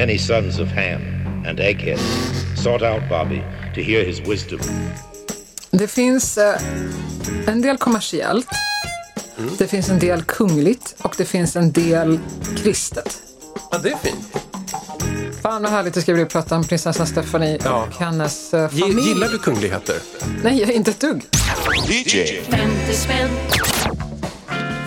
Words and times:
Many 0.00 0.18
sons 0.18 0.58
of 0.58 0.68
Ham 0.68 1.02
and 1.46 1.60
Egghead 1.60 1.98
sought 2.56 2.82
out 2.82 3.02
Bobby 3.08 3.42
to 3.74 3.80
hear 3.80 4.04
his 4.04 4.20
wisdom. 4.20 4.60
Det 5.70 5.88
finns 5.88 6.38
eh, 6.38 6.54
en 7.46 7.62
del 7.62 7.76
kommersiellt, 7.76 8.48
det 9.58 9.66
finns 9.66 9.88
en 9.88 9.98
del 9.98 10.22
kungligt 10.22 10.94
och 11.02 11.14
det 11.18 11.24
finns 11.24 11.56
en 11.56 11.72
del 11.72 12.18
kristet. 12.62 13.18
Ja, 13.70 13.78
det 13.78 13.88
är 13.90 13.96
fint. 13.96 14.36
Fan 15.42 15.62
vad 15.62 15.70
härligt 15.72 15.94
det 15.94 16.02
ska 16.02 16.12
bli 16.12 16.22
att 16.22 16.28
prata 16.32 16.56
om 16.56 16.64
prinsessan 16.64 17.06
Stephanie 17.06 17.58
Ja. 17.64 17.86
och 17.88 17.94
hennes 18.04 18.54
eh, 18.54 18.68
familj. 18.68 19.08
Gillar 19.08 19.28
du 19.28 19.38
kungligheter? 19.38 19.96
Nej, 20.44 20.60
jag 20.60 20.68
är 20.70 20.74
inte 20.74 20.90
ett 20.90 21.00
dugg. 21.00 21.22
DJ. 21.88 22.40
50 22.50 22.92
spänn. 22.94 23.30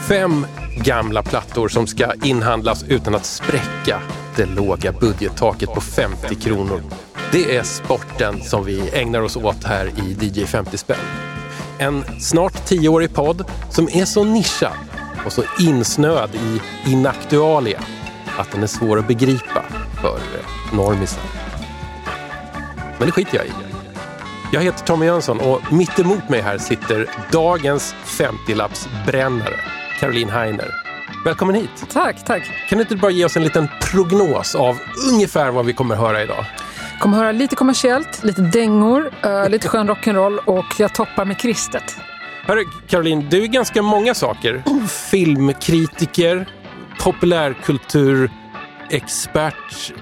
Fem 0.07 0.47
gamla 0.77 1.23
plattor 1.23 1.69
som 1.69 1.87
ska 1.87 2.13
inhandlas 2.23 2.83
utan 2.83 3.15
att 3.15 3.25
spräcka 3.25 4.01
det 4.35 4.45
låga 4.45 4.91
budgettaket 4.91 5.69
på 5.73 5.81
50 5.81 6.35
kronor. 6.35 6.81
Det 7.31 7.57
är 7.57 7.63
sporten 7.63 8.43
som 8.43 8.65
vi 8.65 8.89
ägnar 8.93 9.21
oss 9.21 9.35
åt 9.35 9.63
här 9.63 9.85
i 9.85 10.17
DJ 10.21 10.45
50 10.45 10.77
spänn. 10.77 10.97
En 11.77 12.03
snart 12.19 12.65
tioårig 12.65 13.13
podd 13.13 13.45
som 13.69 13.89
är 13.93 14.05
så 14.05 14.23
nischad 14.23 14.77
och 15.25 15.33
så 15.33 15.43
insnöad 15.59 16.29
i 16.35 16.61
inaktualia 16.91 17.81
att 18.37 18.51
den 18.51 18.63
är 18.63 18.67
svår 18.67 18.99
att 18.99 19.07
begripa 19.07 19.63
för 20.01 20.19
normisen. 20.71 20.73
normisar. 20.73 21.23
Men 22.97 23.07
det 23.07 23.11
skiter 23.11 23.37
jag 23.37 23.45
i. 23.45 23.51
Jag 24.51 24.61
heter 24.61 24.85
Tommy 24.85 25.05
Jönsson 25.05 25.39
och 25.39 25.73
mitt 25.73 25.99
emot 25.99 26.29
mig 26.29 26.41
här 26.41 26.57
sitter 26.57 27.09
dagens 27.31 27.95
50-lappsbrännare, 28.05 29.59
Caroline 29.99 30.29
Heiner. 30.29 30.82
Välkommen 31.25 31.55
hit! 31.55 31.85
Tack, 31.89 32.25
tack. 32.25 32.43
Kan 32.69 32.77
du 32.77 32.81
inte 32.81 32.95
bara 32.95 33.11
ge 33.11 33.25
oss 33.25 33.37
en 33.37 33.43
liten 33.43 33.67
prognos 33.81 34.55
av 34.55 34.79
ungefär 35.11 35.51
vad 35.51 35.65
vi 35.65 35.73
kommer 35.73 35.95
höra 35.95 36.23
idag? 36.23 36.45
Kommer 36.99 37.17
höra 37.17 37.31
lite 37.31 37.55
kommersiellt, 37.55 38.23
lite 38.23 38.41
dängor, 38.41 39.11
eh, 39.23 39.49
lite 39.49 39.67
skön 39.67 39.89
rock'n'roll 39.89 40.37
och 40.37 40.65
jag 40.77 40.95
toppar 40.95 41.25
med 41.25 41.37
kristet. 41.37 41.97
Hörru, 42.45 42.65
Caroline, 42.87 43.29
du 43.29 43.43
är 43.43 43.47
ganska 43.47 43.81
många 43.81 44.13
saker. 44.13 44.63
Filmkritiker, 45.11 46.49
populärkulturexpert, 46.99 49.93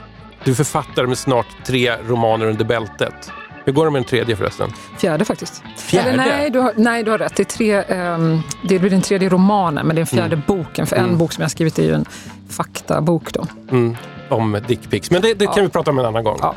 du 0.44 0.52
är 0.52 0.56
författare 0.56 1.08
med 1.08 1.18
snart 1.18 1.48
tre 1.66 1.96
romaner 2.08 2.46
under 2.46 2.66
bältet. 2.66 3.32
Hur 3.66 3.74
går 3.74 3.86
det 3.86 3.92
med 3.92 4.02
den 4.02 4.08
tredje 4.10 4.36
förresten? 4.36 4.70
Fjärde 4.98 5.26
faktiskt. 5.26 5.64
Fjärde? 5.78 6.10
Eller 6.10 6.26
nej 6.26 6.50
du, 6.50 6.60
har, 6.60 6.74
nej, 6.78 7.04
du 7.04 7.12
har 7.12 7.18
rätt. 7.18 7.36
Det, 7.36 7.44
är 7.44 7.46
tre, 7.46 7.84
ehm, 7.88 8.40
det 8.64 8.80
blir 8.80 8.90
den 8.90 9.02
tredje 9.02 9.30
romanen, 9.30 9.88
men 9.88 9.96
det 9.96 10.00
är 10.00 10.06
den 10.06 10.08
fjärde 10.08 10.34
Mm. 10.36 10.42
boken. 10.48 10.88
För 10.88 10.96
en 10.96 11.18
bok 11.18 11.34
som 11.34 11.42
jag 11.42 11.46
har 11.46 11.50
skrivit 11.50 11.80
är 11.80 11.84
ju 11.84 11.94
en 11.94 12.06
faktabok 12.50 13.34
då. 13.34 13.46
Mm, 13.72 13.96
om 14.30 14.62
dickpics. 14.68 15.12
Men 15.12 15.22
det, 15.22 15.34
det 15.34 15.46
kan 15.46 15.54
Ja. 15.58 15.64
vi 15.64 15.70
prata 15.70 15.92
om 15.92 16.00
en 16.00 16.06
annan 16.06 16.24
gång. 16.24 16.38
Ja. 16.42 16.56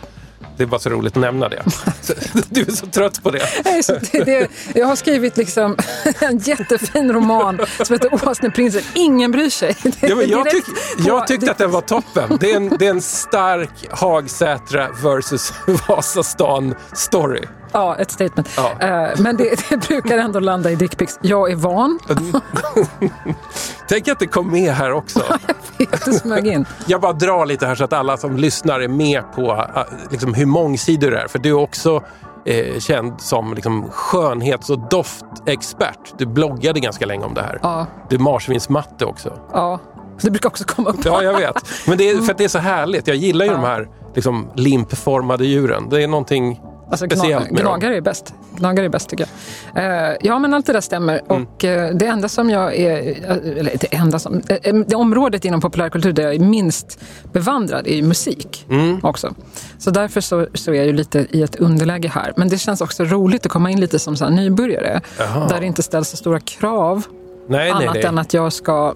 Det 0.57 0.67
bara 0.67 0.81
så 0.81 0.91
roligt 0.91 1.17
att 1.17 1.21
nämna 1.21 1.49
det. 1.49 1.63
Du 2.49 2.61
är 2.61 2.71
så 2.71 2.87
trött 2.87 3.23
på 3.23 3.31
det. 3.31 3.43
Nej, 3.65 3.83
så 3.83 3.93
det, 4.13 4.25
det, 4.25 4.49
jag 4.75 4.87
har 4.87 4.97
skrivit 4.97 5.37
liksom 5.37 5.77
en 6.21 6.39
jättefin 6.39 7.13
roman 7.13 7.61
som 7.83 7.95
heter 7.95 8.29
Åsneprinsen. 8.29 8.83
Ingen 8.95 9.33
bryr 9.33 9.51
sig. 9.51 9.77
Ja, 10.01 10.17
men 10.17 10.29
jag, 10.29 10.51
tyck, 10.51 10.65
jag 10.99 11.27
tyckte 11.27 11.51
att 11.51 11.59
den 11.59 11.71
var 11.71 11.81
toppen. 11.81 12.39
Det 12.41 12.53
är 12.53 12.57
en, 12.57 12.69
det 12.69 12.87
är 12.87 12.91
en 12.91 13.03
stark 13.03 13.87
Hagsätra 13.91 14.89
versus 15.03 15.53
Vasastan-story. 15.67 17.49
Ja, 17.75 17.97
ett 17.97 18.11
statement. 18.11 18.49
Ja. 18.57 18.71
Eh, 18.81 19.09
Men 19.21 19.37
det, 19.37 19.61
det 19.71 19.89
brukar 19.89 20.19
ändå 20.19 20.41
landa 20.41 20.71
i 20.71 20.75
dickpics. 20.75 21.19
Jag 21.23 21.51
är 21.51 21.57
van. 21.57 21.99
Tänk 23.89 24.09
att 24.09 24.19
det 24.19 24.27
kom 24.27 24.51
med 24.51 24.73
här 24.73 24.93
också. 24.93 25.21
Det 25.79 26.13
smög 26.13 26.47
in. 26.47 26.67
Jag 26.87 27.01
bara 27.01 27.13
drar 27.13 27.47
lite 27.47 27.67
här 27.67 27.75
så 27.75 27.85
att 27.85 27.93
alla 27.93 28.17
som 28.17 28.37
lyssnar 28.37 28.81
är 28.81 28.89
med 28.89 29.23
på 29.35 29.53
äh, 29.77 29.83
liksom, 30.11 30.35
hur 30.35 30.47
mångsidig 30.47 31.11
du 31.11 31.17
är. 31.17 31.29
För 31.29 31.39
du 31.39 31.49
är 31.49 31.55
också 31.59 32.03
eh, 32.45 32.79
känd 32.81 33.21
som 33.21 33.55
liksom, 33.55 33.91
skönhets 33.91 34.71
och 34.71 34.79
doftexpert. 34.91 36.15
Du 36.19 36.27
bloggade 36.27 36.81
ganska 36.81 37.07
länge 37.07 37.25
om 37.25 37.35
det 37.35 37.43
här. 37.43 37.59
Ja, 37.63 37.87
Du 38.09 38.17
är 38.17 38.21
marsvinsmatte 38.21 39.05
också. 39.05 39.39
ja. 39.53 39.81
Det 40.21 40.31
brukar 40.31 40.49
också 40.49 40.65
komma 40.65 40.91
upp. 40.91 41.05
Ja, 41.05 41.23
jag 41.23 41.37
vet. 41.37 41.55
Men 41.87 41.99
det 41.99 42.11
är 42.11 42.17
för 42.23 42.33
att 42.33 42.39
det 42.39 42.45
är 42.45 42.49
så 42.49 42.59
härligt. 42.59 43.07
Jag 43.07 43.17
gillar 43.17 43.45
ju 43.45 43.51
de 43.53 43.61
här 43.65 43.89
liksom, 44.15 44.49
limpformade 44.55 45.47
djuren. 45.47 45.89
Det 45.89 46.03
är 46.03 46.09
någonting 46.09 46.61
Alltså, 46.91 47.07
speciellt 47.07 47.45
gna, 47.49 47.55
med 47.55 47.65
dem. 47.65 47.73
gnagare 47.73 47.97
är 47.97 48.01
bäst. 48.01 48.35
Gnagare 48.57 48.87
är 48.87 48.89
bäst 48.89 49.09
tycker 49.09 49.29
jag. 49.75 49.85
Eh, 50.11 50.17
ja, 50.21 50.39
men 50.39 50.55
allt 50.55 50.67
det 50.67 50.73
där 50.73 50.81
stämmer. 50.81 51.21
Mm. 51.31 51.47
Och 51.47 51.65
eh, 51.65 51.95
det 51.95 52.07
enda 52.07 52.29
som 52.29 52.51
jag 52.51 52.77
är, 52.77 53.09
eh, 53.09 53.59
eller 53.59 53.77
det 53.81 53.95
enda 53.95 54.19
som, 54.19 54.43
eh, 54.49 54.75
det 54.87 54.97
området 54.97 55.45
inom 55.45 55.61
populärkultur 55.61 56.13
där 56.13 56.23
jag 56.23 56.35
är 56.35 56.39
minst 56.39 57.01
bevandrad 57.33 57.87
är 57.87 57.95
ju 57.95 58.03
musik 58.03 58.67
Mm. 58.71 59.01
också. 59.03 59.35
Så 59.79 59.91
därför 59.91 60.21
så, 60.21 60.47
så 60.55 60.71
är 60.71 60.75
jag 60.75 60.87
ju 60.87 60.93
lite 60.93 61.27
i 61.31 61.43
ett 61.43 61.57
underläge 61.57 62.09
här. 62.09 62.33
Men 62.37 62.49
det 62.49 62.59
känns 62.59 62.81
också 62.81 63.05
roligt 63.05 63.47
att 63.47 63.53
komma 63.53 63.71
in 63.71 63.81
lite 63.81 63.99
som 63.99 64.17
så 64.17 64.29
nybörjare. 64.29 65.01
Jaha. 65.19 65.49
Där 65.49 65.61
det 65.61 65.67
inte 65.67 65.83
ställs 65.83 66.09
så 66.09 66.17
stora 66.17 66.41
krav. 66.41 67.07
Nej, 67.49 67.59
nej, 67.59 67.71
annat 67.71 67.95
nej. 67.95 68.05
än 68.05 68.19
att 68.19 68.35
jag 68.35 68.53
ska 68.53 68.95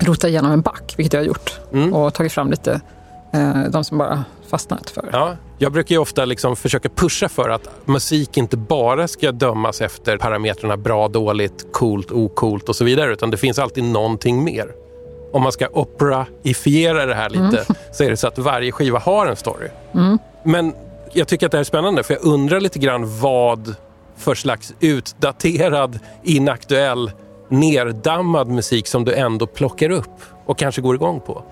rota 0.00 0.28
igenom 0.28 0.52
en 0.52 0.60
back, 0.60 0.94
vilket 0.96 1.12
jag 1.12 1.20
har 1.20 1.26
gjort. 1.26 1.60
Mm. 1.72 1.94
Och 1.94 2.14
tagit 2.14 2.32
fram 2.32 2.50
lite, 2.50 2.80
eh, 3.32 3.62
de 3.68 3.84
som 3.84 3.98
bara 3.98 4.24
fastnat 4.50 4.90
för. 4.90 5.08
Ja, 5.12 5.36
jag 5.62 5.72
brukar 5.72 5.98
ofta 5.98 6.24
liksom 6.24 6.56
försöka 6.56 6.88
pusha 6.88 7.28
för 7.28 7.48
att 7.48 7.70
musik 7.84 8.36
inte 8.36 8.56
bara 8.56 9.08
ska 9.08 9.32
dömas 9.32 9.80
efter 9.80 10.16
parametrarna 10.16 10.76
bra, 10.76 11.08
dåligt, 11.08 11.66
coolt, 11.72 12.10
ocoolt 12.10 12.68
och 12.68 12.76
så 12.76 12.84
vidare. 12.84 13.12
Utan 13.12 13.30
det 13.30 13.36
finns 13.36 13.58
alltid 13.58 13.84
någonting 13.84 14.44
mer. 14.44 14.72
Om 15.32 15.42
man 15.42 15.52
ska 15.52 15.68
operaifiera 15.68 17.06
det 17.06 17.14
här 17.14 17.30
lite 17.30 17.66
så 17.92 18.04
är 18.04 18.10
det 18.10 18.16
så 18.16 18.28
att 18.28 18.38
varje 18.38 18.72
skiva 18.72 18.98
har 18.98 19.26
en 19.26 19.36
story. 19.36 19.68
Men 20.44 20.74
jag 21.12 21.28
tycker 21.28 21.46
att 21.46 21.52
det 21.52 21.58
här 21.58 21.60
är 21.60 21.64
spännande 21.64 22.02
för 22.02 22.14
jag 22.14 22.24
undrar 22.24 22.60
lite 22.60 22.78
grann 22.78 23.20
vad 23.20 23.74
för 24.16 24.34
slags 24.34 24.74
utdaterad, 24.80 25.98
inaktuell, 26.24 27.10
nerdammad 27.48 28.48
musik 28.48 28.86
som 28.86 29.04
du 29.04 29.14
ändå 29.14 29.46
plockar 29.46 29.90
upp 29.90 30.20
och 30.46 30.58
kanske 30.58 30.80
går 30.80 30.94
igång 30.94 31.20
på. 31.20 31.42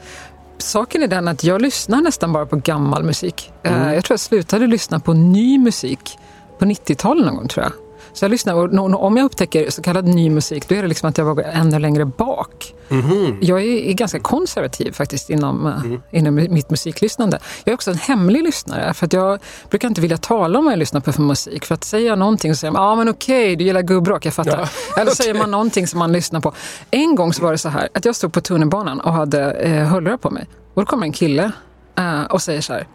Saken 0.58 1.02
är 1.02 1.06
den 1.08 1.28
att 1.28 1.44
jag 1.44 1.62
lyssnar 1.62 2.00
nästan 2.00 2.32
bara 2.32 2.46
på 2.46 2.56
gammal 2.56 3.04
musik. 3.04 3.52
Eh, 3.62 3.72
Mm. 3.72 3.94
Jag 3.94 4.04
tror 4.04 4.12
jag 4.14 4.20
slutade 4.20 4.66
lyssna 4.66 5.00
på 5.00 5.12
ny 5.12 5.58
musik 5.58 6.18
på 6.58 6.64
90-talet 6.64 7.26
någon 7.26 7.36
gång 7.36 7.48
tror 7.48 7.64
jag. 7.64 7.72
Så 8.18 8.24
jag 8.24 8.30
lyssnar, 8.30 8.54
och 8.54 9.04
om 9.04 9.16
jag 9.16 9.24
upptäcker 9.24 9.70
så 9.70 9.82
kallad 9.82 10.04
ny 10.04 10.30
musik, 10.30 10.68
då 10.68 10.74
är 10.74 10.82
det 10.82 10.88
liksom 10.88 11.08
att 11.08 11.18
jag 11.18 11.36
går 11.36 11.44
ännu 11.44 11.78
längre 11.78 12.04
bak. 12.04 12.74
Mhm. 12.88 13.38
Jag 13.40 13.62
är, 13.62 13.92
ganska 13.92 14.18
konservativ 14.20 14.92
faktiskt 14.92 15.30
inom, 15.30 15.66
eh, 15.66 15.84
Mm. 15.84 16.02
inom 16.10 16.34
mitt 16.34 16.70
musiklyssnande. 16.70 17.38
Jag 17.64 17.72
är 17.72 17.74
också 17.74 17.90
en 17.90 17.98
hemlig 17.98 18.42
lyssnare, 18.42 18.94
för 18.94 19.06
att 19.06 19.12
jag 19.12 19.38
brukar 19.70 19.88
inte 19.88 20.00
vilja 20.00 20.16
tala 20.16 20.58
om 20.58 20.64
vad 20.64 20.72
jag 20.72 20.78
lyssnar 20.78 21.00
på 21.00 21.12
för 21.12 21.22
musik. 21.22 21.64
För 21.64 21.74
att 21.74 21.84
säger 21.84 22.06
jag 22.06 22.18
någonting 22.18 22.54
så 22.54 22.58
säger 22.58 22.72
man, 22.72 22.82
ja 22.82 22.88
ah, 22.88 22.96
men 22.96 23.08
okej, 23.08 23.56
du 23.56 23.64
gillar 23.64 23.82
gubbrock, 23.82 24.26
jag 24.26 24.34
fattar. 24.34 24.58
Ja, 24.60 24.68
Eller 25.02 25.10
säger 25.10 25.34
man 25.34 25.50
någonting 25.50 25.86
som 25.86 25.98
man 25.98 26.12
lyssnar 26.12 26.40
på. 26.40 26.52
En 26.90 27.14
gång 27.14 27.32
så 27.32 27.42
var 27.42 27.52
det 27.52 27.58
så 27.58 27.68
här, 27.68 27.88
att 27.94 28.04
jag 28.04 28.16
stod 28.16 28.32
på 28.32 28.40
tunnelbanan 28.40 29.00
och 29.00 29.12
hade 29.12 29.50
eh, 29.50 29.84
hörlurar 29.84 30.16
på 30.16 30.30
mig. 30.30 30.46
Och 30.74 30.82
då 30.82 30.86
kommer 30.86 31.06
en 31.06 31.12
kille 31.12 31.52
eh, 31.98 32.22
och 32.22 32.42
säger 32.42 32.60
så 32.60 32.72
här, 32.72 32.86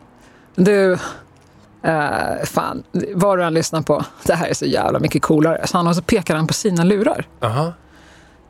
du, 0.55 0.97
eh, 1.83 2.45
fan, 2.45 2.83
vad 3.13 3.37
du 3.37 3.43
än 3.43 3.53
lyssnar 3.53 3.81
på, 3.81 4.05
det 4.23 4.33
här 4.33 4.47
är 4.47 4.53
så 4.53 4.65
jävla 4.65 4.99
mycket 4.99 5.21
coolare. 5.21 5.67
Så 5.67 5.77
han, 5.77 5.87
och 5.87 5.95
så 5.95 6.01
pekar 6.01 6.35
han 6.35 6.47
på 6.47 6.53
sina 6.53 6.83
lurar. 6.83 7.27
Aha. 7.41 7.73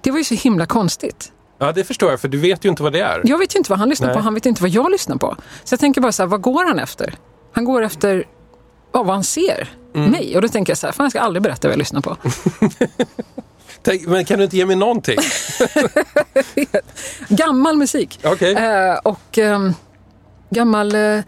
Det 0.02 0.12
var 0.12 0.18
ju 0.18 0.24
så 0.24 0.36
himla 0.36 0.66
konstigt. 0.66 1.32
Ja, 1.60 1.72
det 1.72 1.84
förstår 1.84 2.10
jag, 2.12 2.20
för 2.22 2.28
du 2.28 2.38
vet 2.38 2.66
ju 2.66 2.70
inte 2.70 2.84
vad 2.84 2.94
det 2.94 3.00
är. 3.00 3.22
Jag 3.24 3.38
vet 3.38 3.56
ju 3.56 3.58
inte 3.58 3.70
vad 3.70 3.80
han 3.80 3.90
lyssnar 3.90 4.08
Nej. 4.08 4.16
på, 4.16 4.22
han 4.22 4.34
vet 4.34 4.46
inte 4.46 4.62
vad 4.62 4.70
jag 4.70 4.92
lyssnar 4.92 5.16
på. 5.18 5.36
Så 5.64 5.74
jag 5.74 5.80
tänker 5.80 6.02
bara 6.02 6.12
så 6.12 6.24
här, 6.24 6.28
vad 6.28 6.42
går 6.42 6.66
han 6.66 6.80
efter? 6.80 7.16
Han 7.54 7.66
går 7.66 7.82
efter 7.82 8.24
ja, 8.94 9.04
vad 9.04 9.16
han 9.16 9.24
ser, 9.24 9.70
Mm. 9.96 10.12
mig. 10.12 10.36
Och 10.36 10.42
då 10.42 10.48
tänker 10.48 10.72
jag 10.72 10.78
så 10.78 10.88
här, 10.88 10.92
fan 10.92 11.04
jag 11.04 11.12
ska 11.12 11.20
aldrig 11.20 11.44
berätta 11.44 11.68
vad 11.68 11.74
jag 11.74 11.78
lyssnar 11.80 12.02
på. 12.02 12.18
Tänk, 13.82 14.08
men 14.08 14.26
kan 14.26 14.38
du 14.38 14.44
inte 14.44 14.58
ge 14.58 14.66
mig 14.66 14.76
någonting? 14.76 15.18
Gammal 17.30 17.78
musik. 17.78 18.20
Okej. 18.24 18.54
Eh, 18.54 18.96
och 19.04 19.38
ehm, 19.38 19.74
gammal 20.54 20.96
eh, 20.96 21.02
eh, 21.02 21.24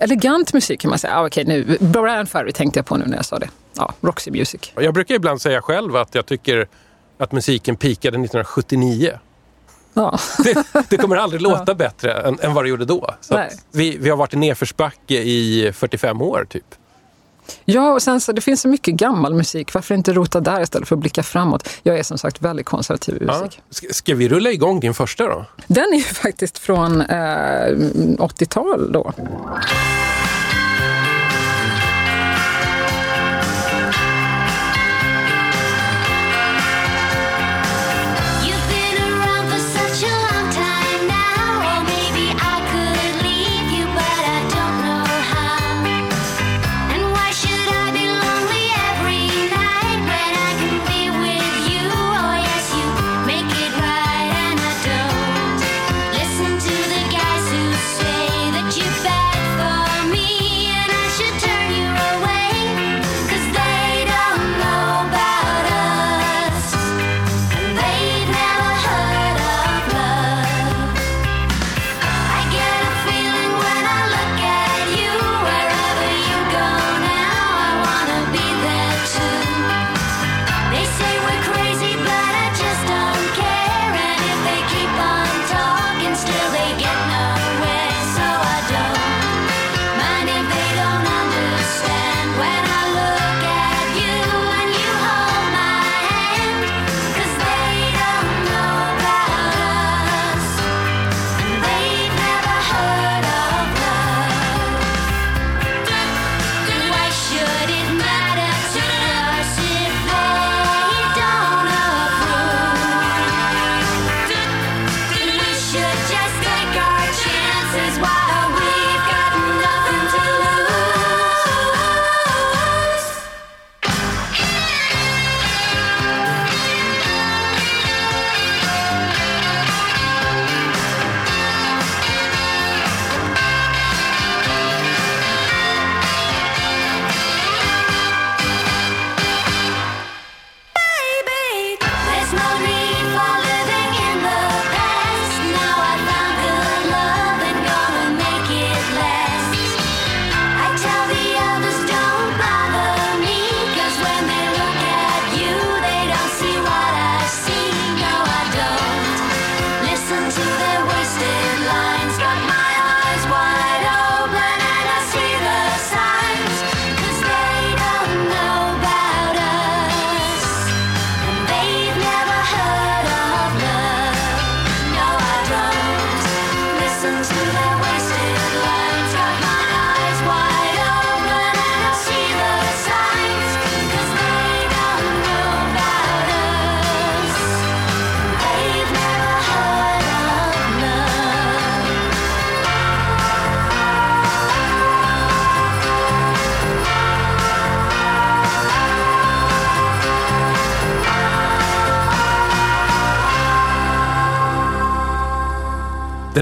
elegant 0.00 0.52
musik 0.52 0.80
kan 0.80 0.88
man 0.88 0.98
säga. 0.98 1.16
Ah, 1.16 1.26
Okej, 1.26 1.44
nu, 1.44 1.76
Brian 1.80 2.26
Ferry 2.26 2.52
tänkte 2.52 2.78
jag 2.78 2.86
på 2.86 2.96
nu 2.96 3.04
när 3.06 3.16
jag 3.16 3.24
sa 3.24 3.38
det. 3.38 3.48
Ja, 3.76 3.94
Roxy 4.00 4.30
Music. 4.30 4.72
Jag 4.74 4.94
brukar 4.94 5.14
ibland 5.14 5.42
säga 5.42 5.62
själv 5.62 5.96
att 5.96 6.14
jag 6.14 6.26
tycker 6.26 6.68
att 7.18 7.32
musiken 7.32 7.76
pikade 7.76 8.16
1979. 8.16 9.18
Ja. 9.94 10.18
Det, 10.44 10.66
det 10.88 10.96
kommer 10.96 11.16
aldrig 11.16 11.42
låta 11.48 11.74
bättre 11.74 12.12
än, 12.12 12.38
än 12.40 12.54
vad 12.54 12.64
det 12.64 12.68
gjorde 12.68 12.84
då. 12.84 13.14
Vi, 13.72 13.96
vi 14.00 14.10
har 14.10 14.16
varit 14.16 14.34
i 14.34 14.36
nedförsbacke 14.36 15.14
i 15.14 15.72
45 15.74 16.22
år 16.22 16.46
typ. 16.48 16.74
Ja, 17.64 17.92
och 17.92 18.02
sen 18.02 18.20
så 18.20 18.32
det 18.32 18.40
finns 18.40 18.60
så 18.60 18.68
mycket 18.68 18.94
gammal 18.94 19.34
musik. 19.34 19.74
Varför 19.74 19.94
inte 19.94 20.12
rota 20.12 20.40
där 20.40 20.60
istället 20.62 20.88
för 20.88 20.96
att 20.96 21.00
blicka 21.00 21.22
framåt? 21.22 21.68
Jag 21.82 21.98
är 21.98 22.02
som 22.02 22.18
sagt 22.18 22.42
väldigt 22.42 22.66
konservativ 22.66 23.14
i 23.22 23.24
Ja. 23.26 23.38
musik. 23.38 23.60
Ska, 23.70 23.86
ska 23.90 24.14
vi 24.14 24.28
rulla 24.28 24.50
igång 24.50 24.80
din 24.80 24.94
första 24.94 25.24
då? 25.26 25.44
Den 25.66 25.84
är 25.92 25.96
ju 25.96 26.02
faktiskt 26.22 26.58
från 26.58 27.00
eh, 27.00 27.16
80-tal 27.16 28.92
då. 28.92 29.12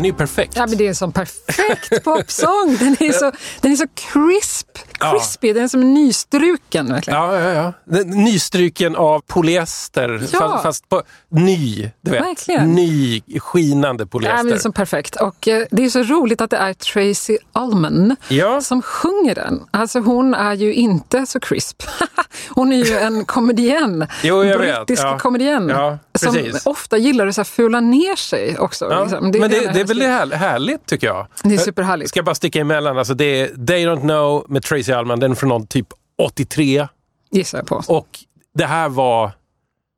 Den 0.00 0.05
är 0.06 0.11
ju 0.11 0.17
perfekt. 0.17 0.52
Ja, 0.56 0.67
men 0.67 0.79
det 0.79 0.85
är 0.85 0.88
en 0.88 0.94
sån 0.94 1.12
perfekt 1.12 2.05
popsång. 2.05 2.76
Den 2.79 2.97
är 3.00 3.12
så, 3.12 3.32
den 3.61 3.73
är 3.73 3.76
så 3.76 3.87
crisp. 3.94 4.69
Crispy. 5.00 5.52
Den 5.52 5.64
är 5.64 5.69
som 5.69 5.94
nystruken 5.94 6.93
verkligen. 6.93 7.20
Ja, 7.20 7.41
ja, 7.41 7.50
ja. 7.52 7.73
Den- 7.85 8.11
Nystryken 8.11 8.97
av 8.97 9.20
polyester, 9.20 10.29
Ja. 10.32 10.38
fast, 10.38 10.62
fast 10.62 10.88
på 10.88 11.02
ny. 11.29 11.91
Du 12.00 12.11
vet. 12.11 12.23
Verkligen. 12.23 12.73
Ny, 12.75 13.23
skinande 13.41 14.06
polyester. 14.06 14.37
Ja, 14.37 14.43
men 14.43 14.47
det 14.52 14.56
är 14.56 14.58
så 14.58 14.73
perfekt. 14.73 15.17
Och 15.17 15.49
eh, 15.49 15.64
det 15.70 15.85
är 15.85 15.88
så 15.91 16.02
roligt 16.02 16.41
att 16.41 16.50
det 16.50 16.56
är 16.56 16.75
Tracy 16.75 17.38
Ullman 17.55 18.17
Ja. 18.29 18.61
som 18.61 18.82
sjunger 18.82 19.35
den. 19.35 19.62
Alltså 19.70 20.00
hon 20.00 20.35
är 20.35 20.55
ju 20.55 20.75
inte 20.75 21.26
så 21.26 21.41
crisp. 21.41 21.82
hon 22.49 22.73
är 22.73 22.85
ju 22.85 22.97
en 22.99 23.25
komedienn. 23.25 24.06
Jo, 24.23 24.44
jag 24.44 24.58
vet. 24.58 24.76
Brittisk 24.87 25.02
Ja. 25.02 25.19
komedienn. 25.19 25.69
Ja, 25.69 25.99
som 26.19 26.37
ofta 26.64 26.97
gillar 26.99 27.26
att 27.26 27.35
så 27.35 27.41
här 27.41 27.44
fula 27.44 27.81
ner 27.81 28.17
sig 28.17 28.58
också. 28.58 28.85
Ja, 28.91 29.00
liksom. 29.02 29.23
men 29.23 29.32
det, 29.32 29.73
det 29.73 29.81
är 29.81 29.85
väl 29.85 29.97
liv. 29.97 30.08
här, 30.08 30.26
härligt 30.31 30.87
tycker 30.87 31.06
jag. 31.06 31.26
Det 31.44 31.55
är 31.55 31.58
superhärligt. 31.58 32.08
Ska 32.08 32.19
jag 32.19 32.25
bara 32.25 32.35
sticka 32.35 32.61
emellan. 32.61 32.99
Alltså 32.99 33.14
det 33.14 33.25
är 33.41 33.47
They 33.67 33.87
Don't 33.87 34.00
Know 34.00 34.44
med 34.49 34.62
Tracy 34.62 34.89
Allman. 34.94 35.20
Den 35.20 35.31
är 35.31 35.34
från 35.34 35.48
någon 35.48 35.66
typ 35.66 35.87
83. 36.19 36.88
Gissar 37.31 37.58
jag 37.58 37.66
på. 37.66 37.82
Och 37.88 38.19
det 38.54 38.66
här 38.66 38.88
var, 38.88 39.31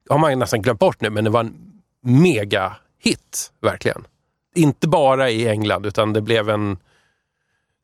har 0.09 0.19
man 0.19 0.39
nästan 0.39 0.63
glömt 0.63 0.81
bort 0.81 1.01
nu, 1.01 1.11
men 1.11 1.25
det 1.25 1.31
var 1.31 1.41
en 1.41 1.55
mega 2.03 2.77
hit 3.03 3.53
verkligen. 3.63 4.05
Inte 4.55 4.89
bara 4.89 5.31
i 5.31 5.49
England 5.49 5.87
utan 5.87 6.13
det 6.13 6.21
blev 6.21 6.51
en 6.51 6.77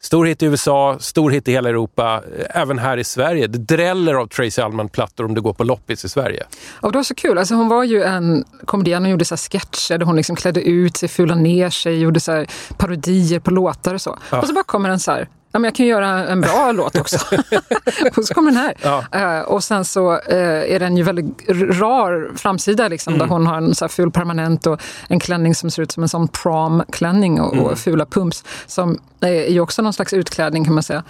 stor 0.01 0.27
hit 0.27 0.43
i 0.43 0.47
USA, 0.47 0.97
stor 1.01 1.31
hit 1.31 1.49
i 1.49 1.53
hela 1.53 1.69
Europa, 1.69 2.23
även 2.51 2.79
här 2.79 2.97
i 2.97 3.05
Sverige. 3.05 3.47
Det 3.47 3.59
dräller 3.59 4.15
av 4.15 4.27
Tracy 4.27 4.63
Allman-plattor 4.63 5.25
om 5.25 5.35
du 5.35 5.41
går 5.41 5.53
på 5.53 5.65
loppis 5.65 6.05
i 6.05 6.09
Sverige. 6.09 6.47
Och 6.81 6.93
det 6.93 6.99
var 6.99 7.03
så 7.03 7.15
kul. 7.15 7.39
Alltså 7.39 7.55
hon 7.55 7.69
var 7.69 7.85
ju 7.85 8.03
en 8.03 8.45
komedian 8.65 9.05
och 9.05 9.11
gjorde 9.11 9.25
så 9.25 9.35
här 9.35 9.39
sketcher 9.39 9.99
där 9.99 10.07
hon 10.07 10.17
liksom 10.17 10.37
klädde 10.37 10.63
ut 10.63 10.97
sig, 10.97 11.09
fulade 11.09 11.41
ner 11.41 11.71
sig, 11.71 11.99
gjorde 11.99 12.21
så 12.21 12.33
här 12.33 12.47
parodier 12.77 13.41
på 13.41 13.51
låtar 13.51 13.95
och 13.95 14.01
så. 14.01 14.19
Och 14.31 14.47
så 14.47 14.55
bara 14.55 14.65
kommer 14.65 14.89
den 14.89 15.01
så 15.01 15.11
här, 15.11 15.29
ja, 15.53 15.59
men 15.59 15.65
jag 15.65 15.75
kan 15.75 15.87
göra 15.87 16.27
en 16.29 16.41
bra 16.41 16.73
låt 16.75 16.97
också. 16.99 17.19
och 18.17 18.25
så 18.25 18.35
kommer 18.35 18.51
den 18.51 18.61
här. 18.61 18.75
Ja. 18.83 19.05
Eh, 19.13 19.41
och 19.41 19.65
sen 19.65 19.85
så 19.85 20.13
eh, 20.13 20.75
är 20.75 20.79
den 20.79 20.97
ju 20.97 21.03
väldigt 21.03 21.49
rar 21.79 22.31
framsida 22.37 22.89
liksom, 22.89 23.15
Mm. 23.15 23.27
där 23.29 23.35
hon 23.35 23.47
har 23.47 23.57
en 23.57 23.75
så 23.75 23.85
här 23.85 23.89
ful 23.91 24.11
permanent 24.11 24.67
och 24.67 24.81
en 25.09 25.21
klänning 25.21 25.55
som 25.55 25.71
ser 25.71 25.83
ut 25.83 25.93
som 25.93 26.03
en 26.03 26.09
sån 26.09 26.29
prom-klänning 26.29 27.41
och, 27.41 27.53
Mm. 27.53 27.65
och 27.65 27.79
fula 27.79 28.07
pumps 28.07 28.45
som 28.67 28.99
är 29.21 29.51
ju 29.51 29.61
också 29.61 29.83
någon 29.83 29.93
slags 29.93 30.13
utklädning 30.13 30.65
kan 30.65 30.75
man 30.75 30.83
säga. 30.83 31.03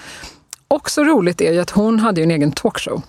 Också 0.69 1.05
roligt 1.05 1.41
är 1.41 1.53
ju 1.53 1.61
att 1.61 1.71
hon 1.71 1.99
hade 2.01 2.21
ju 2.21 2.25
en 2.25 2.31
egen 2.31 2.53
talkshow. 2.53 3.03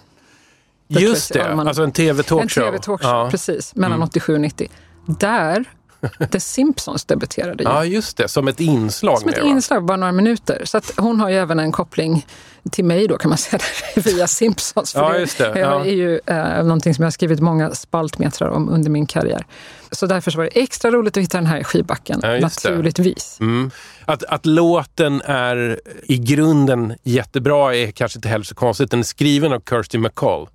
Just 0.87 1.33
det, 1.33 1.53
alltså 1.53 1.83
en 1.83 1.91
tv-talkshow. 1.91 2.41
En 2.41 2.71
tv-talkshow, 2.71 3.11
Ja. 3.11 3.19
Mm. 3.19 3.31
precis. 3.31 3.75
Mellan 3.75 4.01
87 4.03 4.33
och 4.33 4.41
90. 4.41 4.67
Där 5.05 5.65
The 6.31 6.39
Simpsons 6.39 7.05
debuterade 7.05 7.63
ju. 7.63 7.69
ja, 7.69 7.85
just 7.85 8.17
det. 8.17 8.27
Som 8.27 8.47
ett 8.47 8.59
inslag. 8.59 9.19
Som 9.19 9.29
ett 9.29 9.37
inslag, 9.37 9.85
bara 9.85 9.97
några 9.97 10.11
minuter. 10.13 10.61
Så 10.65 10.77
att 10.77 10.93
hon 10.97 11.19
har 11.19 11.29
ju 11.29 11.35
även 11.35 11.59
en 11.59 11.71
koppling 11.71 12.25
till 12.71 12.85
mig 12.85 13.07
då 13.07 13.17
kan 13.17 13.29
man 13.29 13.37
säga, 13.37 13.59
via 13.95 14.27
Simpsons. 14.27 14.93
För 14.93 14.99
Ja, 14.99 15.17
just 15.17 15.37
det. 15.37 15.47
Jag 15.47 15.57
Ja. 15.59 15.85
är 15.85 15.93
ju 15.93 16.19
eh, 16.25 16.63
någonting 16.63 16.95
som 16.95 17.01
jag 17.03 17.05
har 17.07 17.11
skrivit 17.11 17.39
många 17.39 17.71
spaltmetrar 17.75 18.49
om 18.49 18.69
under 18.69 18.89
min 18.89 19.05
karriär. 19.07 19.45
Så 19.91 20.05
därför 20.05 20.31
så 20.31 20.37
var 20.37 20.43
det 20.45 20.61
extra 20.61 20.91
roligt 20.91 21.17
att 21.17 21.23
hitta 21.23 21.37
den 21.37 21.45
här 21.47 21.57
i 21.59 21.63
skivbacken, 21.63 22.19
Ja, 22.23 22.29
det. 22.29 22.39
naturligtvis. 22.39 23.37
Mm. 23.39 23.71
Att, 24.05 24.23
att 24.23 24.45
låten 24.45 25.21
är 25.25 25.79
i 26.03 26.17
grunden 26.17 26.93
jättebra 27.03 27.75
är 27.75 27.91
kanske 27.91 28.17
inte 28.17 28.27
heller 28.29 28.45
så 28.45 28.55
konstigt. 28.55 28.91
Den 28.91 28.99
är 28.99 29.03
skriven 29.03 29.53
av 29.53 29.61
Kirsty 29.69 29.97
McCall. 29.97 30.47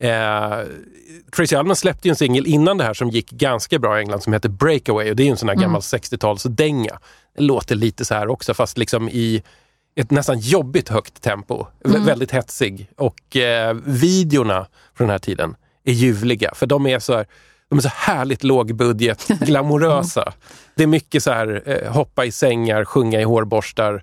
Eh, 0.00 0.58
Tracy 1.36 1.56
Allman 1.56 1.76
släppte 1.76 2.08
ju 2.08 2.10
en 2.10 2.16
singel 2.16 2.46
innan 2.46 2.78
det 2.78 2.84
här 2.84 2.94
som 2.94 3.08
gick 3.10 3.30
ganska 3.30 3.78
bra 3.78 3.96
i 3.98 4.00
England 4.00 4.20
som 4.22 4.32
heter 4.32 4.48
Breakaway 4.48 5.10
och 5.10 5.16
det 5.16 5.22
är 5.22 5.24
ju 5.24 5.30
en 5.30 5.36
sån 5.36 5.48
här 5.48 5.56
gammal 5.56 5.80
60-talsdänga. 5.80 6.98
Den 7.36 7.46
låter 7.46 7.74
lite 7.74 8.04
så 8.04 8.14
här 8.14 8.28
också 8.28 8.54
fast 8.54 8.78
liksom 8.78 9.08
i 9.08 9.42
ett 9.94 10.10
nästan 10.10 10.38
jobbigt 10.38 10.88
högt 10.88 11.22
tempo. 11.22 11.66
Vä- 11.84 12.04
Väldigt 12.06 12.30
hetsig. 12.30 12.90
Och 12.96 13.36
eh, 13.36 13.76
videorna 13.84 14.66
från 14.94 15.06
den 15.06 15.10
här 15.10 15.18
tiden 15.18 15.56
är 15.84 15.92
ljuvliga 15.92 16.50
för 16.54 16.66
de 16.66 16.86
är 16.86 16.98
så 16.98 17.16
här, 17.16 17.26
de 17.68 17.78
är 17.78 17.82
så 17.82 17.88
härligt 17.94 18.44
lågbudget, 18.44 19.28
glamorösa. 19.40 20.32
Det 20.74 20.82
är 20.82 20.86
mycket 20.86 21.22
så 21.22 21.30
här 21.32 21.62
eh, 21.66 21.92
hoppa 21.92 22.24
i 22.24 22.32
sängar, 22.32 22.84
sjunga 22.84 23.20
i 23.20 23.24
hårborstar, 23.24 24.02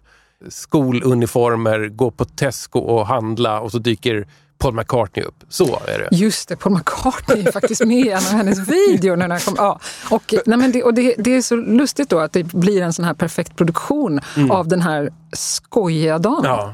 skoluniformer, 0.49 1.87
gå 1.87 2.11
på 2.11 2.25
Tesco 2.25 2.79
och 2.79 3.07
handla 3.07 3.59
och 3.61 3.71
så 3.71 3.77
dyker 3.77 4.27
Paul 4.57 4.73
McCartney 4.73 5.25
upp. 5.25 5.43
Så 5.49 5.81
är 5.87 5.99
det. 5.99 6.15
Just 6.15 6.49
det, 6.49 6.55
Paul 6.55 6.73
McCartney 6.73 7.47
är 7.47 7.51
faktiskt 7.51 7.85
med 7.85 7.97
i 7.97 8.09
en 8.09 8.17
av 8.17 8.23
hennes 8.23 8.59
videor. 8.59 9.15
När 9.15 9.27
den 9.27 9.39
kom, 9.39 9.55
ja. 9.57 9.79
och, 10.09 10.33
nej 10.45 10.57
men 10.57 10.71
det, 10.71 10.83
och 10.83 10.93
det, 10.93 11.15
det 11.17 11.35
är 11.35 11.41
så 11.41 11.55
lustigt 11.55 12.09
då 12.09 12.19
att 12.19 12.33
det 12.33 12.43
blir 12.43 12.81
en 12.81 12.93
sån 12.93 13.05
här 13.05 13.13
perfekt 13.13 13.55
produktion 13.55 14.19
av 14.49 14.67
den 14.67 14.81
här 14.81 15.13
skojiga 15.33 16.19
damen. 16.19 16.45
Mm. 16.45 16.57
Ja. 16.57 16.73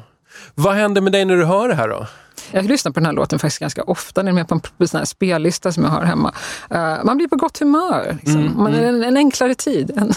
Vad 0.56 0.76
händer 0.76 1.02
med 1.02 1.12
dig 1.12 1.26
när 1.26 1.36
du 1.36 1.46
hör 1.46 1.68
det 1.68 1.76
här 1.76 1.88
då? 1.88 2.08
Jag 2.52 2.66
lyssnar 2.66 2.92
på 2.92 3.00
den 3.00 3.06
här 3.06 3.14
låten 3.14 3.40
faktiskt 3.40 3.60
ganska 3.60 3.84
ofta. 3.84 4.22
Den 4.22 4.28
är 4.28 4.32
med 4.32 4.48
på 4.48 4.60
en 4.78 4.88
sån 4.88 5.06
spellista 5.06 5.72
som 5.72 5.84
jag 5.84 5.92
har 5.92 6.02
hemma. 6.02 6.34
Eh, 6.70 7.04
man 7.04 7.18
blir 7.18 7.28
på 7.28 7.36
gott 7.36 7.60
humör. 7.60 8.18
Liksom. 8.22 8.54
man, 8.58 8.74
en, 8.74 9.04
en 9.04 9.18
enklare 9.18 9.56
tid. 9.56 9.92
En, 9.98 10.14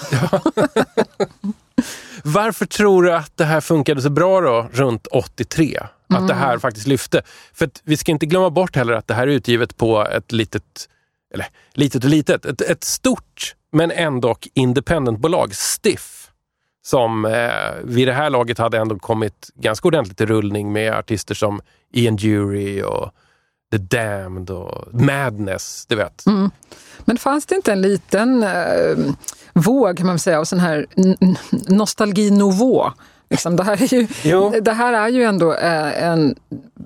Varför 2.23 2.66
tror 2.66 3.02
du 3.02 3.14
att 3.14 3.37
det 3.37 3.44
här 3.44 3.61
funkade 3.61 4.02
så 4.02 4.11
bra 4.11 4.40
då 4.40 4.68
runt 4.73 5.06
83? 5.06 5.80
Att 6.09 6.29
det 6.29 6.35
här 6.35 6.59
faktiskt 6.59 6.87
lyfte? 6.87 7.23
För 7.53 7.71
vi 7.85 7.97
ska 7.97 8.13
inte 8.13 8.27
glömma 8.27 8.51
bort 8.51 8.77
heller 8.77 8.93
att 8.93 9.07
det 9.07 9.15
här 9.15 9.27
är 9.27 9.33
utgivet 9.33 9.77
på 9.77 10.07
ett 10.07 10.33
litet, 10.33 10.89
eller 11.35 11.47
litet 11.73 12.05
och 12.05 12.11
litet, 12.11 12.45
ett, 12.45 12.61
ett 12.61 12.85
stort 12.85 13.55
men 13.73 13.91
ändå 13.91 14.37
independentbolag, 14.55 15.55
Stiff. 15.55 16.31
Som 16.87 17.25
eh, 17.25 17.51
vid 17.85 18.09
det 18.09 18.13
här 18.13 18.31
laget 18.31 18.59
hade 18.59 18.79
ändå 18.79 18.99
kommit 18.99 19.51
ganska 19.55 19.89
ordentligt 19.89 20.21
i 20.21 20.27
rullning 20.27 20.73
med 20.73 20.95
artister 20.95 21.35
som 21.35 21.61
Ian 21.93 22.17
Jury 22.17 22.83
och 22.83 23.11
The 23.73 23.79
Damned 23.79 24.51
och 24.51 24.95
Madness, 24.95 25.87
du 25.89 25.97
vet. 25.97 26.25
men 27.05 27.19
fanns 27.19 27.47
det 27.47 27.55
inte 27.55 27.73
en 27.73 27.83
liten 27.83 28.43
eh, 28.43 28.97
våg 29.53 29.97
kan 29.97 30.07
man 30.07 30.19
säga 30.19 30.41
av 30.41 30.45
sån 30.45 30.61
här 30.61 30.87
nostalgi 31.69 32.31
nouveau? 32.31 32.93
Liksom, 33.30 33.56
det, 33.56 33.62
här 33.62 33.83
är 33.83 33.95
ju, 33.95 34.06
Jo. 34.23 34.54
det 34.62 34.73
här 34.73 34.92
är 34.92 35.09
ju 35.09 35.23
ändå 35.23 35.54
eh, 35.54 36.04
en... 36.04 36.37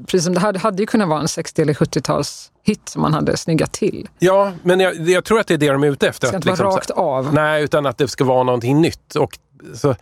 Precis 0.06 0.24
som 0.24 0.34
det 0.34 0.40
här 0.40 0.52
det 0.52 0.58
hade 0.58 0.82
ju 0.82 0.86
kunnat 0.86 1.08
vara 1.08 1.20
en 1.20 1.28
60 1.28 1.62
eller 1.62 1.74
70-tals 1.74 2.50
hit 2.62 2.88
som 2.88 3.02
man 3.02 3.14
hade 3.14 3.36
snyggat 3.36 3.72
till. 3.72 4.08
Ja, 4.18 4.52
men 4.62 4.80
jag, 4.80 5.08
jag 5.08 5.24
tror 5.24 5.40
att 5.40 5.46
det 5.46 5.54
är 5.54 5.58
det 5.58 5.72
de 5.72 5.82
är 5.82 5.88
ute 5.88 6.08
efter. 6.08 6.26
Det 6.26 6.28
ska 6.28 6.36
att 6.36 6.46
inte 6.46 6.62
vara 6.62 6.74
liksom 6.74 6.94
rakt 6.94 7.26
av. 7.26 7.34
Nej, 7.34 7.64
utan 7.64 7.86
att 7.86 7.98
det 7.98 8.08
ska 8.08 8.24
vara 8.24 8.42
någonting 8.42 8.80
nytt. 8.80 9.16
Och, 9.16 9.38
så, 9.74 9.94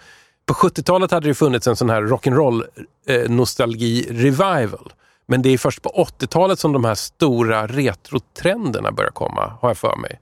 på 0.46 0.54
70-talet 0.54 1.10
hade 1.10 1.28
det 1.28 1.34
funnits 1.34 1.66
en 1.66 1.76
sån 1.76 1.90
här 1.90 2.02
rock'n'roll 2.02 2.64
eh, 3.08 3.30
nostalgi-revival. 3.30 4.92
Men 5.26 5.42
det 5.42 5.48
är 5.48 5.58
först 5.58 5.82
på 5.82 6.06
80-talet 6.20 6.58
som 6.58 6.72
de 6.72 6.84
här 6.84 6.94
stora 6.94 7.66
retrotrenderna 7.66 8.92
börjar 8.92 9.10
komma, 9.10 9.52
har 9.60 9.68
jag 9.68 9.78
för 9.78 9.96
mig. 9.96 10.20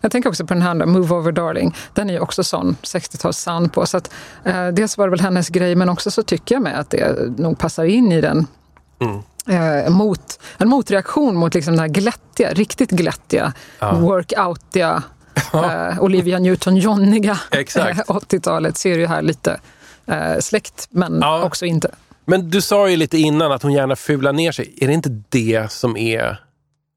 Jag 0.00 0.12
tänker 0.12 0.28
också 0.30 0.46
på 0.46 0.54
den 0.54 0.62
här 0.62 0.74
Move 0.74 1.14
Over 1.14 1.32
Darling. 1.32 1.74
Den 1.94 2.10
är 2.10 2.14
ju 2.14 2.20
också 2.20 2.44
sån 2.44 2.76
60-tals 2.82 3.38
sound 3.38 3.72
på. 3.72 3.86
Så 3.86 3.96
att, 3.96 4.10
eh, 4.44 4.68
dels 4.68 4.98
var 4.98 5.06
det 5.06 5.10
väl 5.10 5.20
hennes 5.20 5.48
grej, 5.48 5.74
men 5.74 5.88
också 5.88 6.10
så 6.10 6.22
tycker 6.22 6.54
jag 6.54 6.62
med 6.62 6.80
att 6.80 6.90
det 6.90 7.38
nog 7.38 7.58
passar 7.58 7.84
in 7.84 8.12
i 8.12 8.20
den. 8.20 8.46
Eh, 9.48 9.90
mot, 9.90 10.40
en 10.58 10.68
motreaktion 10.68 11.36
mot 11.36 11.54
liksom 11.54 11.72
den 11.72 11.80
här 11.80 11.88
glättiga, 11.88 12.52
riktigt 12.52 12.90
glättiga, 12.90 13.52
workoutiga, 13.80 15.02
eh, 15.54 16.02
Olivia 16.02 16.38
Newton-Johniga 16.38 17.38
Exakt. 17.50 18.08
80-talet. 18.08 18.76
Ser 18.76 18.98
ju 18.98 19.06
här 19.06 19.22
lite 19.22 19.60
eh, 20.06 20.38
släkt, 20.40 20.86
men 20.90 21.18
Ja. 21.22 21.42
också 21.42 21.66
inte. 21.66 21.90
Men 22.24 22.50
du 22.50 22.60
sa 22.60 22.88
ju 22.88 22.96
lite 22.96 23.18
innan 23.18 23.52
att 23.52 23.62
hon 23.62 23.72
gärna 23.72 23.96
fular 23.96 24.32
ner 24.32 24.52
sig. 24.52 24.74
Är 24.80 24.86
det 24.86 24.92
inte 24.92 25.22
det 25.28 25.72
som 25.72 25.96
är 25.96 26.40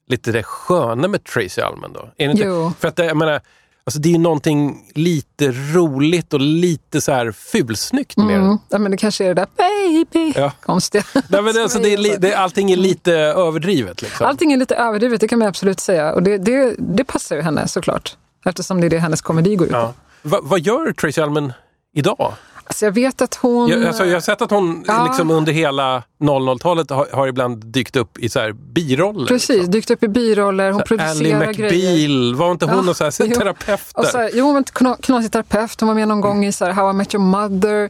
lite 0.08 0.32
det 0.32 0.42
sköna 0.42 1.08
med 1.08 1.24
Tracy 1.24 1.60
Allman 1.60 1.92
då? 1.92 2.00
Är 2.16 2.26
det 2.26 2.30
inte? 2.32 2.44
Jo. 2.44 2.72
För 2.80 2.88
att 2.88 2.96
det, 2.96 3.04
jag 3.04 3.16
menar, 3.16 3.40
alltså 3.84 4.00
det 4.00 4.08
är 4.08 4.12
ju 4.12 4.18
någonting 4.18 4.90
lite 4.94 5.52
roligt 5.52 6.34
och 6.34 6.40
lite 6.40 7.00
så 7.00 7.12
här 7.12 7.32
fulsnyggt 7.32 8.16
med. 8.16 8.36
Mm. 8.40 8.58
Ja, 8.68 8.78
men 8.78 8.90
det 8.90 8.96
kanske 8.96 9.24
är 9.24 9.34
det 9.34 9.34
där 9.34 9.48
baby, 9.56 10.32
Ja. 10.36 10.52
konstiga. 10.62 11.04
Nej, 11.14 11.42
men 11.42 11.54
det, 11.54 11.62
alltså, 11.62 11.78
det 11.78 11.88
är, 11.92 12.18
det, 12.18 12.34
allting 12.34 12.70
är 12.72 12.76
lite 12.76 13.12
överdrivet. 13.14 14.02
Liksom. 14.02 14.26
Allting 14.26 14.52
är 14.52 14.56
lite 14.56 14.74
överdrivet, 14.74 15.20
det 15.20 15.28
kan 15.28 15.38
man 15.38 15.48
absolut 15.48 15.80
säga. 15.80 16.12
Och 16.12 16.22
det, 16.22 16.38
det, 16.38 16.74
det 16.78 17.04
passar 17.04 17.36
ju 17.36 17.42
henne 17.42 17.68
såklart. 17.68 18.16
Eftersom 18.46 18.80
det 18.80 18.86
är 18.86 18.90
det 18.90 18.98
hennes 18.98 19.22
komedi 19.22 19.56
går 19.56 19.66
ut 19.66 19.72
på. 19.72 19.78
Ja. 19.78 19.92
Va, 20.22 20.38
vad 20.42 20.60
gör 20.60 20.92
Tracy 20.92 21.20
Allman 21.20 21.52
idag? 21.94 22.32
Alltså 22.66 22.84
jag 22.84 22.92
vet 22.92 23.22
att 23.22 23.34
hon... 23.34 23.68
Jag, 23.68 23.84
alltså, 23.84 24.04
jag 24.06 24.14
har 24.14 24.20
sett 24.20 24.42
att 24.42 24.50
hon 24.50 24.84
Ja. 24.86 25.04
liksom 25.04 25.30
under 25.30 25.52
hela 25.52 26.02
00-talet 26.20 26.90
har, 26.90 27.08
har 27.12 27.26
ibland 27.26 27.64
dykt 27.66 27.96
upp 27.96 28.18
i 28.18 28.28
så 28.28 28.40
här 28.40 28.52
biroller. 28.52 29.26
Precis, 29.26 29.48
liksom. 29.48 29.70
dykt 29.70 29.90
upp 29.90 30.02
i 30.02 30.08
biroller, 30.08 30.70
hon 30.70 30.80
Ally 30.80 30.86
producerar 30.88 31.52
grejer. 31.52 31.72
McBeal, 31.72 32.34
var 32.34 32.50
inte 32.52 32.64
hon 32.66 32.74
Ja, 32.76 32.82
någon 32.82 32.94
så 32.94 33.04
här, 33.04 33.12
jo. 33.20 33.34
terapeut 33.34 33.80
Och 33.94 34.04
så 34.06 34.18
här, 34.18 34.30
jo, 34.34 34.44
hon 34.44 34.54
var 34.54 34.62
kna- 34.62 35.00
knasig 35.02 35.32
terapeut. 35.32 35.80
Hon 35.80 35.86
var 35.88 35.94
med 35.94 36.08
någon 36.08 36.20
gång 36.20 36.44
i 36.44 36.52
så 36.52 36.64
här, 36.64 36.72
How 36.72 36.90
I 36.90 36.92
Met 36.92 37.14
Your 37.14 37.24
Mother. 37.24 37.84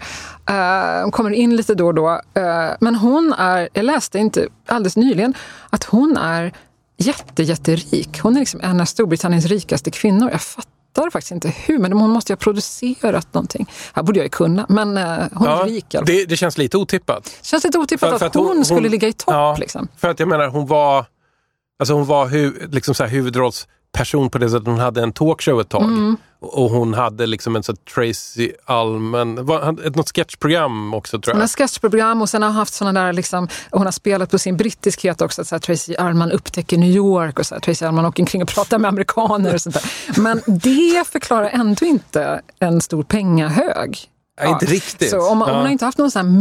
Eh, 0.51 1.03
hon 1.03 1.11
kommer 1.11 1.31
in 1.31 1.57
lite 1.57 1.75
då 1.75 1.87
och 1.87 1.95
då. 1.95 2.09
Eh, 2.35 2.71
men 2.81 2.95
hon 2.95 3.33
är, 3.39 3.69
jag 3.73 3.85
läste 3.85 4.19
inte 4.19 4.47
alldeles 4.67 4.97
nyligen, 4.97 5.35
att 5.71 5.85
hon 5.85 6.17
är 6.17 6.53
jätte, 6.97 7.43
jätterik. 7.43 8.21
Hon 8.23 8.37
är 8.37 8.41
liksom 8.41 8.61
en 8.63 8.81
av 8.81 8.85
Storbritanniens 8.85 9.47
rikaste 9.47 9.91
kvinnor. 9.91 10.31
Jag 10.31 10.43
fattar 10.43 10.71
fattar 10.95 11.11
faktiskt 11.11 11.33
inte 11.33 11.49
hur, 11.49 11.79
men 11.79 11.93
hon 11.93 12.11
måste 12.11 12.33
ju 12.33 12.35
ha 12.35 12.41
producerat 12.41 13.35
någonting. 13.35 13.71
Här 13.93 14.03
borde 14.03 14.19
jag 14.19 14.25
ju 14.25 14.31
kunna, 14.31 14.67
men 14.69 14.97
eh, 14.97 15.05
hon 15.33 15.49
är 15.49 15.65
rik. 15.65 15.87
fall. 15.93 16.05
det, 16.07 16.25
det 16.25 16.37
känns 16.37 16.59
lite 16.59 16.77
otippat. 16.79 17.39
känns 17.43 17.65
lite 17.65 17.79
otippat 17.79 18.11
För- 18.11 18.19
för 18.19 18.27
att, 18.27 18.37
att 18.37 18.43
hon, 18.43 18.57
hon- 18.57 18.65
skulle 18.65 18.81
hon- 18.81 18.91
ligga 18.91 19.09
i 19.09 19.13
topp. 19.13 19.35
Ja, 19.35 19.57
Liksom. 19.59 19.89
För 19.97 20.09
att 20.09 20.19
jag 20.21 20.29
menar, 20.29 20.49
hon 20.49 20.67
var, 20.67 21.07
alltså 21.79 21.95
hon 21.95 22.05
var 22.07 22.27
hu, 22.27 22.53
liksom 22.73 22.95
så 22.95 23.05
här 23.05 23.11
huvudrollsperson 23.11 24.31
på 24.31 24.39
det 24.39 24.51
sättet. 24.51 24.67
Hon 24.67 24.79
hade 24.79 25.03
en 25.03 25.13
talkshow 25.13 25.61
ett 25.61 25.69
tag. 25.69 25.83
Mm. 25.83 26.17
Och 26.45 26.71
hon 26.71 26.95
hade 26.95 27.27
liksom 27.27 27.57
en 27.57 27.63
sån 27.63 27.77
Tracy 27.95 28.53
Allman, 28.65 29.47
var- 29.47 29.61
hade 29.63 29.87
ett- 29.87 29.97
något 29.97 30.17
sketchprogram 30.17 30.95
också 30.95 31.21
tror 31.21 31.35
Hon 31.35 31.41
har 31.41 31.43
jag. 31.43 31.51
sketchprogram 31.51 32.23
och 32.23 32.29
sen 32.29 32.43
har 32.43 32.51
haft 32.51 32.75
såna 32.75 32.93
där, 32.93 33.13
liksom, 33.13 33.49
hon 33.71 33.85
har 33.85 33.93
spelat 33.93 34.31
på 34.31 34.39
sin 34.39 34.57
brittiskhet 34.57 35.21
också. 35.21 35.45
Så 35.45 35.55
här, 35.55 35.61
Tracy 35.61 35.95
Allman 35.97 36.33
upptäcker 36.33 36.79
New 36.79 36.91
York 36.91 37.39
och 37.39 37.47
så 37.47 37.55
här, 37.55 37.61
Tracy 37.61 37.85
Allman 37.87 38.07
åker 38.07 38.23
omkring 38.23 38.43
och 38.43 38.49
pratar 38.49 38.79
med 38.79 38.89
amerikaner 38.89 39.55
och 39.55 39.61
sånt 39.61 39.75
där. 39.75 40.21
Men 40.21 40.41
det 40.47 41.09
förklarar 41.13 41.49
ändå 41.53 41.87
inte 41.87 42.41
en 42.59 42.81
stor 42.81 43.03
pengahög. 43.03 43.99
Nej, 44.41 44.49
inte 44.53 44.67
riktigt. 44.67 45.11
Så 45.11 45.31
om, 45.31 45.39
man- 45.39 45.49
Ja. 45.49 45.55
hon 45.55 45.63
har 45.65 45.73
inte 45.73 45.85
haft 45.85 45.99
någon 45.99 46.11
sån 46.11 46.27
här 46.27 46.33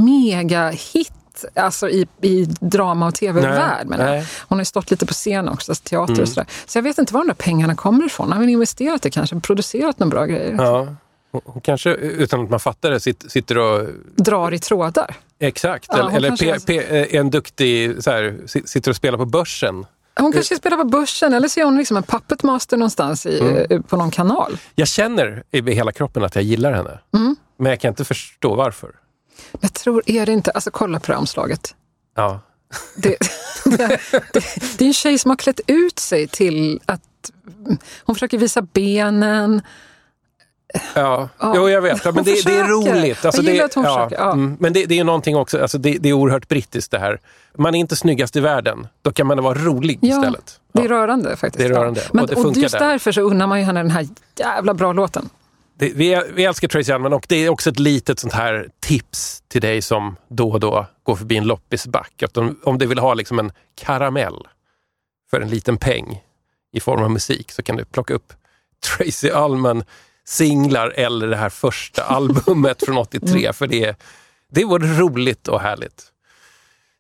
mega-hit 1.34 1.46
alltså 1.56 1.90
i, 1.90 2.08
i 2.22 2.46
drama 2.46 3.08
och 3.08 3.16
tv-värld. 3.16 3.88
Mm. 3.94 4.24
Hon 4.48 4.58
har 4.58 4.62
ju 4.62 4.66
stått 4.66 4.92
lite 4.92 5.06
på 5.06 5.14
scen 5.14 5.50
också, 5.50 5.76
teater 5.76 6.22
och 6.22 6.28
sådär. 6.30 6.46
Så 6.66 6.78
jag 6.78 6.84
vet 6.84 6.98
inte 6.98 7.14
var 7.14 7.22
de 7.22 7.28
där 7.28 7.34
pengarna 7.36 7.76
kommer 7.76 8.06
ifrån. 8.06 8.32
Har 8.32 8.40
väl 8.40 8.50
investerat 8.50 9.02
det 9.02 9.10
kanske, 9.10 9.40
producerat 9.40 10.00
några 10.00 10.10
bra 10.12 10.26
grejer. 10.26 10.56
Ja. 10.58 10.96
Hon, 11.32 11.42
hon 11.46 11.62
kanske, 11.62 11.90
utan 11.94 12.44
att 12.44 12.50
man 12.50 12.60
fattar 12.60 12.92
det, 12.92 13.00
sitter, 13.00 13.58
och... 13.58 13.88
Drar 14.16 14.54
i 14.54 14.60
trådar. 14.60 15.16
Exakt. 15.40 15.86
Ja, 15.90 16.02
hon 16.04 16.12
eller 16.14 16.30
kanske 16.30 16.54
pe, 16.54 16.82
pe, 16.82 17.16
är 17.16 17.20
en 17.20 17.30
duktig, 17.30 18.04
så 18.04 18.12
här, 18.12 18.38
si- 18.46 18.64
sitter 18.68 18.92
och 18.92 18.96
spelar 18.96 19.18
på 19.18 19.26
börsen. 19.26 19.86
Hon 20.20 20.32
kanske 20.32 20.56
spelar 20.56 20.78
på 20.78 20.84
börsen 20.84 21.34
eller 21.34 21.48
så 21.48 21.60
är 21.60 21.64
hon 21.64 21.78
liksom 21.78 21.98
en 21.98 22.04
puppet 22.04 22.44
master 22.44 22.78
någonstans 22.78 23.26
i, 23.26 23.40
Mm. 23.40 23.66
eh, 23.70 23.82
på 23.82 23.98
någon 23.98 24.12
kanal. 24.12 24.58
Jag 24.76 24.88
känner 24.88 25.44
i 25.52 25.72
hela 25.72 25.92
kroppen 25.92 26.24
att 26.24 26.36
jag 26.36 26.44
gillar 26.44 26.74
henne. 26.74 27.00
Mm. 27.16 27.36
Men 27.58 27.70
jag 27.70 27.80
kan 27.80 27.90
inte 27.90 28.06
förstå 28.06 28.56
varför. 28.56 28.92
Jag 29.60 29.74
tror, 29.74 30.04
är 30.06 30.26
det 30.26 30.32
inte, 30.34 30.52
alltså 30.52 30.72
kolla 30.72 31.00
på 31.00 31.12
det 31.12 31.18
omslaget. 31.18 31.76
Ja. 32.16 32.40
Det, 32.96 33.18
det, 33.66 34.00
det, 34.34 34.44
det 34.78 34.84
är 34.84 34.88
en 34.88 34.94
tjej 34.94 35.18
som 35.18 35.30
har 35.32 35.36
klätt 35.36 35.60
ut 35.68 36.00
sig 36.00 36.28
till 36.28 36.80
att 36.86 37.02
hon 38.04 38.16
försöker 38.16 38.38
visa 38.38 38.62
benen. 38.62 39.62
Ja, 40.96 41.30
Ja. 41.40 41.54
Jo, 41.56 41.70
jag 41.70 41.82
vet. 41.82 42.06
Ja, 42.06 42.12
men 42.12 42.24
det, 42.24 42.46
det 42.46 42.56
är 42.58 42.64
roligt. 42.68 43.26
Alltså, 43.26 43.42
Jag 43.42 43.52
gillar 43.54 43.58
det, 43.64 43.66
att 43.66 43.74
hon 43.74 43.84
ja, 43.84 43.96
försöker, 44.10 44.24
ja. 44.26 44.32
mm, 44.32 44.58
men 44.60 44.74
det, 44.74 44.86
det 44.86 45.00
är 45.00 45.04
någonting 45.04 45.36
också, 45.36 45.62
alltså, 45.62 45.78
det, 45.78 45.98
det 46.00 46.10
är 46.10 46.14
oerhört 46.14 46.48
brittiskt 46.48 46.92
det 46.92 47.00
här. 47.00 47.20
Man 47.58 47.76
är 47.76 47.80
inte 47.80 47.96
snyggast 47.96 48.36
i 48.36 48.40
världen, 48.40 48.88
då 49.02 49.12
kan 49.12 49.28
man 49.28 49.44
vara 49.44 49.58
rolig 49.60 50.00
Ja, 50.02 50.18
istället. 50.18 50.60
Det 50.74 50.80
är 50.80 50.84
Ja. 50.84 50.90
rörande 50.92 51.36
faktiskt. 51.38 51.58
Det 51.58 51.66
är 51.66 51.70
rörande. 51.70 52.02
Ja. 52.04 52.10
Men, 52.14 52.24
Och 52.24 52.30
det 52.30 52.36
och 52.36 52.58
just 52.58 52.80
där. 52.80 52.88
därför 52.88 53.12
så 53.12 53.22
unnar 53.22 53.48
man 53.48 53.60
ju 53.60 53.66
henne 53.66 53.80
den 53.80 53.92
här 53.92 54.08
jävla 54.36 54.74
bra 54.74 54.94
låten. 54.94 55.30
Det, 55.78 55.90
vi, 55.96 56.24
vi 56.34 56.46
älskar 56.46 56.68
Tracy 56.68 56.92
Allman 56.92 57.14
och 57.14 57.26
det 57.30 57.36
är 57.36 57.50
också 57.50 57.70
ett 57.70 57.80
litet 57.80 58.20
sånt 58.20 58.34
här 58.34 58.70
tips 58.80 59.44
till 59.48 59.62
dig 59.62 59.82
som 59.82 60.16
då 60.28 60.52
och 60.52 60.60
då 60.60 60.86
går 61.04 61.16
förbi 61.16 61.38
en 61.38 61.48
loppisback. 61.48 62.24
Att 62.24 62.38
om, 62.38 62.60
om 62.64 62.78
du 62.78 62.86
vill 62.86 63.00
ha 63.00 63.14
liksom 63.14 63.40
en 63.40 63.52
karamell 63.76 64.48
för 65.30 65.42
en 65.42 65.50
liten 65.50 65.78
peng 65.78 66.24
i 66.74 66.80
form 66.80 67.04
av 67.04 67.12
musik 67.12 67.52
så 67.52 67.64
kan 67.64 67.76
du 67.76 67.86
plocka 67.86 68.14
upp 68.14 68.34
Tracy 68.98 69.30
Allman 69.30 69.84
singlar 70.26 70.90
eller 70.90 71.28
det 71.28 71.36
här 71.36 71.50
första 71.50 72.04
albumet 72.08 72.86
från 72.86 72.98
83 72.98 73.54
för 73.54 73.68
det, 73.68 74.02
det 74.52 74.66
var 74.66 74.80
roligt 74.80 75.48
och 75.48 75.62
härligt. 75.62 76.13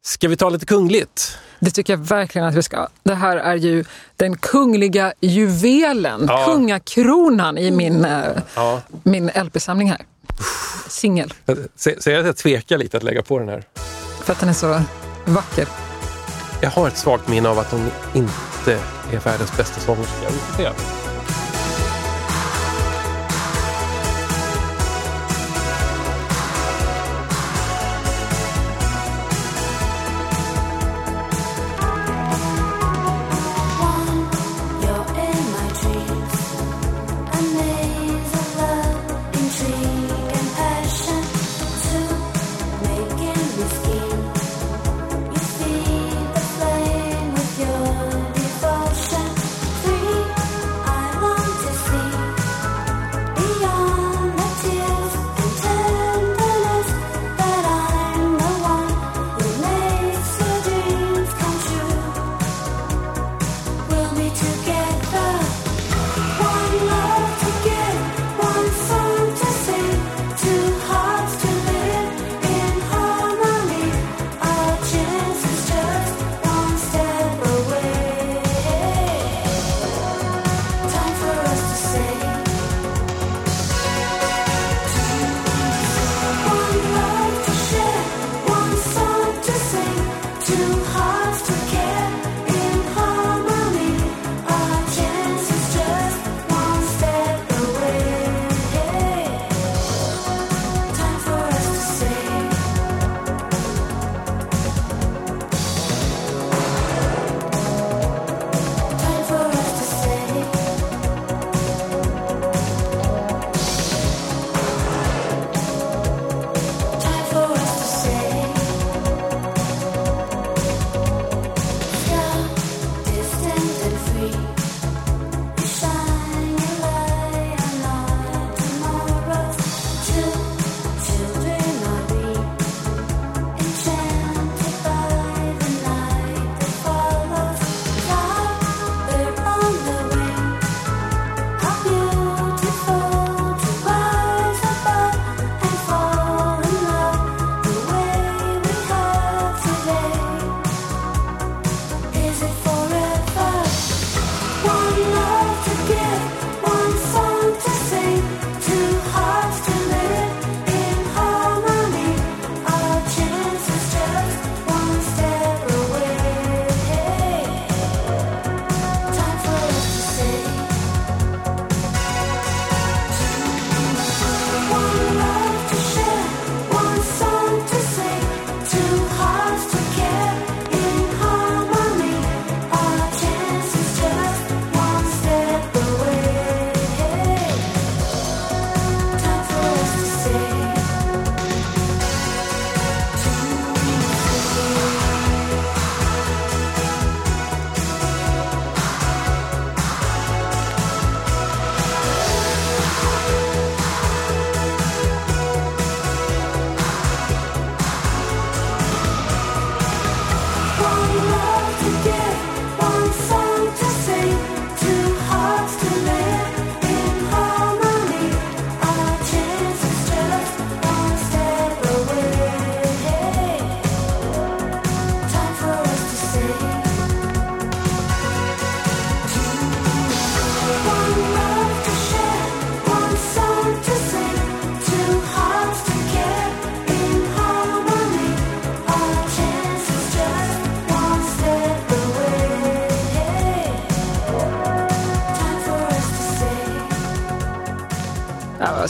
Ska 0.05 0.27
vi 0.27 0.35
ta 0.37 0.49
lite 0.49 0.65
kungligt? 0.65 1.37
Det 1.59 1.71
tycker 1.71 1.93
jag 1.93 1.97
verkligen 1.97 2.47
att 2.47 2.55
vi 2.55 2.63
ska. 2.63 2.87
Det 3.03 3.15
här 3.15 3.37
är 3.37 3.55
ju 3.55 3.85
den 4.17 4.37
kungliga 4.37 5.13
juvelen, 5.21 6.25
Ja. 6.27 6.45
kungakronan 6.45 7.57
i 7.57 7.71
min, 7.71 8.05
eh, 8.05 8.23
Ja. 8.55 8.81
min 9.03 9.29
LP-samling 9.35 9.89
här. 9.89 10.01
Singel. 10.87 11.33
Säger 11.75 12.19
att 12.19 12.25
jag 12.25 12.37
tvekar 12.37 12.77
lite 12.77 12.97
att 12.97 13.03
lägga 13.03 13.21
på 13.21 13.39
den 13.39 13.49
här. 13.49 13.63
För 14.23 14.33
att 14.33 14.39
den 14.39 14.49
är 14.49 14.53
så 14.53 14.81
vacker. 15.25 15.67
Jag 16.61 16.69
har 16.69 16.87
ett 16.87 16.97
svagt 16.97 17.27
minne 17.27 17.49
av 17.49 17.59
att 17.59 17.71
hon 17.71 17.91
inte 18.13 18.73
är 19.13 19.19
världens 19.19 19.57
bästa 19.57 19.79
sångerska. 19.81 20.27
Vi 20.29 20.37
får 20.37 20.57
se. 20.57 20.69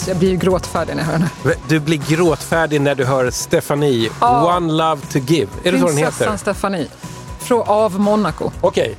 Alltså 0.04 0.12
jag 0.12 0.18
blir 0.20 0.30
ju 0.30 0.38
gråtfärdig 0.38 0.96
när 0.96 1.04
jag 1.04 1.08
hör 1.08 1.18
henne. 1.18 1.30
Du 1.68 1.80
blir 1.80 1.98
gråtfärdig 1.98 2.82
när 2.82 2.96
du 2.96 3.06
hör 3.06 3.32
Stephanie, 3.32 4.10
Ja. 4.22 4.58
One 4.58 4.74
Love 4.74 5.02
to 5.12 5.20
Give. 5.20 5.52
Är 5.64 5.72
det 5.72 5.80
så 5.80 5.88
den 5.88 5.98
heter? 5.98 6.12
Prinsessan 6.12 6.38
Stephanie. 6.38 6.88
Från, 7.40 7.64
av 7.68 8.00
Monaco. 8.00 8.52
Okej. 8.62 8.98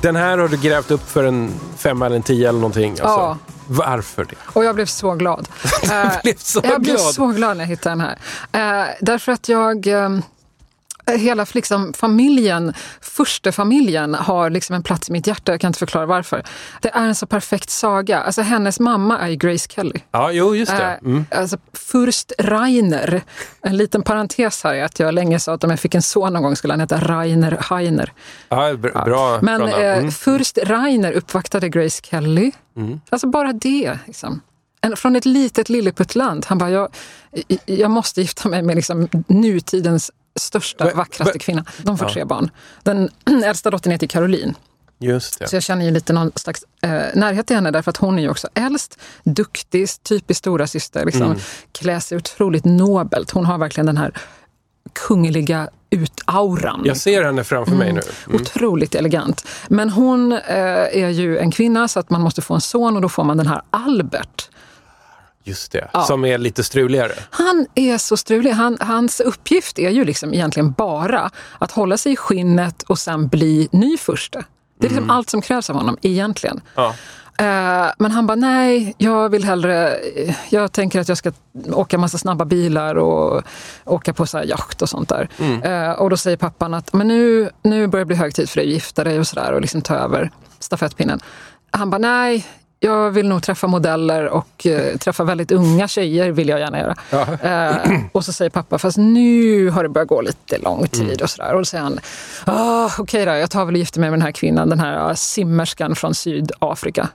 Den 0.00 0.16
här 0.16 0.38
har 0.38 0.48
du 0.48 0.56
grävt 0.56 0.90
upp 0.90 1.10
för 1.10 1.24
en 1.24 1.52
femma 1.76 2.06
eller 2.06 2.16
en 2.16 2.22
tia 2.22 2.48
eller 2.48 2.58
någonting. 2.58 2.90
Alltså. 2.90 3.04
Ja. 3.04 3.38
Varför 3.66 4.24
det? 4.24 4.36
Och 4.52 4.64
jag 4.64 4.74
blev 4.74 4.86
så 4.86 5.14
glad. 5.14 5.48
Eh, 5.92 6.12
blev 6.22 6.34
så 6.38 6.60
jag 6.64 6.80
blev 6.82 6.96
glad. 6.96 7.14
så 7.14 7.26
glad 7.26 7.56
när 7.56 7.64
jag 7.64 7.68
hittade 7.68 7.96
den 7.96 8.16
här. 8.52 8.80
Eh, 8.82 8.88
därför 9.00 9.32
att 9.32 9.48
jag... 9.48 9.86
Hela 11.10 11.46
liksom, 11.54 11.92
familjen, 11.92 12.74
första 13.00 13.52
familjen 13.52 14.14
har 14.14 14.50
liksom 14.50 14.76
en 14.76 14.82
plats 14.82 15.08
i 15.08 15.12
mitt 15.12 15.26
hjärta. 15.26 15.52
Jag 15.52 15.60
kan 15.60 15.68
inte 15.68 15.78
förklara 15.78 16.06
varför. 16.06 16.42
Det 16.82 16.88
är 16.88 17.04
en 17.06 17.14
så 17.14 17.26
perfekt 17.26 17.70
saga. 17.70 18.20
Alltså, 18.20 18.42
hennes 18.42 18.80
mamma 18.80 19.18
är 19.18 19.28
ju 19.28 19.36
Grace 19.36 19.68
Kelly. 19.70 20.00
Ja, 20.12 20.32
jo, 20.32 20.56
just 20.56 20.72
det. 20.76 20.82
Eh, 20.82 20.96
Mm. 21.02 21.26
Alltså, 21.30 21.56
Furst 21.72 22.32
Rainer. 22.38 23.22
En 23.62 23.76
liten 23.76 24.02
parentes 24.02 24.64
här 24.64 24.74
är 24.74 24.84
att 24.84 24.98
jag 25.00 25.14
länge 25.14 25.40
sa 25.40 25.52
att 25.54 25.64
om 25.64 25.70
jag 25.70 25.80
fick 25.80 25.94
en 25.94 26.02
son 26.02 26.32
någon 26.32 26.42
gång 26.42 26.56
skulle 26.56 26.72
han 26.72 26.80
heta 26.80 26.98
Rainer 27.00 27.58
Heiner. 27.70 28.12
Ja, 28.48 28.74
bra, 28.74 29.04
bra 29.04 29.38
Men 29.42 29.60
bra 29.60 29.80
eh, 29.80 29.98
Mm. 29.98 30.10
Furst 30.10 30.58
Rainer 30.62 31.12
uppvaktade 31.12 31.68
Grace 31.68 32.02
Kelly. 32.04 32.52
Alltså 33.10 33.26
bara 33.26 33.52
det. 33.52 33.98
Liksom. 34.06 34.40
Från 34.96 35.16
ett 35.16 35.24
litet 35.24 35.68
lilleputtland. 35.68 36.46
Han 36.48 36.58
bara, 36.58 36.70
jag, 36.70 36.88
jag 37.66 37.90
måste 37.90 38.20
gifta 38.20 38.48
mig 38.48 38.62
med 38.62 38.76
liksom, 38.76 39.08
nutidens 39.28 40.10
största, 40.36 40.90
vackraste 40.94 41.38
kvinna. 41.38 41.64
De 41.82 41.98
får 41.98 42.08
tre 42.08 42.24
barn. 42.24 42.50
Den 42.82 43.10
äldsta 43.44 43.70
dottern 43.70 43.92
heter 43.92 44.06
Caroline. 44.06 44.54
Just 44.98 45.38
det. 45.38 45.48
Så 45.48 45.56
jag 45.56 45.62
känner 45.62 45.84
ju 45.84 45.90
lite 45.90 46.12
någon 46.12 46.32
slags 46.34 46.64
eh, 46.82 46.90
närhet 47.14 47.46
till 47.46 47.56
henne 47.56 47.70
därför 47.70 47.90
att 47.90 47.96
hon 47.96 48.18
är 48.18 48.22
ju 48.22 48.28
också 48.30 48.48
äldst, 48.54 48.98
duktig, 49.24 49.88
typiskt 50.02 50.38
stora 50.38 50.66
syster. 50.66 51.04
Liksom, 51.04 51.22
Mm. 51.26 51.38
Klär 51.72 52.00
sig 52.00 52.16
otroligt 52.18 52.64
nobelt. 52.64 53.30
Hon 53.30 53.44
har 53.46 53.58
verkligen 53.58 53.86
den 53.86 53.96
här 53.96 54.12
kungliga 54.92 55.68
utauran. 55.90 56.82
Jag 56.84 56.96
ser 56.96 57.24
henne 57.24 57.44
framför 57.44 57.74
mig 57.74 57.92
nu. 57.92 58.00
Mm. 58.26 58.40
Otroligt 58.40 58.94
elegant. 58.94 59.46
Men 59.68 59.90
hon 59.90 60.32
eh, 60.32 60.38
är 61.02 61.08
ju 61.08 61.38
en 61.38 61.50
kvinna 61.50 61.88
så 61.88 62.00
att 62.00 62.10
man 62.10 62.20
måste 62.20 62.42
få 62.42 62.54
en 62.54 62.60
son 62.60 62.96
och 62.96 63.02
då 63.02 63.08
får 63.08 63.24
man 63.24 63.36
den 63.36 63.46
här 63.46 63.62
Albert. 63.70 64.50
Just 65.46 65.72
det. 65.72 65.90
Som 66.06 66.24
är 66.24 66.38
lite 66.38 66.64
struligare. 66.64 67.12
Han 67.30 67.66
är 67.74 67.98
så 67.98 68.16
strulig. 68.16 68.50
Han, 68.50 68.78
hans 68.80 69.20
uppgift 69.20 69.78
är 69.78 69.90
ju 69.90 70.04
liksom 70.04 70.34
egentligen 70.34 70.72
bara 70.72 71.30
att 71.58 71.72
hålla 71.72 71.96
sig 71.96 72.12
i 72.12 72.16
skinnet 72.16 72.82
och 72.82 72.98
sen 72.98 73.28
bli 73.28 73.68
ny 73.72 73.98
furste. 73.98 74.44
Det 74.78 74.86
är 74.86 74.90
liksom 74.90 75.10
allt 75.10 75.30
som 75.30 75.42
krävs 75.42 75.70
av 75.70 75.76
honom 75.76 75.96
egentligen. 76.02 76.60
Ja. 76.74 76.94
Eh, 77.38 77.92
men 77.98 78.10
han 78.10 78.26
bara, 78.26 78.34
nej, 78.34 78.94
jag 78.98 79.28
vill 79.28 79.44
hellre... 79.44 79.96
Jag 80.50 80.72
tänker 80.72 81.00
att 81.00 81.08
jag 81.08 81.18
ska 81.18 81.32
åka 81.72 81.98
massa 81.98 82.18
snabba 82.18 82.44
bilar 82.44 82.94
och 82.94 83.42
åka 83.84 84.12
på 84.12 84.26
så 84.26 84.38
här 84.38 84.44
jakt 84.44 84.82
och 84.82 84.88
sånt 84.88 85.08
där. 85.08 85.28
Eh, 85.62 85.92
och 85.92 86.10
då 86.10 86.16
säger 86.16 86.36
pappan 86.36 86.74
att 86.74 86.92
men 86.92 87.08
nu, 87.08 87.50
nu 87.62 87.86
börjar 87.86 88.04
det 88.04 88.06
bli 88.06 88.16
hög 88.16 88.34
tid 88.34 88.50
för 88.50 88.56
dig 88.56 88.66
att 88.66 88.72
gifta 88.72 89.04
dig 89.04 89.18
och 89.18 89.26
sådär 89.26 89.52
och 89.52 89.60
liksom 89.60 89.82
ta 89.82 89.94
över 89.94 90.30
stafettpinnen. 90.58 91.20
Han 91.70 91.90
bara, 91.90 91.98
nej, 91.98 92.46
jag 92.86 93.10
vill 93.10 93.28
nog 93.28 93.42
träffa 93.42 93.66
modeller 93.66 94.28
och 94.28 94.66
eh, 94.66 94.96
träffa 94.96 95.24
väldigt 95.24 95.52
unga 95.52 95.88
tjejer 95.88 96.30
vill 96.30 96.48
jag 96.48 96.60
gärna 96.60 96.78
göra. 96.78 96.94
Eh, 97.42 98.00
och 98.12 98.24
så 98.24 98.32
säger 98.32 98.50
pappa, 98.50 98.78
fast 98.78 98.98
nu 98.98 99.70
har 99.70 99.82
det 99.82 99.88
börjat 99.88 100.08
gå 100.08 100.20
lite 100.20 100.58
lång 100.58 100.86
tid 100.88 101.22
och 101.22 101.30
sådär. 101.30 101.52
Och 101.52 101.58
då 101.58 101.64
säger 101.64 101.84
han, 101.84 102.00
ah, 102.44 102.90
okej 102.98 103.24
då, 103.24 103.32
jag 103.32 103.50
tar 103.50 103.64
väl 103.64 103.74
och 103.74 103.78
gifter 103.78 104.00
mig 104.00 104.10
med 104.10 104.18
den 104.18 104.24
här 104.24 104.32
kvinnan, 104.32 104.68
den 104.68 104.80
här 104.80 105.14
simmerskan 105.14 105.96
från 105.96 106.14
Sydafrika. 106.14 107.08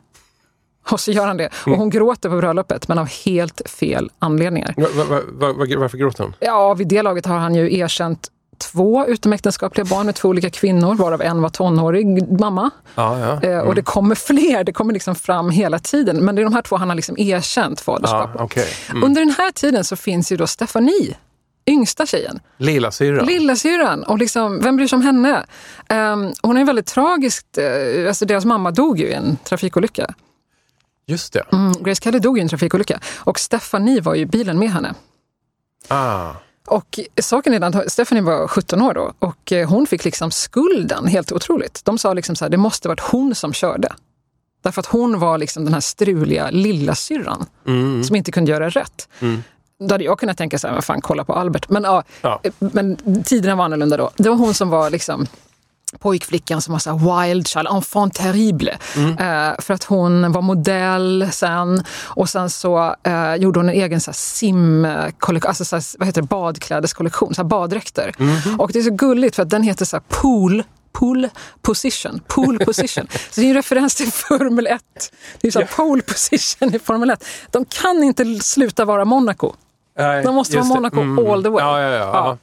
Och 0.90 1.00
så 1.00 1.12
gör 1.12 1.28
han 1.28 1.38
det. 1.38 1.50
Och 1.66 1.78
hon 1.78 1.90
gråter 1.90 2.30
på 2.30 2.38
bröllopet, 2.38 2.88
men 2.88 2.98
av 2.98 3.10
helt 3.26 3.62
fel 3.70 4.10
anledningar. 4.20 4.74
Va, 4.78 4.88
va, 5.10 5.22
va, 5.32 5.66
varför 5.78 5.98
gråter 5.98 6.24
hon? 6.24 6.34
Ja, 6.40 6.74
vid 6.74 6.88
det 6.88 7.02
laget 7.02 7.26
har 7.26 7.38
han 7.38 7.56
ju 7.56 7.78
erkänt 7.78 8.28
två 8.62 9.06
utomäktenskapliga 9.08 9.86
barn 9.86 10.06
med 10.06 10.16
två 10.16 10.30
olika 10.30 10.50
kvinnor, 10.50 10.96
varav 10.96 11.22
en 11.22 11.42
var 11.42 11.50
tonårig 11.50 12.40
mamma. 12.40 12.70
Ja, 12.96 13.20
ja. 13.20 13.50
Eh, 13.50 13.60
Och 13.60 13.76
det 13.76 13.82
kommer 13.82 14.16
fler, 14.16 14.64
det 14.64 14.74
kommer 14.74 14.94
liksom 14.94 15.16
fram 15.16 15.50
hela 15.50 15.80
tiden. 15.80 16.26
Men 16.26 16.36
det 16.36 16.42
är 16.42 16.44
de 16.44 16.54
här 16.54 16.62
två 16.62 16.76
han 16.78 16.90
har 16.90 16.96
liksom 16.96 17.18
erkänt 17.18 17.80
ja 17.80 17.84
faderskapet. 17.94 18.42
okej. 18.42 18.68
Mm. 18.92 19.04
Under 19.04 19.22
den 19.22 19.30
här 19.38 19.52
tiden 19.52 19.84
så 19.84 19.96
finns 19.96 20.32
ju 20.32 20.38
då 20.38 20.48
Stefanie, 20.48 21.16
yngsta 21.70 22.06
tjejen. 22.06 22.40
Lilla 22.58 22.92
syrran. 22.92 23.26
Lillasyrran. 23.26 24.04
Och 24.04 24.18
liksom, 24.18 24.60
vem 24.60 24.76
bryr 24.76 24.88
sig 24.88 24.96
om 24.98 25.02
henne? 25.02 25.46
Ehm, 25.90 26.32
hon 26.44 26.58
är 26.58 26.66
väldigt 26.66 26.88
tragiskt, 26.88 27.58
eh, 27.58 28.08
alltså 28.08 28.26
deras 28.26 28.46
mamma 28.46 28.72
dog 28.72 29.00
ju 29.00 29.06
i 29.08 29.14
en 29.14 29.38
trafikolycka. 29.44 30.14
Just 31.08 31.34
det. 31.34 31.44
Mm, 31.52 31.74
Grace 31.84 32.02
Kelly 32.04 32.20
dog 32.20 32.38
i 32.38 32.42
en 32.42 32.50
trafikolycka. 32.50 33.00
Och 33.18 33.40
Stephanie 33.40 34.02
var 34.02 34.16
ju 34.16 34.22
i 34.22 34.26
bilen 34.26 34.60
med 34.60 34.70
henne. 34.72 34.94
Ah. 35.88 36.32
Och 36.68 37.00
saken 37.22 37.54
är 37.54 37.60
den 37.60 37.76
att 37.78 37.92
Stephanie 37.92 38.24
var 38.24 38.48
17 38.48 38.82
år 38.82 38.94
då 38.94 39.14
och 39.20 39.52
eh, 39.52 39.70
hon 39.70 39.88
fick 39.88 40.06
liksom 40.06 40.32
skulden, 40.32 41.08
helt 41.08 41.32
otroligt. 41.32 41.82
De 41.86 41.98
sa 41.98 42.14
liksom 42.14 42.36
så 42.36 42.46
här, 42.46 42.50
det 42.50 42.58
måste 42.58 42.88
varit 42.88 43.00
hon 43.00 43.36
som 43.36 43.54
körde. 43.54 43.90
Därför 44.64 44.80
att 44.80 44.86
hon 44.86 45.20
var 45.20 45.38
liksom 45.38 45.66
den 45.66 45.74
här 45.74 45.82
struliga 45.82 46.50
lillasyrran 46.52 47.46
Mm. 47.68 48.04
som 48.04 48.16
inte 48.16 48.32
kunde 48.32 48.52
göra 48.52 48.70
rätt. 48.70 49.10
Då 49.80 49.94
hade 49.94 50.04
jag 50.04 50.20
kunnat 50.20 50.38
tänka 50.38 50.60
så 50.60 50.68
här, 50.68 50.74
vad 50.76 50.84
fan, 50.84 51.02
kolla 51.02 51.24
på 51.24 51.34
Albert. 51.34 51.70
Men, 51.70 51.84
ja, 51.84 52.04
Ja. 52.22 52.40
eh, 52.44 52.52
men 52.60 52.98
tiderna 53.24 53.56
var 53.56 53.66
annorlunda 53.66 53.98
då. 53.98 54.12
Det 54.18 54.30
var 54.30 54.36
hon 54.36 54.54
som 54.54 54.70
var 54.70 54.90
liksom 54.90 55.28
pojkflickan 56.00 56.62
som 56.62 56.72
var 56.72 56.80
så 56.80 56.94
wild 56.94 57.48
child, 57.48 57.68
enfant 57.68 58.14
terrible. 58.14 58.78
Eh, 59.20 59.52
för 59.60 59.74
att 59.74 59.84
hon 59.84 60.32
var 60.32 60.42
modell 60.42 61.30
sen 61.32 61.84
och 62.04 62.30
sen 62.30 62.50
så 62.50 62.96
eh, 63.04 63.36
gjorde 63.36 63.60
hon 63.60 63.70
en 63.70 63.76
egen 63.76 64.02
så 64.02 64.14
simkollektion, 64.14 65.50
alltså 65.50 65.66
så 65.66 65.76
här, 65.76 65.84
vad 66.00 66.08
heter 66.08 66.22
det, 66.22 66.28
badklädeskollektion, 66.28 67.34
så 67.36 67.44
baddräkter. 67.44 68.12
Och 68.60 68.72
det 68.74 68.80
är 68.80 68.84
så 68.84 68.92
gulligt 68.96 69.36
för 69.36 69.44
att 69.44 69.50
den 69.50 69.64
heter 69.64 69.86
så 69.86 69.96
här, 69.96 70.04
pool 70.10 70.64
Pool 70.94 71.30
position. 71.62 72.22
Pool 72.28 72.60
position. 72.60 73.08
Så 73.32 73.42
det 73.42 73.48
är 73.48 73.50
en 73.50 73.56
referens 73.56 73.96
till 73.96 74.12
Formel 74.12 74.68
1. 74.68 74.82
Det 75.42 75.48
är 75.48 75.52
så 75.52 75.60
här, 75.60 75.70
pole 75.76 76.02
position 76.02 76.76
i 76.76 76.80
Formel 76.80 77.10
1. 77.10 77.26
De 77.52 77.66
kan 77.66 78.04
inte 78.04 78.26
sluta 78.26 78.86
vara 78.86 79.06
Monaco. 79.06 79.54
Nej, 79.98 80.24
De 80.24 80.36
måste 80.36 80.58
vara. 80.58 80.68
Monaco 80.68 81.32
all 81.32 81.44
the 81.44 81.50
way. 81.50 81.64
Ja, 81.64 81.82
ja, 81.82 81.90
ja. 81.90 81.98
Ja. 81.98 82.12
ja. 82.14 82.38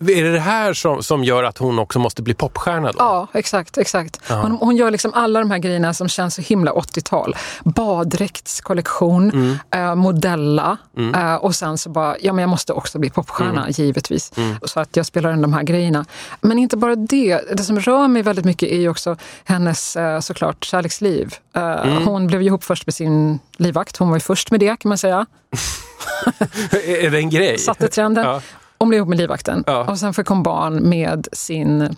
Är 0.00 0.22
det 0.24 0.32
det 0.32 0.40
här 0.40 0.74
som, 0.74 1.02
som 1.02 1.24
gör 1.24 1.44
att 1.44 1.58
hon 1.58 1.78
också 1.78 1.98
måste 1.98 2.22
bli 2.22 2.34
popstjärna? 2.34 2.92
Då? 2.92 2.98
Ja, 2.98 3.26
exakt. 3.34 3.78
exakt. 3.78 4.20
Hon, 4.28 4.52
hon 4.52 4.76
gör 4.76 4.90
liksom 4.90 5.14
alla 5.14 5.38
de 5.40 5.50
här 5.50 5.58
grejerna 5.58 5.94
som 5.94 6.08
känns 6.08 6.34
så 6.34 6.42
himla 6.42 6.72
80-tal. 6.72 7.36
Baddräktskollektion, 7.64 9.30
Mm. 9.30 9.58
eh, 9.74 9.94
modella 9.94 10.76
eh, 11.14 11.34
och 11.34 11.54
sen 11.54 11.78
så 11.78 11.90
bara, 11.90 12.16
ja 12.20 12.32
men 12.32 12.42
jag 12.42 12.48
måste 12.48 12.72
också 12.72 12.98
bli 12.98 13.10
popstjärna 13.10 13.60
Mm. 13.60 13.70
givetvis. 13.76 14.32
Så 14.64 14.80
att 14.80 14.96
jag 14.96 15.06
spelar 15.06 15.32
in 15.32 15.42
de 15.42 15.52
här 15.52 15.62
grejerna. 15.62 16.04
Men 16.40 16.58
inte 16.58 16.76
bara 16.76 16.96
det, 16.96 17.40
det 17.56 17.62
som 17.62 17.80
rör 17.80 18.08
mig 18.08 18.22
väldigt 18.22 18.44
mycket 18.44 18.68
är 18.68 18.76
ju 18.80 18.88
också 18.88 19.16
hennes 19.44 19.96
eh, 19.96 20.20
såklart 20.20 20.64
kärleksliv. 20.64 21.34
Eh, 21.56 21.62
Mm. 21.90 22.02
Hon 22.06 22.26
blev 22.26 22.40
ju 22.42 22.46
ihop 22.46 22.64
först 22.64 22.86
med 22.86 22.94
sin 22.94 23.38
livvakt, 23.56 23.96
hon 23.96 24.08
var 24.08 24.16
ju 24.16 24.20
först 24.20 24.50
med 24.50 24.60
det 24.60 24.76
kan 24.80 24.88
man 24.88 24.98
säga. 24.98 25.26
Är 26.86 27.10
det 27.10 27.18
en 27.18 27.30
grej? 27.30 27.58
Satte 27.58 27.88
trenden. 27.88 28.24
Ja. 28.24 28.40
Hon 28.80 28.88
blev 28.88 28.98
ihop 28.98 29.08
med 29.08 29.18
livvakten 29.18 29.64
Ja. 29.66 29.84
och 29.84 29.98
sen 29.98 30.14
fick 30.14 30.26
hon 30.26 30.42
barn 30.42 30.88
med 30.88 31.28
sin, 31.32 31.96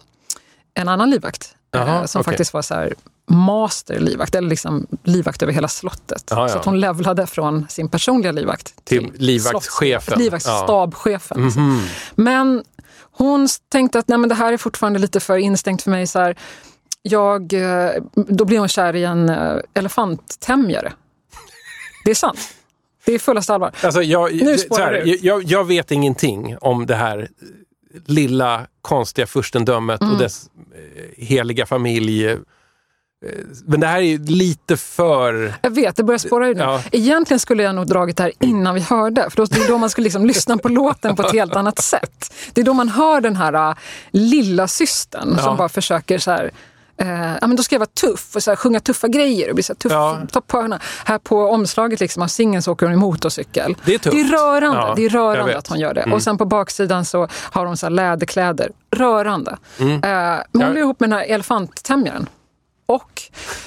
en 0.74 0.88
annan 0.88 1.10
livvakt. 1.10 1.54
Jaha, 1.70 2.00
eh, 2.00 2.04
som 2.04 2.20
okej. 2.20 2.30
faktiskt 2.32 2.54
var 2.54 2.62
så 2.62 2.74
här 2.74 2.94
master 3.30 4.00
livvakt, 4.00 4.34
eller 4.34 4.48
liksom 4.48 4.86
livvakt 5.04 5.42
över 5.42 5.52
hela 5.52 5.68
slottet. 5.68 6.24
Ja, 6.30 6.40
ja. 6.42 6.48
Så 6.48 6.58
att 6.58 6.64
hon 6.64 6.80
levlade 6.80 7.26
från 7.26 7.66
sin 7.68 7.88
personliga 7.88 8.32
livvakt 8.32 8.84
Till 8.84 9.12
livvaktschefen. 9.14 10.14
slotts- 10.14 10.18
Livvaktsstabschefen. 10.18 11.38
Ja. 11.40 11.44
alltså. 11.44 11.60
Mhm. 11.60 11.82
Men 12.14 12.62
hon 13.12 13.48
tänkte 13.68 13.98
att 13.98 14.08
Nej, 14.08 14.18
men 14.18 14.28
det 14.28 14.34
här 14.34 14.52
är 14.52 14.56
fortfarande 14.56 14.98
lite 14.98 15.20
för 15.20 15.36
instängt 15.36 15.82
för 15.82 15.90
mig. 15.90 16.06
Så 16.06 16.18
här, 16.18 16.36
jag, 17.02 17.52
eh, 17.52 17.90
då 18.14 18.44
blir 18.44 18.58
hon 18.58 18.68
kär 18.68 18.96
i 18.96 19.04
en 19.04 19.28
eh, 19.28 19.56
elefanttämjare. 19.74 20.92
Det 22.04 22.10
är 22.10 22.14
sant. 22.14 22.38
Det 23.04 23.14
är 23.14 23.18
fullaste 23.18 23.54
allvar. 23.54 23.70
Alltså, 23.82 24.02
jag, 24.02 24.34
Nu 24.34 24.58
spårar 24.58 24.92
du. 24.92 25.16
jag, 25.22 25.42
jag 25.44 25.64
vet 25.66 25.90
ingenting 25.90 26.56
om 26.60 26.86
det 26.86 26.94
här 26.94 27.28
lilla 28.06 28.66
konstiga 28.82 29.26
furstendömet 29.26 30.00
Mm. 30.00 30.12
och 30.12 30.18
dess 30.18 30.50
eh, 30.74 31.24
heliga 31.26 31.66
familj. 31.66 32.26
Eh, 32.30 32.38
Men 33.66 33.80
det 33.80 33.86
här 33.86 33.96
är 33.98 34.02
ju 34.02 34.18
lite 34.18 34.76
för... 34.76 35.54
Jag 35.62 35.70
vet, 35.70 35.96
det 35.96 36.04
börjar 36.04 36.18
spåra 36.18 36.48
ur 36.48 36.54
nu. 36.54 36.60
Ja. 36.60 36.82
Egentligen 36.92 37.38
skulle 37.38 37.62
jag 37.62 37.74
nog 37.74 37.86
dragit 37.86 38.16
det 38.16 38.22
här 38.22 38.32
innan 38.40 38.74
vi 38.74 38.80
hörde. 38.80 39.30
För 39.30 39.36
då, 39.36 39.44
det 39.44 39.56
är 39.64 39.68
då 39.68 39.78
man 39.78 39.90
skulle 39.90 40.04
liksom 40.04 40.26
lyssna 40.26 40.56
på 40.58 40.68
låten 40.68 41.16
på 41.16 41.22
ett 41.22 41.32
helt 41.32 41.56
annat 41.56 41.78
sätt. 41.82 42.34
Det 42.52 42.60
är 42.60 42.64
då 42.64 42.72
man 42.74 42.88
hör 42.88 43.20
den 43.20 43.36
här 43.36 43.70
äh, 43.70 43.76
lilla 44.10 44.68
systern 44.68 45.34
Ja. 45.36 45.42
som 45.42 45.56
bara 45.56 45.68
försöker 45.68 46.18
så 46.18 46.30
här, 46.30 46.50
eh, 47.02 47.36
ja, 47.40 47.46
men 47.46 47.56
då 47.56 47.62
ska 47.62 47.74
jag 47.74 47.80
vara 47.80 47.90
tuff 48.00 48.36
och 48.36 48.42
så 48.42 48.50
här, 48.50 48.56
sjunga 48.56 48.80
tuffa 48.80 49.08
grejer 49.08 49.48
och 49.48 49.54
bli 49.54 49.62
så 49.62 49.72
här, 49.72 49.78
tuff, 49.78 49.92
Ja. 49.92 50.20
ta 50.32 50.40
på 50.40 50.60
hörna. 50.60 50.80
Här 51.04 51.18
på 51.18 51.46
omslaget 51.48 52.00
liksom, 52.00 52.22
av 52.22 52.26
singeln 52.26 52.62
så 52.62 52.72
åker 52.72 52.86
hon 52.86 52.92
i 52.92 52.98
motorcykel. 52.98 53.76
Det 53.84 53.94
är 53.94 53.98
tufft. 53.98 54.16
Det 54.16 54.20
är 54.20 54.24
rörande, 54.28 54.80
Ja, 54.80 54.92
det 54.96 55.04
är 55.04 55.08
rörande 55.08 55.58
att 55.58 55.66
hon 55.68 55.78
gör 55.80 55.94
det. 55.94 56.00
Mm. 56.02 56.12
Och 56.14 56.22
sen 56.22 56.38
på 56.38 56.44
baksidan 56.44 57.04
så 57.04 57.28
har 57.34 57.66
hon 57.66 57.76
så 57.76 57.86
här 57.86 57.90
läderkläder. 57.90 58.70
Rörande. 58.90 59.56
Mm. 59.78 59.92
Eh, 59.94 60.00
men 60.52 60.62
hon 60.62 60.72
blev 60.72 60.78
ihop 60.84 61.00
med 61.00 61.10
den 61.10 61.18
här 61.18 61.26
elefanttämjaren. 61.26 62.28
Och, 62.86 63.22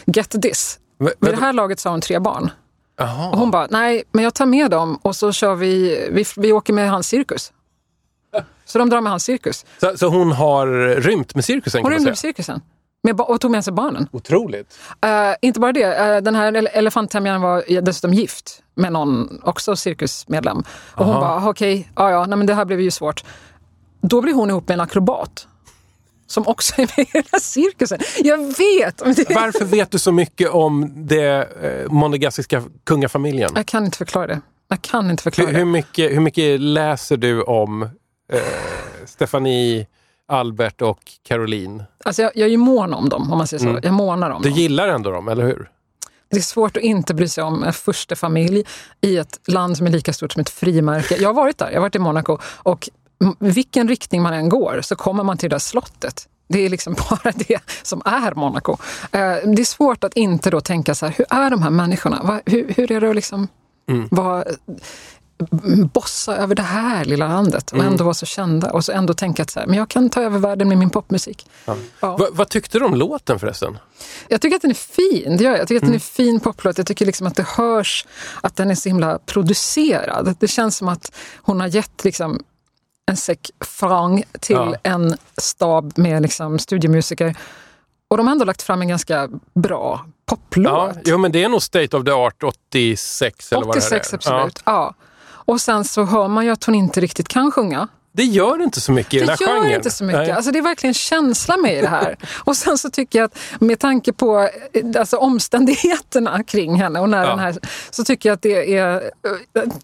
get 0.06 0.30
this, 0.41 0.80
Men- 0.98 1.12
vid 1.19 1.32
det 1.32 1.41
här 1.41 1.54
laget 1.54 1.80
så 1.80 1.89
har 1.89 1.91
hon 1.91 2.02
tre 2.02 2.19
barn. 2.19 2.52
Jaha. 2.98 3.30
Och 3.30 3.38
hon 3.38 3.52
bara, 3.52 3.67
nej, 3.69 4.04
men 4.12 4.24
jag 4.24 4.34
tar 4.34 4.45
med 4.45 4.71
dem 4.71 5.00
och 5.02 5.15
så 5.15 5.32
kör 5.32 5.56
vi, 5.56 6.08
vi, 6.12 6.26
vi 6.38 6.52
åker 6.54 6.74
med 6.74 6.89
hans 6.89 7.08
cirkus. 7.08 7.52
Så 8.65 8.78
de 8.80 8.89
drar 8.89 9.02
med 9.02 9.12
hans 9.12 9.24
cirkus. 9.24 9.65
Så, 9.80 9.98
så 9.98 10.08
hon 10.08 10.32
har 10.32 10.67
rymt 11.02 11.36
med 11.36 11.45
cirkusen 11.45 11.82
Hon 11.84 11.91
rymde 11.91 12.10
med 12.12 12.17
cirkusen. 12.17 12.62
Med, 13.06 13.22
och 13.22 13.41
tog 13.41 13.52
med 13.52 13.63
sig 13.63 13.74
barnen. 13.74 14.08
Otroligt. 14.12 14.80
Eh, 15.02 15.10
inte 15.41 15.60
bara 15.60 15.72
det, 15.72 15.84
eh, 15.84 16.18
den 16.22 16.36
här 16.36 16.52
ele- 16.52 16.70
elefanttämjaren 16.74 17.41
var 17.41 17.82
dessutom 17.82 18.13
gift 18.13 18.62
med 18.76 18.94
någon, 18.94 19.39
också 19.44 19.76
cirkusmedlem. 19.76 20.63
Och 20.96 21.06
hon 21.06 21.15
bara, 21.15 21.50
okej, 21.50 21.89
ja 21.96 22.12
ja, 22.12 22.26
nej, 22.26 22.38
men 22.38 22.48
det 22.48 22.54
här 22.54 22.65
blev 22.65 22.82
ju 22.82 22.91
svårt. 22.91 23.24
Då 24.02 24.22
blir 24.22 24.34
hon 24.34 24.50
ihop 24.50 24.68
med 24.68 24.74
en 24.76 24.82
akrobat. 24.82 25.48
Som 26.28 26.48
också 26.48 26.74
är 26.82 26.82
med 26.98 27.08
i 27.08 27.10
den 27.13 27.24
här 27.32 27.39
cirkusen. 27.39 28.00
Jag 28.24 28.38
vet! 28.38 28.98
det- 28.98 29.36
Varför 29.36 29.65
vet 29.65 29.91
du 29.91 30.00
så 30.00 30.12
mycket 30.12 30.50
om 30.50 30.91
det 30.96 31.48
eh, 31.63 31.91
monegaskiska 31.91 32.63
kungafamiljen? 32.84 33.52
Jag 33.56 33.65
kan 33.65 33.86
inte 33.86 33.98
förklara 33.98 34.28
det. 34.28 34.41
Jag 34.68 34.82
kan 34.82 35.10
inte 35.12 35.24
förklara 35.24 35.48
Hur, 35.48 35.54
hur, 35.54 35.60
det. 35.65 35.72
mycket, 35.72 36.12
hur 36.12 36.20
mycket 36.20 36.60
läser 36.62 37.18
du 37.18 37.41
om 37.44 37.82
eh, 38.34 38.39
Stefanie, 39.06 39.88
Albert 40.28 40.82
och 40.82 41.00
Caroline? 41.24 41.84
Alltså 42.06 42.22
jag, 42.22 42.32
jag 42.36 42.46
är 42.46 42.52
ju 42.52 42.58
mån 42.58 42.94
om 42.94 43.10
dem, 43.10 43.32
om 43.32 43.38
man 43.38 43.48
säger 43.48 43.64
så. 43.64 43.70
Mm. 43.70 43.82
Jag 43.84 43.94
månar 43.94 44.30
om 44.30 44.42
Du 44.42 44.50
dem. 44.50 44.58
gillar 44.58 44.88
ändå 44.88 45.12
dem, 45.12 45.28
eller 45.28 45.44
hur? 45.46 45.70
Det 46.30 46.38
är 46.38 46.42
svårt 46.42 46.78
att 46.78 46.84
inte 46.84 47.14
bry 47.14 47.28
sig 47.28 47.44
om 47.44 47.64
en 47.64 47.74
första 47.74 48.16
familj 48.16 48.64
i 49.02 49.18
ett 49.18 49.40
land 49.48 49.78
som 49.78 49.88
är 49.88 49.92
lika 49.92 50.14
stort 50.14 50.32
som 50.32 50.40
ett 50.42 50.50
frimärke. 50.50 51.16
Jag 51.20 51.30
har 51.30 51.34
varit 51.34 51.58
där, 51.58 51.68
jag 51.70 51.76
har 51.76 51.82
varit 51.82 51.96
i 51.96 52.00
Monaco 52.00 52.38
och 52.44 52.90
vilken 53.40 53.88
riktning 53.88 54.22
man 54.22 54.34
än 54.34 54.50
går 54.50 54.80
så 54.84 54.96
kommer 54.96 55.24
man 55.24 55.38
till 55.38 55.50
det 55.50 55.54
där 55.54 55.60
slottet. 55.60 56.28
Det 56.48 56.60
är 56.66 56.70
liksom 56.70 56.94
bara 57.10 57.32
det 57.36 57.60
som 57.84 58.02
är 58.06 58.36
Monaco. 58.36 58.72
Eh, 58.72 59.20
Det 59.56 59.62
är 59.62 59.66
svårt 59.66 60.04
att 60.04 60.14
inte 60.14 60.50
då 60.50 60.62
tänka 60.62 60.96
så 60.96 61.06
här, 61.06 61.14
hur 61.18 61.26
är 61.30 61.50
de 61.50 61.62
här 61.62 61.70
människorna? 61.70 62.42
Hur, 62.46 62.74
hur 62.78 62.92
är 62.92 63.02
det 63.02 63.10
att 63.10 63.16
liksom 63.16 63.48
vara 64.12 64.44
bossa 65.93 66.36
över 66.38 66.56
det 66.56 66.62
här 66.62 67.06
lilla 67.06 67.28
landet 67.28 67.71
och 67.71 67.84
ändå 67.84 68.04
vara 68.04 68.13
så 68.13 68.26
kända 68.26 68.71
och 68.71 68.86
så 68.86 68.91
ändå 68.91 69.13
tänka 69.13 69.43
att 69.43 69.50
så 69.50 69.60
här, 69.60 69.67
men 69.67 69.78
jag 69.78 69.89
kan 69.89 70.10
ta 70.10 70.21
över 70.21 70.39
världen 70.39 70.67
med 70.69 70.78
min 70.78 70.89
popmusik. 70.89 71.48
Ja. 71.65 71.76
Va, 72.17 72.28
vad 72.32 72.50
tyckte 72.50 72.80
du 72.80 72.86
om 72.86 72.95
låten 72.95 73.39
förresten? 73.39 73.78
Jag 74.28 74.41
tycker 74.41 74.56
att 74.56 74.62
den 74.62 74.71
är 74.71 74.76
fin. 74.76 75.38
Det 75.38 75.43
gör 75.43 75.52
jag. 75.52 75.60
jag 75.60 75.67
tycker 75.67 75.82
att 75.82 75.86
den 75.88 75.95
är 75.95 76.00
fin 76.00 76.39
poplåt. 76.39 76.78
Jag 76.78 76.88
tycker 76.88 77.06
liksom 77.06 77.28
att 77.28 77.36
det 77.36 77.48
hörs 77.48 78.06
att 78.41 78.56
den 78.56 78.71
är 78.71 78.76
så 78.76 78.89
himla 78.89 79.19
producerad. 79.26 80.36
Det 80.39 80.48
känns 80.48 80.78
som 80.78 80.88
att 80.88 81.12
hon 81.41 81.60
har 81.60 81.67
gett 81.67 82.04
liksom 82.04 82.43
en 83.12 83.17
säck 83.17 83.52
frang 83.65 84.24
till 84.39 84.56
Ja. 84.56 84.76
en 84.84 85.17
stab 85.38 85.93
med 85.98 86.21
liksom 86.21 86.60
studiomusiker. 86.60 87.36
Och 88.08 88.17
de 88.17 88.28
har 88.28 88.32
ändå 88.32 88.45
lagt 88.45 88.62
fram 88.62 88.82
en 88.82 88.88
ganska 88.88 89.30
bra 89.54 90.06
poplåt. 90.26 90.65
Ja, 90.74 90.93
jo, 91.06 91.17
men 91.17 91.32
det 91.32 91.43
är 91.43 91.50
nog 91.50 91.62
State 91.63 91.98
of 91.98 92.06
the 92.06 92.12
Art 92.12 92.43
86 92.43 93.52
eller 93.52 93.65
vad 93.65 93.76
det 93.76 93.80
86 93.80 94.12
här 94.12 94.13
är. 94.13 94.15
absolut. 94.15 94.62
Ja. 94.65 94.93
Och 95.46 95.62
sen 95.62 95.84
så 95.84 96.04
hör 96.04 96.28
man 96.28 96.46
ju 96.46 96.52
att 96.52 96.64
hon 96.64 96.76
inte 96.76 97.00
riktigt 97.02 97.28
kan 97.28 97.52
sjunga. 97.52 97.88
Det 98.14 98.24
gör 98.24 98.62
inte 98.64 98.82
så 98.82 98.92
mycket 98.92 99.14
i 99.14 99.18
den 99.20 99.28
Det 99.28 99.32
här 99.32 99.48
gör 99.54 99.62
genren. 99.62 99.76
inte 99.76 99.92
så 99.92 100.04
mycket. 100.04 100.22
Nej. 100.22 100.32
Alltså 100.32 100.52
det 100.52 100.60
är 100.60 100.64
verkligen 100.64 100.94
känsla 100.94 101.58
med 101.58 101.78
i 101.78 101.82
det 101.82 101.88
här. 101.88 102.18
Och 102.44 102.58
sen 102.58 102.78
så 102.78 102.90
tycker 102.90 103.20
jag 103.20 103.26
att 103.26 103.38
med 103.62 103.80
tanke 103.80 104.14
på 104.14 104.50
eh, 104.74 105.00
alltså 105.00 105.18
omständigheterna 105.18 106.44
kring 106.44 106.76
henne 106.76 107.00
och 107.00 107.10
när 107.10 107.24
Ja. 107.24 107.30
den 107.30 107.40
här, 107.40 107.56
så 107.90 108.04
tycker 108.04 108.30
jag 108.30 108.34
att 108.36 108.42
det 108.42 108.78
är, 108.78 108.96
eh, 108.96 109.02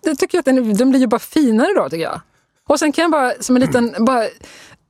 det 0.02 0.16
tycker 0.16 0.38
jag 0.38 0.40
att 0.40 0.46
den, 0.46 0.78
den 0.78 0.90
blir 0.90 1.00
ju 1.00 1.08
bara 1.08 1.20
finare 1.20 1.74
då 1.76 1.90
tycker 1.90 2.04
jag. 2.04 2.22
Och 2.70 2.80
sen 2.80 2.92
kan 2.92 3.02
jag 3.02 3.12
bara 3.12 3.34
som 3.40 3.56
en 3.56 3.62
liten, 3.62 3.96
bara 4.00 4.24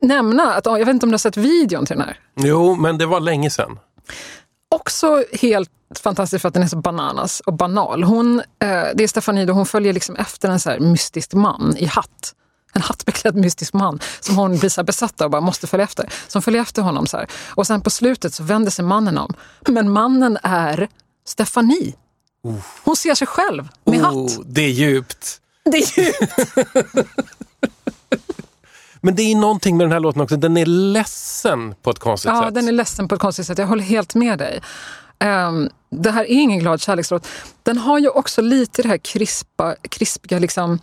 nämna 0.02 0.54
att, 0.54 0.66
jag 0.66 0.80
vet 0.80 0.90
inte 0.90 1.06
om 1.06 1.10
du 1.10 1.14
har 1.14 1.18
sett 1.18 1.38
videon 1.38 1.86
till 1.86 1.98
den 1.98 2.06
här. 2.06 2.20
Jo, 2.36 2.76
men 2.76 2.98
det 2.98 3.06
var 3.06 3.20
länge 3.20 3.50
sedan. 3.50 3.80
Också 4.76 5.24
helt 5.34 5.70
fantastiskt 6.04 6.42
för 6.42 6.48
att 6.48 6.54
den 6.54 6.64
är 6.64 6.68
så 6.68 6.78
bananas 6.78 7.40
och 7.40 7.54
banal. 7.54 8.04
Hon, 8.04 8.40
eh, 8.40 8.46
det 8.96 9.04
är 9.04 9.08
Stefanie, 9.08 9.46
då 9.46 9.54
hon 9.54 9.66
följer 9.66 9.94
liksom 9.94 10.16
efter 10.16 10.50
en 10.50 10.60
så 10.60 10.70
här 10.70 10.80
mystisk 10.80 11.34
man 11.34 11.76
i 11.78 11.86
hatt. 11.86 12.34
En 12.74 12.82
hattbeklädd 12.82 13.36
mystisk 13.36 13.74
man 13.74 14.00
som 14.20 14.36
hon 14.36 14.58
blir 14.60 14.70
så 14.70 14.84
besatt 14.84 15.22
av 15.22 15.26
och 15.26 15.32
bara 15.32 15.42
måste 15.42 15.68
följa 15.68 15.84
efter. 15.84 16.10
Så 16.28 16.36
hon 16.38 16.42
följer 16.42 16.62
efter 16.62 16.82
honom 16.82 17.08
så 17.08 17.18
här. 17.18 17.28
Och 17.50 17.68
sen 17.68 17.82
på 17.82 17.90
slutet 17.90 18.34
så 18.34 18.44
vänder 18.44 18.72
sig 18.72 18.86
mannen 18.86 19.18
om. 19.18 19.34
Men 19.68 19.92
mannen 19.92 20.38
är 20.44 20.90
Stefanie. 21.28 21.94
Hon 22.84 22.96
ser 22.96 23.16
sig 23.16 23.28
själv 23.28 23.68
med 23.86 24.00
Oh, 24.06 24.24
hatt. 24.24 24.40
det 24.46 24.62
är 24.62 24.70
djupt. 24.70 25.42
Det 25.64 25.78
är 25.78 26.00
ju... 26.00 26.14
Men 29.02 29.16
det 29.16 29.22
är 29.22 29.36
någonting 29.36 29.78
med 29.78 29.86
den 29.86 29.92
här 29.92 30.00
låten 30.00 30.22
också. 30.22 30.38
Den 30.38 30.58
är 30.58 30.66
ledsen 30.66 31.76
på 31.82 31.90
ett 31.90 32.00
konstigt 32.00 32.32
Ja, 32.32 32.44
sätt. 32.46 32.54
den 32.54 32.68
är 32.68 32.72
ledsen 32.72 33.08
på 33.08 33.16
ett 33.16 33.22
konstigt 33.22 33.48
sätt. 33.48 33.58
Jag 33.58 33.68
håller 33.68 33.84
helt 33.84 34.16
med 34.16 34.40
dig. 34.40 34.62
Ehm, 35.20 35.70
det 35.90 36.12
här 36.12 36.24
är 36.24 36.30
ingen 36.42 36.60
glad 36.60 36.82
kärlekslåt. 36.82 37.28
Den 37.64 37.78
har 37.78 38.00
ju 38.00 38.10
också 38.10 38.42
lite 38.42 38.82
det 38.82 38.88
här 38.88 38.98
krispa, 38.98 39.76
krispiga 39.90 40.40
liksom, 40.40 40.80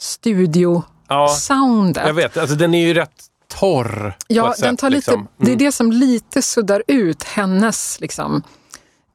studio-soundet. 0.00 2.06
Jag 2.06 2.14
vet, 2.14 2.36
alltså 2.36 2.56
den 2.56 2.74
är 2.74 2.86
ju 2.86 2.94
rätt 2.94 3.24
torr 3.60 4.16
Ja, 4.28 4.44
den 4.44 4.54
sätt. 4.54 4.78
tar 4.78 4.90
lite, 4.90 5.10
liksom. 5.10 5.28
det 5.36 5.44
är 5.44 5.48
Mm. 5.48 5.58
det 5.58 5.72
som 5.72 5.92
lite 5.92 6.42
suddar 6.42 6.82
ut 6.86 7.24
hennes 7.24 8.00
liksom, 8.00 8.42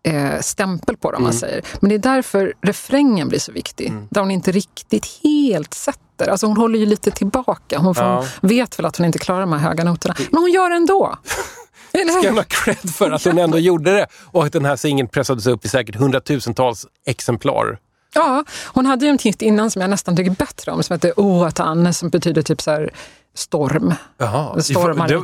eh, 0.04 0.40
stämpel 0.42 0.98
på 0.98 1.12
det, 1.12 1.18
om 1.18 1.24
man 1.24 1.32
Mm. 1.32 1.40
säger. 1.40 1.62
Men 1.80 1.90
det 1.90 1.96
är 1.96 2.00
därför 2.00 2.54
refrängen 2.62 3.28
blir 3.30 3.40
så 3.40 3.52
viktig. 3.52 3.94
Där 4.10 4.22
hon 4.22 4.32
inte 4.32 4.52
riktigt 4.52 5.20
helt 5.24 5.74
sätter. 5.74 6.28
Alltså 6.28 6.46
hon 6.48 6.58
håller 6.58 6.80
ju 6.80 6.86
lite 6.86 7.12
tillbaka. 7.12 7.80
Hon 7.80 7.96
får, 7.96 8.04
Ja. 8.04 8.26
vet 8.42 8.80
väl 8.80 8.86
att 8.86 8.98
hon 8.98 9.06
inte 9.06 9.20
klarar 9.20 9.40
de 9.42 9.52
här 9.54 9.60
höga 9.60 9.84
noterna. 9.84 10.16
Men 10.32 10.42
hon 10.42 10.52
gör 10.52 10.70
det 10.70 10.76
ändå. 10.76 11.18
Ska 12.20 12.30
hon 12.30 12.38
ha 12.38 12.44
cred 12.48 12.90
för 12.96 13.12
att 13.12 13.24
hon 13.26 13.38
ändå 13.38 13.60
gjorde 13.60 13.92
det 13.94 14.08
och 14.32 14.46
att 14.46 14.54
den 14.54 14.66
här 14.66 14.76
singeln 14.76 15.08
pressades 15.10 15.48
upp 15.48 15.66
i 15.66 15.70
säkert 15.70 15.96
hundratusentals 15.96 16.86
exemplar. 17.06 17.78
Ja, 18.16 18.44
hon 18.66 18.86
hade 18.86 19.06
ju 19.06 19.12
en 19.12 19.18
hit 19.18 19.42
innan 19.42 19.72
som 19.72 19.82
jag 19.82 19.90
nästan 19.90 20.16
tycker 20.16 20.32
bättre 20.32 20.72
om 20.72 20.84
som 20.84 20.94
heter 20.94 21.20
Oatan 21.20 21.94
som 21.94 22.10
betyder 22.10 22.42
typ 22.42 22.62
så 22.62 22.72
här 22.72 22.90
storm. 23.36 23.94
Jaha. 24.18 24.56
Det 24.56 24.74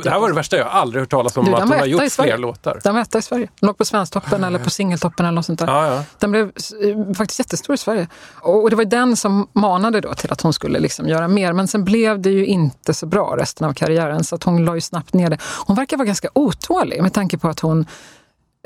det, 0.02 0.10
här 0.10 0.20
var 0.20 0.28
det 0.28 0.34
värsta 0.34 0.56
jag 0.56 0.66
aldrig 0.66 1.02
hört 1.02 1.10
talas 1.10 1.36
om, 1.36 1.44
Du, 1.44 1.54
att 1.54 1.60
hon 1.60 1.70
har 1.70 1.86
gjort 1.86 2.12
fler 2.12 2.38
låtar. 2.38 2.80
Den 2.84 2.94
var 2.94 3.02
etta 3.02 3.18
i 3.18 3.22
Sverige. 3.22 3.48
Den 3.60 3.66
låg 3.66 3.78
på 3.78 3.84
Svensktoppen 3.84 4.44
eller 4.44 4.58
på 4.58 4.70
Singeltoppen 4.70 5.26
eller 5.26 5.34
något 5.34 5.46
sånt 5.46 5.58
där. 5.58 5.66
Ja, 5.66 5.94
ja. 5.94 6.04
Den 6.18 6.30
blev 6.30 6.44
eh, 6.46 7.14
faktiskt 7.14 7.38
jättestor 7.38 7.74
i 7.74 7.78
Sverige. 7.78 8.08
Och 8.40 8.70
det 8.70 8.76
var 8.76 8.84
den 8.84 9.16
som 9.16 9.48
manade 9.52 10.00
då 10.00 10.14
till 10.14 10.32
att 10.32 10.40
hon 10.40 10.52
skulle 10.52 10.78
liksom 10.78 11.08
göra 11.08 11.28
mer. 11.28 11.52
Men 11.52 11.68
sen 11.68 11.84
blev 11.84 12.20
det 12.20 12.30
ju 12.30 12.46
inte 12.46 12.94
så 12.94 13.06
bra 13.06 13.36
resten 13.38 13.68
av 13.68 13.72
karriären 13.72 14.24
så 14.24 14.34
att 14.34 14.42
hon 14.42 14.64
la 14.64 14.74
ju 14.74 14.80
snabbt 14.80 15.14
ner 15.14 15.30
det. 15.30 15.38
Hon 15.66 15.76
verkar 15.76 15.96
vara 15.96 16.06
ganska 16.06 16.28
otålig 16.32 17.02
med 17.02 17.12
tanke 17.12 17.38
på 17.38 17.48
att 17.48 17.60
hon 17.60 17.86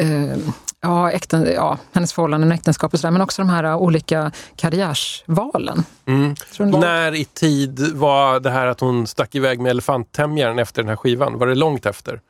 eh, 0.01 0.39
Ja, 0.85 1.11
äkten, 1.11 1.49
ja, 1.55 1.79
hennes 1.93 2.13
förhållanden 2.13 2.51
och 2.51 2.55
äktenskap 2.55 2.95
och 2.95 3.01
sådär, 3.01 3.11
men 3.13 3.23
också 3.23 3.43
de 3.43 3.49
här 3.49 3.65
eh, 3.65 3.77
olika 3.77 4.33
karriärsvalen. 4.57 5.85
Mm. 6.07 6.35
När 6.59 7.15
i 7.15 7.25
tid 7.25 7.81
var 7.95 8.41
det 8.41 8.51
här 8.51 8.67
att 8.67 8.81
hon 8.81 9.07
stack 9.07 9.35
iväg 9.35 9.61
med 9.61 9.71
elefanttämjaren 9.71 10.59
efter 10.59 10.83
den 10.83 10.89
här 10.89 10.97
skivan? 10.97 11.39
Var 11.39 11.47
det 11.47 11.55
långt 11.55 11.87
efter? 11.87 12.21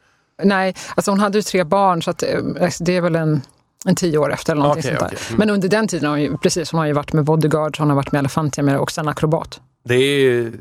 Nej, 0.43 0.75
alltså 0.95 1.11
hon 1.11 1.21
hade 1.21 1.39
ju 1.39 1.43
tre 1.43 1.65
barn 1.65 2.03
så 2.03 2.11
att, 2.11 2.23
eh, 2.23 2.39
det 2.81 2.97
är 2.97 3.01
väl 3.01 3.17
en, 3.17 3.43
en 3.87 3.95
tio 3.95 4.19
år 4.19 4.33
efter 4.33 4.53
eller 4.53 4.63
någonting 4.63 4.81
Okej, 4.81 4.99
sånt 4.99 5.11
där. 5.11 5.17
okej. 5.17 5.27
Mm. 5.29 5.39
Men 5.39 5.51
under 5.51 5.69
den 5.69 5.89
tiden 5.89 6.05
har 6.05 6.17
hon 6.17 6.23
ju, 6.23 6.39
precis, 6.39 6.71
hon 6.73 6.79
har 6.79 6.87
ju 6.87 6.93
varit 6.93 7.13
med 7.13 7.25
bodyguards, 7.25 7.79
hon 7.79 7.89
har 7.89 7.97
varit 7.97 8.13
med 8.13 8.19
elefanttämjare 8.19 8.79
och 8.79 8.93
sen 8.93 9.09
akrobat. 9.09 9.61
Det 9.85 9.95
är... 9.95 10.53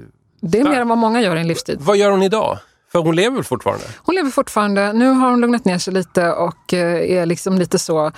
Det 0.41 0.59
är 0.59 0.63
mer 0.63 0.79
än 0.81 0.87
vad 0.87 0.97
många 0.97 1.21
gör 1.21 1.35
i 1.35 1.39
en 1.39 1.47
livstid. 1.47 1.77
Vad 1.81 1.97
gör 1.97 2.11
hon 2.11 2.23
idag? 2.23 2.57
För 2.93 2.99
hon 2.99 3.15
lever 3.15 3.35
väl 3.35 3.43
fortfarande? 3.43 3.85
Hon 3.97 4.15
lever 4.15 4.29
fortfarande. 4.29 4.93
Nu 4.93 5.07
har 5.09 5.29
hon 5.29 5.41
lugnat 5.41 5.65
ner 5.65 5.77
sig 5.77 5.93
lite 5.93 6.31
och 6.31 6.73
eh, 6.73 7.11
är 7.21 7.25
liksom 7.25 7.57
lite 7.57 7.79
så... 7.79 8.11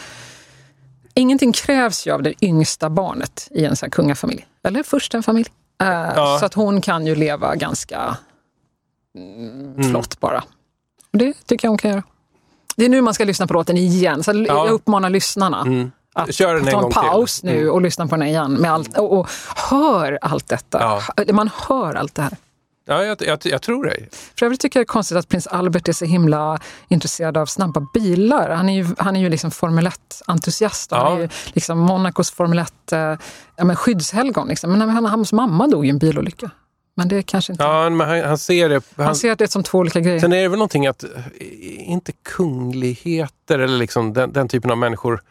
Ingenting 1.14 1.52
krävs 1.54 2.08
ju 2.08 2.12
av 2.12 2.24
det 2.24 2.44
yngsta 2.46 2.90
barnet 2.90 3.48
i 3.52 3.66
en 3.66 3.76
sån 3.76 3.90
kungafamilj. 3.90 4.46
Eller 4.64 4.84
först 4.84 5.14
en 5.14 5.24
familj. 5.24 5.50
Eh, 5.82 5.88
Ja. 6.16 6.38
Så 6.40 6.46
att 6.46 6.54
hon 6.54 6.82
kan 6.82 7.06
ju 7.08 7.16
leva 7.16 7.56
ganska 7.56 8.18
mm, 9.18 9.90
flott 9.92 10.20
bara. 10.20 10.44
Och 11.12 11.18
det 11.18 11.34
tycker 11.46 11.66
jag 11.68 11.72
hon 11.72 11.78
kan 11.78 11.92
göra. 11.92 12.04
Det 12.76 12.86
är 12.86 12.90
nu 12.90 13.02
man 13.02 13.14
ska 13.14 13.24
lyssna 13.24 13.48
på 13.48 13.54
låten 13.54 13.78
igen. 13.78 14.24
Så 14.24 14.32
Ja. 14.32 14.66
jag 14.66 14.70
uppmanar 14.70 15.10
lyssnarna 15.10 15.62
Mm. 15.62 15.92
att 16.14 16.34
Kör 16.36 16.54
den 16.56 16.66
en 16.68 16.72
ta 16.72 16.78
en 16.86 16.92
till. 16.92 17.02
paus 17.02 17.44
nu 17.44 17.58
Mm. 17.62 17.74
och 17.74 17.82
lyssna 17.82 18.08
på 18.08 18.16
den 18.16 18.28
igen. 18.28 18.54
Med 18.54 18.72
allt, 18.74 18.98
och, 18.98 19.20
och 19.20 19.30
hör 19.70 20.20
allt 20.22 20.48
detta. 20.48 21.02
Man 21.34 21.50
hör 21.68 21.94
allt 21.96 22.16
det 22.16 22.22
här. 22.22 22.38
Ja, 22.88 23.04
jag, 23.04 23.18
jag, 23.22 23.40
jag 23.44 23.62
tror 23.62 23.84
dig. 23.86 24.10
För 24.40 24.46
övrigt 24.46 24.62
tycker 24.62 24.80
jag 24.80 24.82
det 24.86 24.90
är 24.90 24.94
konstigt 24.94 25.18
att 25.18 25.28
prins 25.30 25.48
Albert 25.48 25.88
är 25.88 25.94
så 25.94 26.06
himla 26.06 26.60
intresserad 26.88 27.38
av 27.38 27.46
snabba 27.46 27.88
bilar. 27.94 28.50
Han 28.50 28.70
är 28.70 28.74
ju, 28.84 28.88
han 28.98 29.16
är 29.16 29.20
ju 29.20 29.30
liksom 29.30 29.52
Formel 29.52 29.88
1-entusiast. 29.88 30.92
och 30.92 30.98
Han 30.98 31.12
Ja. 31.12 31.18
är 31.18 31.22
ju 31.22 31.30
liksom 31.54 31.80
Monacos 31.80 32.32
Formel 32.32 32.60
1 32.60 32.92
eh, 32.92 33.00
ja, 33.56 33.64
men 33.66 33.76
skyddshelgon. 33.76 34.48
Liksom. 34.48 34.72
Men 34.72 34.90
han, 34.90 35.06
hans 35.06 35.34
mamma 35.34 35.68
dog 35.68 35.86
i 35.86 35.90
en 35.90 35.98
bilolycka. 35.98 36.52
Men 36.98 37.08
det 37.08 37.18
är 37.18 37.22
kanske 37.22 37.54
inte... 37.54 37.64
Ja, 37.64 37.90
men 37.90 38.08
han, 38.10 38.20
han 38.24 38.38
ser 38.38 38.70
det. 38.70 38.82
Han, 38.96 39.06
han 39.06 39.16
ser 39.16 39.36
det 39.36 39.52
som 39.52 39.64
två 39.64 39.78
olika 39.78 40.00
grejer. 40.00 40.20
Sen 40.20 40.34
är 40.34 40.42
det 40.42 40.48
väl 40.48 40.60
någonting 40.60 40.88
att, 40.88 41.04
eh, 41.04 41.10
inte 41.92 42.12
kungligheter 42.12 43.60
eller 43.60 43.78
liksom 43.78 44.14
den, 44.14 44.34
den 44.34 44.48
typen 44.48 44.72
av 44.72 44.78
människor, 44.78 45.22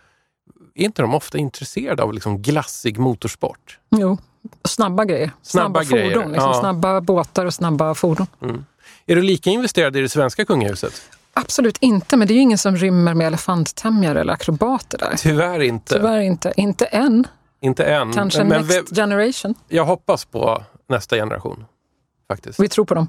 är 0.75 0.85
inte 0.85 1.03
de 1.03 1.14
ofta 1.14 1.38
intresserade 1.38 2.03
av 2.03 2.12
liksom 2.14 2.43
glassig 2.43 2.99
motorsport? 2.99 3.79
Jo, 3.90 4.19
snabba 4.69 5.05
grejer. 5.05 5.31
Snabba, 5.43 5.85
Snabba 5.85 5.97
grejer, 5.99 6.15
fordon. 6.15 6.33
Liksom. 6.33 6.51
ja. 6.51 6.61
Snabba 6.61 7.01
båtar 7.01 7.47
och 7.47 7.55
snabba 7.55 7.95
fordon. 7.95 8.27
Är 9.07 9.17
du 9.17 9.23
lika 9.23 9.51
investerad 9.51 9.97
i 9.97 10.01
det 10.01 10.09
svenska 10.09 10.45
kungahuset? 10.45 11.03
Absolut 11.35 11.79
inte, 11.81 12.17
men 12.17 12.29
det 12.29 12.33
är 12.35 12.37
ju 12.37 12.41
ingen 12.41 12.59
som 12.59 12.77
rymmer 12.77 13.15
med 13.15 13.27
elefanttämjare 13.27 14.21
eller 14.21 14.33
akrobater 14.33 14.99
där. 14.99 15.15
Tyvärr 15.17 15.61
inte. 15.63 15.95
Tyvärr 15.95 16.21
inte. 16.21 16.53
Inte 16.57 16.85
än. 16.85 17.27
Inte 17.61 17.85
än. 17.85 18.13
Kanske 18.13 18.45
Men 18.45 18.67
next 18.67 18.91
vi- 18.93 18.97
generation. 18.97 19.55
jag 19.69 19.85
hoppas 19.85 20.25
på 20.25 20.63
nästa 20.89 21.17
generation. 21.17 21.65
Faktiskt. 22.29 22.61
Vi 22.61 22.69
tror 22.69 22.85
på 22.85 22.95
dem. 22.95 23.09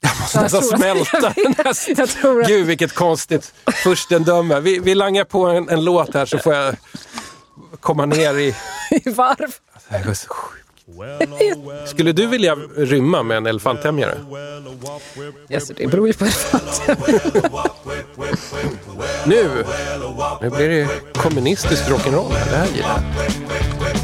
Jag 0.00 0.20
måste 0.20 0.42
nästan 0.42 0.62
smälta 0.62 1.32
jag 1.96 2.08
den 2.22 2.46
Gud 2.46 2.66
vilket 2.66 2.92
konstigt 2.94 3.54
förstendöme. 3.84 4.60
Vi, 4.60 4.78
vi 4.78 4.94
langar 4.94 5.24
på 5.24 5.46
en, 5.46 5.68
en 5.68 5.84
låt 5.84 6.14
här 6.14 6.26
så 6.26 6.38
får 6.38 6.54
jag 6.54 6.74
komma 7.80 8.06
ner 8.06 8.34
i... 8.38 8.54
I 8.90 9.10
varv. 9.10 9.54
Det 9.88 9.96
här 9.96 10.04
var 10.04 10.14
så 10.14 10.28
sjukt. 10.28 10.64
Skulle 11.86 12.12
du 12.12 12.26
vilja 12.26 12.54
rymma 12.76 13.22
med 13.22 13.36
en 13.36 13.46
elefanttämjare? 13.46 14.18
Yes, 15.48 15.68
det 15.68 15.86
beror 15.86 16.06
ju 16.06 16.12
på 16.12 16.24
elefanten. 16.24 16.96
Nu, 19.26 19.64
nu 20.40 20.50
blir 20.50 20.68
det 20.68 20.88
kommunistisk 21.12 21.82
rock'n'roll 21.84 22.32
här. 22.32 22.50
Det 22.50 22.56
här 22.56 22.66
gillar 22.66 22.88
jag. 22.88 24.03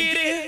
Get 0.00 0.16
it. 0.16 0.39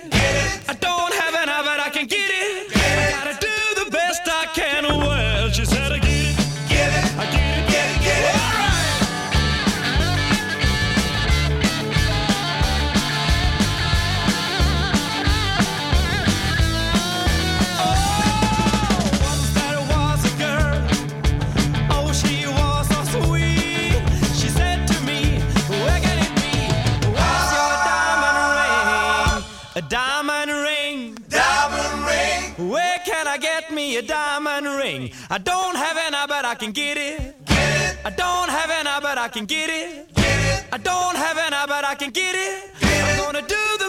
I 35.33 35.39
don't 35.39 35.77
have 35.77 35.97
it 35.97 36.11
now, 36.13 36.27
but 36.27 36.45
I 36.45 36.55
can 36.55 36.73
get 36.73 36.99
it. 36.99 37.47
Get 37.47 37.57
it. 37.57 37.97
I 38.05 38.11
don't 38.11 38.51
have 38.51 38.69
it 38.69 38.85
now, 38.85 39.01
but 39.01 39.17
I 39.17 39.29
can 39.29 39.47
get 39.47 39.71
it. 39.71 40.15
Get 40.15 40.27
it. 40.27 40.67
I 40.71 40.77
don't 40.77 41.17
have 41.17 41.39
it 41.39 41.51
now, 41.51 41.67
but 41.67 41.87
I 41.87 41.95
can 41.95 42.11
get 42.11 42.35
it. 42.35 42.71
I'm 42.83 43.17
gonna 43.17 43.41
do 43.41 43.82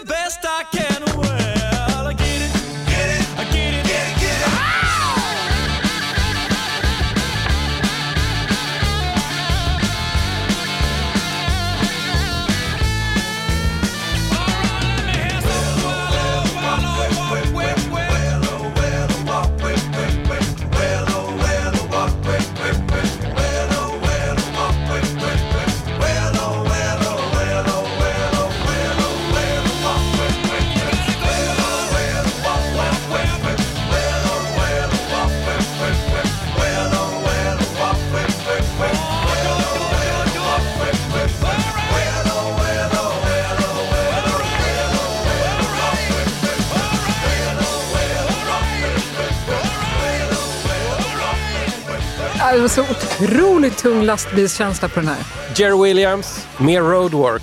Ja, 52.53 52.57
Det 52.57 52.61
var 52.61 52.69
så 52.69 52.81
otroligt 52.81 53.77
tung 53.77 54.01
lastbilskänsla 54.03 54.89
på 54.89 54.99
den 54.99 55.09
här. 55.09 55.17
Jerry 55.55 55.83
Williams 55.83 56.47
med 56.57 56.81
Roadwork. 56.81 57.41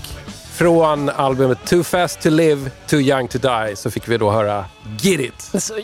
Från 0.54 1.08
albumet 1.08 1.58
Too 1.66 1.82
Fast 1.82 2.20
To 2.20 2.30
Live, 2.30 2.70
Too 2.86 3.00
Young 3.00 3.28
To 3.28 3.38
Die 3.38 3.76
så 3.76 3.90
fick 3.90 4.08
vi 4.08 4.16
då 4.18 4.30
höra 4.30 4.64
Get 5.00 5.20
It. 5.20 5.48
Det 5.52 5.58
är, 5.58 5.60
så, 5.60 5.74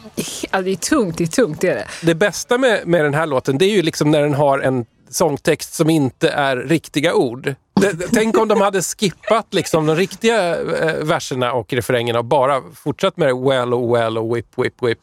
ja, 0.52 0.62
det 0.62 0.70
är 0.70 0.76
tungt, 0.76 1.18
det 1.18 1.24
är 1.24 1.28
tungt, 1.28 1.60
det 1.60 1.68
är 1.68 1.74
det. 1.74 1.86
Det 2.02 2.14
bästa 2.14 2.58
med, 2.58 2.86
med 2.86 3.04
den 3.04 3.14
här 3.14 3.26
låten 3.26 3.58
det 3.58 3.64
är 3.64 3.70
ju 3.76 3.82
liksom 3.82 4.10
när 4.10 4.22
den 4.22 4.34
har 4.34 4.58
en 4.58 4.84
sångtext 5.10 5.74
som 5.74 5.90
inte 5.90 6.28
är 6.28 6.56
riktiga 6.56 7.14
ord. 7.14 7.54
Det, 7.80 7.92
det- 7.92 8.08
tänk 8.12 8.38
om 8.38 8.48
de 8.48 8.60
hade 8.60 8.82
skippat 8.82 9.54
liksom 9.54 9.86
de 9.86 9.96
riktiga 9.96 10.56
eh, 10.56 10.94
verserna 11.04 11.52
och 11.52 11.72
refrängerna 11.72 12.18
och 12.18 12.24
bara 12.24 12.62
fortsatt 12.74 13.16
med 13.16 13.36
well 13.36 13.74
och 13.74 13.96
well 13.96 14.18
och 14.18 14.36
whip, 14.36 14.46
whip, 14.56 14.74
whip. 14.82 14.98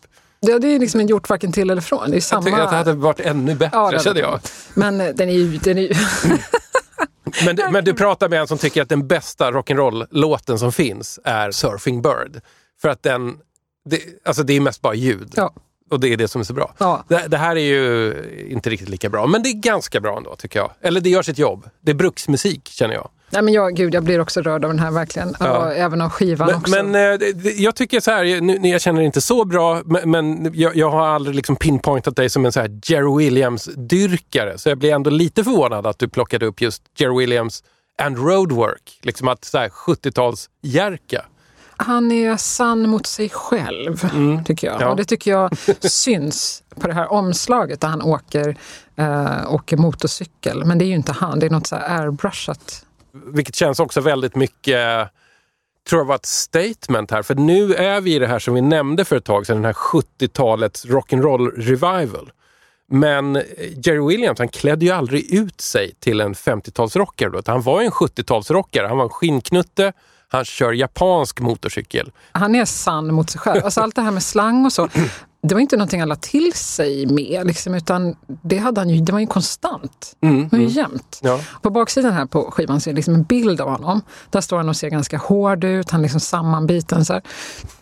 Det, 0.45 0.59
det 0.59 0.67
är 0.75 0.79
liksom 0.79 0.99
en 0.99 1.07
gjort 1.07 1.29
varken 1.29 1.51
till 1.51 1.69
eller 1.69 1.81
från. 1.81 2.03
Det 2.09 2.11
är 2.11 2.15
Jag 2.15 2.23
samma... 2.23 2.41
tycker 2.43 2.57
att 2.59 2.69
det 2.69 2.75
hade 2.75 2.93
varit 2.93 3.19
ännu 3.19 3.55
bättre, 3.55 3.77
Ja, 3.77 3.99
kände 3.99 4.19
jag. 4.19 4.39
Men 4.73 5.01
eh, 5.01 5.07
den 5.15 5.29
är 5.29 5.33
ju... 5.33 5.57
Den 5.57 5.77
är 5.77 5.81
ju 5.81 5.93
Men, 7.45 7.55
du- 7.55 7.69
men 7.71 7.85
du 7.85 7.93
pratar 7.93 8.29
med 8.29 8.39
en 8.39 8.47
som 8.47 8.57
tycker 8.57 8.81
att 8.81 8.89
den 8.89 9.07
bästa 9.07 9.51
rock'n'roll-låten 9.51 10.57
som 10.57 10.71
finns 10.71 11.19
är 11.23 11.51
Surfing 11.51 12.01
Bird. 12.01 12.41
För 12.81 12.89
att 12.89 13.03
den, 13.03 13.37
det, 13.89 13.99
alltså 14.25 14.43
det 14.43 14.53
är 14.53 14.61
mest 14.61 14.81
bara 14.81 14.93
ljud. 14.93 15.33
ja. 15.35 15.53
Och 15.91 15.99
det 15.99 16.13
är 16.13 16.17
det 16.17 16.27
som 16.27 16.41
är 16.41 16.45
så 16.45 16.53
bra. 16.53 16.73
Ja. 16.77 17.03
Det, 17.07 17.23
det 17.27 17.37
här 17.37 17.55
är 17.55 17.59
ju 17.61 18.13
inte 18.49 18.69
riktigt 18.69 18.89
lika 18.89 19.09
bra, 19.09 19.27
men 19.27 19.43
det 19.43 19.49
är 19.49 19.53
ganska 19.53 19.99
bra 19.99 20.17
ändå 20.17 20.35
tycker 20.35 20.59
jag. 20.59 20.71
Eller 20.81 21.01
det 21.01 21.09
gör 21.09 21.21
sitt 21.21 21.37
jobb. 21.37 21.69
Det 21.81 21.91
är 21.91 21.95
bruksmusik 21.95 22.67
känner 22.67 22.93
jag. 22.93 23.09
Nej, 23.33 23.41
men 23.41 23.53
jag, 23.53 23.75
gud, 23.75 23.93
jag 23.93 24.03
blir 24.03 24.19
också 24.19 24.41
rörd 24.41 24.65
av 24.65 24.71
den 24.71 24.79
här 24.79 24.91
verkligen. 24.91 25.35
Ja. 25.39 25.57
Och 25.57 25.73
även 25.73 26.01
av 26.01 26.09
skivan 26.09 26.47
Men, 26.47 26.55
också. 26.55 26.83
men 26.83 26.95
eh, 26.95 27.27
jag 27.55 27.75
tycker 27.75 27.99
så 27.99 28.11
här, 28.11 28.41
nu, 28.41 28.69
jag 28.69 28.81
känner 28.81 29.01
inte 29.01 29.21
så 29.21 29.45
bra, 29.45 29.81
men, 29.85 30.11
men 30.11 30.51
jag, 30.53 30.75
jag 30.75 30.89
har 30.89 31.07
aldrig 31.07 31.35
liksom 31.35 31.55
pinpointat 31.55 32.15
dig 32.15 32.29
som 32.29 32.45
en 32.45 32.51
så 32.51 32.59
här 32.59 32.79
Jerry 32.83 33.17
Williams-dyrkare. 33.17 34.57
Så 34.57 34.69
jag 34.69 34.77
blir 34.77 34.93
ändå 34.93 35.09
lite 35.09 35.43
förvånad 35.43 35.87
att 35.87 35.99
du 35.99 36.07
plockade 36.07 36.45
upp 36.45 36.61
just 36.61 36.83
Jerry 36.97 37.17
Williams 37.17 37.63
and 38.01 38.17
Roadwork. 38.17 38.99
Liksom 39.01 39.27
att 39.27 39.45
så 39.45 39.57
här 39.57 39.69
70-tals-Jerka. 39.69 41.21
Han 41.77 42.11
är 42.11 42.37
sann 42.37 42.89
mot 42.89 43.05
sig 43.05 43.29
själv, 43.29 43.97
tycker 44.45 44.67
jag. 44.67 44.75
Mm. 44.75 44.87
Ja. 44.87 44.91
Och 44.91 44.97
det 44.97 45.05
tycker 45.05 45.31
jag 45.31 45.57
syns 45.81 46.63
på 46.79 46.87
det 46.87 46.93
här 46.93 47.11
omslaget 47.11 47.81
där 47.81 47.87
han 47.87 48.01
åker, 48.01 48.57
eh, 48.95 49.53
åker 49.53 49.77
motorcykel. 49.77 50.65
Men 50.65 50.77
det 50.77 50.85
är 50.85 50.87
ju 50.87 50.95
inte 50.95 51.11
han, 51.11 51.39
det 51.39 51.45
är 51.45 51.49
något 51.49 51.67
så 51.67 51.75
här 51.75 52.01
airbrushat. 52.01 52.85
Vilket 53.13 53.55
känns 53.55 53.79
också 53.79 54.01
väldigt 54.01 54.35
mycket, 54.35 55.09
tror 55.89 55.99
jag 55.99 56.05
var 56.05 56.15
ett 56.15 56.25
statement 56.25 57.11
här. 57.11 57.21
För 57.21 57.35
nu 57.35 57.73
är 57.73 58.01
vi 58.01 58.15
i 58.15 58.19
det 58.19 58.27
här 58.27 58.39
som 58.39 58.53
vi 58.53 58.61
nämnde 58.61 59.05
för 59.05 59.15
ett 59.15 59.25
tag 59.25 59.45
sedan, 59.45 59.55
den 59.55 59.65
här 59.65 59.73
70-talets 59.73 60.85
rock'n'roll 60.85 61.51
revival. 61.51 62.31
Men 62.87 63.35
eh, 63.35 63.43
Jerry 63.85 64.07
Williams 64.07 64.39
han 64.39 64.47
klädde 64.47 64.85
ju 64.85 64.91
aldrig 64.91 65.33
ut 65.33 65.61
sig 65.61 65.93
till 65.99 66.21
en 66.21 66.33
50-talsrockare. 66.33 67.43
Han 67.47 67.61
var 67.61 67.81
ju 67.81 67.85
en 67.85 67.91
70-talsrockare. 67.91 68.87
Han 68.87 68.97
var 68.97 69.03
en 69.03 69.09
skinnknutte, 69.09 69.93
han 70.27 70.45
kör 70.45 70.73
japansk 70.73 71.39
motorcykel. 71.39 72.11
Han 72.31 72.55
är 72.55 72.65
sann 72.65 73.13
mot 73.13 73.29
sig 73.29 73.41
själv. 73.41 73.65
Alltså 73.65 73.81
allt 73.81 73.95
det 73.95 74.01
här 74.01 74.11
med 74.11 74.23
slang 74.23 74.65
och 74.65 74.73
så 74.73 74.89
det 75.43 75.53
var 75.55 75.61
inte 75.61 75.77
någonting 75.77 75.99
han 75.99 76.09
lade 76.09 76.21
till 76.21 76.53
sig 76.53 77.05
med, 77.05 77.47
liksom, 77.47 77.73
utan 77.73 78.15
det, 78.41 78.57
hade 78.57 78.81
han 78.81 78.89
ju, 78.89 79.01
det 79.01 79.11
var 79.11 79.19
ju 79.19 79.27
konstant. 79.27 80.15
Mm, 80.21 80.49
Det 80.49 80.57
var 80.57 80.63
ju 80.63 80.69
jämt. 80.69 81.19
Ja. 81.23 81.39
På 81.61 81.69
baksidan 81.69 82.13
här 82.13 82.25
på 82.25 82.51
skivan 82.51 82.81
så 82.81 82.89
är 82.89 82.93
det 82.93 82.95
liksom 82.95 83.13
en 83.15 83.23
bild 83.23 83.61
av 83.61 83.69
honom. 83.69 84.01
Där 84.29 84.41
står 84.41 84.57
han 84.57 84.69
och 84.69 84.75
ser 84.75 84.89
ganska 84.89 85.17
hård 85.17 85.63
ut, 85.63 85.89
han 85.91 85.99
är 85.99 86.03
liksom 86.03 86.19
sammanbiten. 86.19 87.05
Så 87.05 87.13
här. 87.13 87.21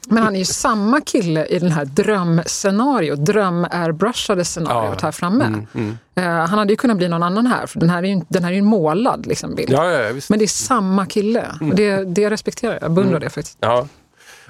Men 0.08 0.24
han 0.24 0.36
är 0.36 0.39
ju 0.39 0.45
samma 0.45 1.02
kille 1.02 1.45
i 1.45 1.60
den 1.60 1.71
här 1.71 1.86
drömscenariot, 1.86 3.19
dröm-airbrushade 3.19 4.43
scenariot 4.45 4.97
Ja. 5.02 5.06
här 5.06 5.12
framme. 5.12 5.45
Mm, 5.74 5.97
Eh, 6.15 6.24
han 6.24 6.50
hade 6.60 6.74
ju 6.74 6.78
kunnat 6.78 6.97
bli 6.97 7.08
någon 7.08 7.24
annan 7.24 7.47
här, 7.47 7.67
för 7.67 7.80
den 7.80 7.89
här 7.89 8.04
är 8.04 8.08
ju, 8.08 8.21
den 8.30 8.43
här 8.43 8.52
är 8.52 8.58
en 8.58 8.65
målad 8.65 9.26
liksom, 9.26 9.56
bild. 9.56 9.71
Ja. 9.71 9.84
Men 10.30 10.39
det 10.39 10.45
är 10.45 10.47
samma 10.47 11.06
kille. 11.06 11.45
Och 11.62 11.76
det, 11.76 12.04
det 12.06 12.30
respekterar 12.30 12.74
jag, 12.74 12.84
jag 12.84 12.91
beundrar 12.91 13.19
det 13.19 13.30
faktiskt. 13.30 13.58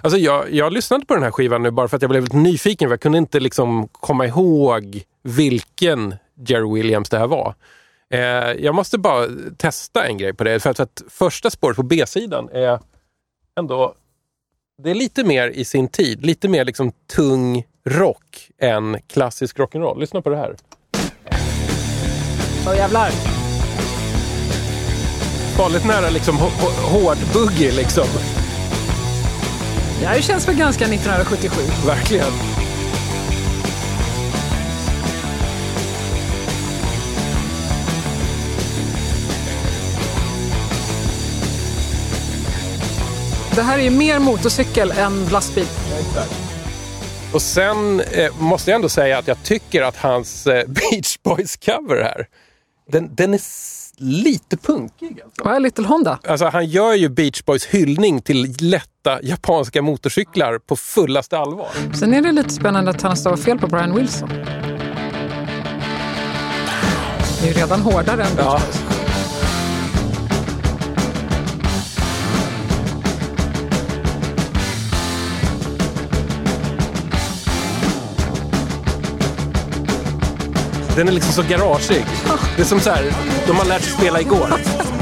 Alltså 0.04 0.18
jag, 0.20 0.54
jag 0.54 0.74
lyssnade 0.74 1.06
på 1.06 1.14
den 1.14 1.24
här 1.24 1.32
skivan 1.32 1.64
nu 1.64 1.72
bara 1.72 1.88
för 1.88 1.96
att 1.96 2.02
jag 2.02 2.10
blev 2.10 2.24
lite 2.24 2.38
nyfiken. 2.38 2.90
För 2.90 2.94
jag 2.94 3.02
kunde 3.02 3.18
inte 3.18 3.40
liksom 3.40 3.88
komma 3.88 4.26
ihåg 4.26 5.04
vilken 5.24 6.16
Jerry 6.48 6.74
Williams 6.74 7.10
det 7.10 7.20
här 7.20 7.28
var. 7.28 7.56
Eh, 8.14 8.20
jag 8.64 8.76
måste 8.76 8.98
bara 8.98 9.28
testa 9.58 10.08
en 10.08 10.18
grej 10.18 10.34
på 10.34 10.44
det. 10.44 10.60
För 10.60 10.70
att, 10.70 10.78
för 10.78 10.84
att 10.84 11.04
första 11.10 11.50
spåret 11.50 11.78
på 11.78 11.84
B-sidan 11.84 12.50
är 12.54 12.80
ändå... 13.60 13.96
Det 14.84 14.92
är 14.92 14.96
lite 14.96 15.24
mer 15.24 15.48
i 15.48 15.66
sin 15.66 15.88
tid. 15.88 16.26
Lite 16.26 16.48
mer 16.48 16.66
liksom 16.66 16.92
tung 17.16 17.64
rock 17.90 18.50
än 18.58 18.98
klassisk 19.08 19.58
rock'n'roll. 19.58 20.00
Lyssna 20.00 20.22
på 20.22 20.30
det 20.30 20.38
här. 20.38 20.56
Åh 22.68 22.76
jävlar! 22.76 23.12
Farligt 25.58 25.86
nära 25.86 26.10
liksom 26.10 26.38
hårdbuggy 26.92 27.72
liksom. 27.72 28.41
Det 30.02 30.08
här 30.08 30.22
känns 30.22 30.48
väl 30.48 30.56
ganska 30.56 30.86
1977. 30.86 31.62
Verkligen. 31.86 32.32
Det 43.56 43.62
här 43.62 43.80
är 43.80 43.84
ju 43.84 43.90
mer 43.90 44.20
motorcykel 44.20 44.92
än 44.92 45.26
lastbil. 45.26 45.68
Och 47.34 47.42
sen 47.42 48.00
eh, 48.00 48.36
måste 48.40 48.72
jag 48.72 48.76
ändå 48.76 48.90
säga 48.90 49.18
att 49.18 49.28
jag 49.28 49.44
tycker 49.44 49.82
att 49.82 49.98
hans 49.98 50.48
eh, 50.48 50.66
Beach 50.68 51.18
Boys-cover 51.24 52.04
här, 52.04 52.28
den, 52.92 53.16
den 53.16 53.34
är 53.34 53.42
lite 54.02 54.58
punkig. 54.58 55.22
Alltså. 55.24 55.44
Vad 55.44 55.56
är 55.56 55.60
Little 55.60 55.86
Honda? 55.86 56.20
Alltså, 56.28 56.46
han 56.46 56.66
gör 56.66 56.94
ju 56.94 57.10
Beach 57.10 57.44
Boys 57.46 57.66
hyllning 57.66 58.22
till 58.22 58.56
lätta 58.60 59.20
japanska 59.24 59.82
motorcyklar 59.82 60.60
på 60.60 60.76
fullaste 60.76 61.38
allvar. 61.38 61.68
Sen 62.00 62.14
är 62.14 62.22
det 62.22 62.32
lite 62.32 62.50
spännande 62.50 62.92
att 62.92 63.02
han 63.02 63.18
stavar 63.18 63.38
fel 63.38 63.60
på 63.60 63.68
Brian 63.68 63.96
Wilson. 63.96 64.30
Det 67.42 67.48
är 67.50 67.54
ju 67.54 67.54
redan 67.54 67.82
hårdare 67.82 68.24
än 68.24 68.36
Beach 68.36 68.48
Ja. 68.88 68.91
Den 80.96 81.08
är 81.08 81.12
liksom 81.12 81.34
så 81.34 81.44
garageig. 81.50 82.06
Det 82.56 82.62
är 82.62 82.66
som 82.66 82.80
så 82.80 82.90
här, 82.90 83.04
de 83.48 83.56
har 83.56 83.66
lärt 83.66 83.82
sig 83.82 83.94
spela 83.94 84.22
igår. 84.22 84.54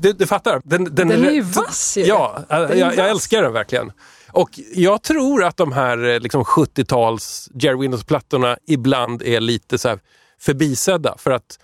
du, 0.00 0.12
du 0.12 0.26
fattar. 0.26 0.60
Den, 0.64 0.84
den, 0.84 1.08
Den 1.08 1.24
är 1.24 1.30
ju 1.30 1.40
vass 1.40 1.96
ju. 1.96 2.04
Ja, 2.04 2.44
jag, 2.48 2.70
är 2.70 2.76
jag 2.76 3.10
älskar 3.10 3.42
den 3.42 3.52
verkligen. 3.52 3.92
Och 4.32 4.60
jag 4.74 5.02
tror 5.02 5.44
att 5.44 5.56
de 5.56 5.72
här 5.72 6.08
eh, 6.08 6.20
liksom 6.20 6.44
70-tals 6.44 7.50
Jerry 7.54 7.76
Windows-plattorna 7.76 8.56
ibland 8.66 9.22
är 9.22 9.40
lite 9.40 9.78
så 9.78 9.98
förbisedda. 10.40 11.14
För 11.18 11.30
att 11.30 11.58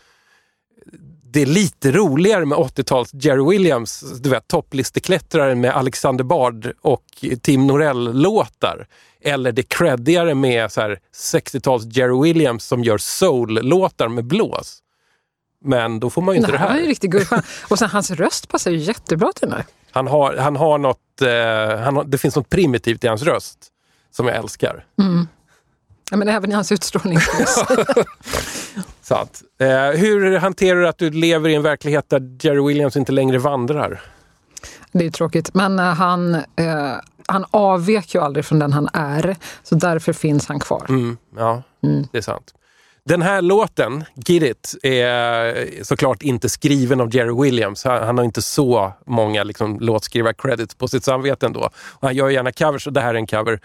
det 1.33 1.43
är 1.43 1.47
lite 1.47 1.93
roligare 1.93 2.45
med 2.45 2.59
80-tals 2.59 3.11
Jerry 3.15 3.51
Williams, 3.51 4.21
du 4.21 4.31
vet 4.31 4.49
topplisteklättraren 4.49 5.61
med 5.61 5.71
Alexander 5.77 6.25
Bard 6.25 6.73
och 6.81 7.05
Tim 7.43 7.67
Norell-låtar. 7.67 8.87
Eller 9.21 9.53
det 9.53 9.63
creddigare 9.63 10.35
med 10.35 10.73
så 10.73 10.81
här 10.81 10.99
60-tals 11.15 11.85
Jerry 11.97 12.23
Williams 12.23 12.65
som 12.65 12.85
gör 12.85 12.99
soul-låtar 12.99 14.09
med 14.09 14.25
blås. 14.25 14.83
Men 15.65 16.01
då 16.01 16.11
får 16.11 16.23
man 16.23 16.35
ju 16.35 16.37
inte 16.41 16.51
Det 16.53 16.55
det 16.55 16.59
här 16.59 16.69
här. 16.69 16.75
var 16.75 16.81
ju 16.83 16.89
riktigt 16.89 17.11
guldstjärna. 17.11 17.43
Och 17.69 17.79
sen 17.79 17.89
hans 17.91 18.11
röst 18.11 18.49
passar 18.49 18.71
ju 18.71 18.77
jättebra 18.77 19.33
till 19.33 19.49
den 19.49 19.57
här. 19.57 19.67
Han 19.91 20.07
har, 20.07 20.37
han 20.37 20.57
har 20.57 20.79
något, 20.79 21.23
eh, 21.23 21.81
han 21.85 21.97
har, 21.97 22.05
det 22.05 22.19
finns 22.19 22.37
något 22.37 22.49
primitivt 22.51 23.05
i 23.05 23.09
hans 23.09 23.23
röst 23.23 23.59
som 24.11 24.27
jag 24.27 24.37
älskar. 24.37 24.85
Ja, 26.11 26.17
men 26.17 26.29
även 26.29 26.51
i 26.51 26.55
hans 26.55 26.73
utstrålning. 26.73 27.19
Så 29.03 29.15
att, 29.15 29.43
eh, 29.59 29.69
hur 30.01 30.39
hanterar 30.39 30.81
du 30.81 30.89
att 30.89 30.99
du 30.99 31.11
lever 31.11 31.49
i 31.49 31.55
en 31.55 31.63
verklighet 31.63 32.11
där 32.11 32.37
Jerry 32.41 32.67
Williams 32.69 32.97
inte 32.97 33.13
längre 33.13 33.39
vandrar? 33.39 34.01
Det 34.93 35.07
är 35.07 35.11
tråkigt. 35.11 35.55
Men 35.55 35.79
eh, 35.79 35.85
han, 35.85 36.35
eh, 36.35 36.43
han 37.27 37.45
avvek 37.51 38.15
ju 38.15 38.21
aldrig 38.21 38.45
från 38.45 38.59
den 38.59 38.73
han 38.73 38.89
är. 38.93 39.37
Så 39.63 39.75
därför 39.75 40.13
finns 40.13 40.47
han 40.47 40.61
kvar. 40.61 40.87
Mm, 40.89 41.17
ja, 41.37 41.63
det 42.13 42.19
är 42.19 42.23
sant. 42.23 42.55
Den 43.09 43.23
här 43.23 43.43
låten, 43.43 44.05
Get 44.15 44.43
It, 44.43 44.75
är 44.83 45.85
såklart 45.85 46.23
inte 46.23 46.49
skriven 46.49 47.01
av 47.01 47.15
Jerry 47.15 47.43
Williams. 47.43 47.85
Han, 47.85 48.03
han 48.03 48.19
har 48.19 48.25
inte 48.25 48.43
så 48.43 48.93
många 49.07 49.45
liksom, 49.45 49.81
låtskrivar-credits 49.81 50.79
på 50.79 50.89
sitt 50.89 51.05
samvete 51.05 51.47
ändå. 51.47 51.61
Och 51.75 52.09
han 52.09 52.15
gör 52.15 52.29
gärna 52.29 52.53
covers 52.53 52.87
och 52.87 52.93
det 52.93 53.01
här 53.01 53.15
är 53.15 53.19
en 53.19 53.27
cover. 53.27 53.61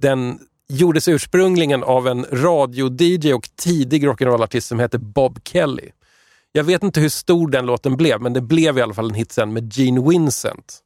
Den 0.00 0.38
gjordes 0.68 1.08
ursprungligen 1.08 1.84
av 1.84 2.08
en 2.08 2.26
radio-DJ 2.32 3.34
och 3.34 3.48
tidig 3.56 4.06
rock'n'roll-artist 4.06 4.68
som 4.68 4.80
heter 4.80 4.98
Bob 4.98 5.38
Kelly. 5.44 5.90
Jag 6.52 6.64
vet 6.64 6.82
inte 6.82 7.00
hur 7.00 7.08
stor 7.08 7.50
den 7.50 7.66
låten 7.66 7.96
blev, 7.96 8.20
men 8.20 8.32
det 8.32 8.40
blev 8.40 8.78
i 8.78 8.82
alla 8.82 8.94
fall 8.94 9.08
en 9.08 9.14
hit 9.14 9.32
sen 9.32 9.52
med 9.52 9.72
Gene 9.72 10.10
Vincent. 10.10 10.78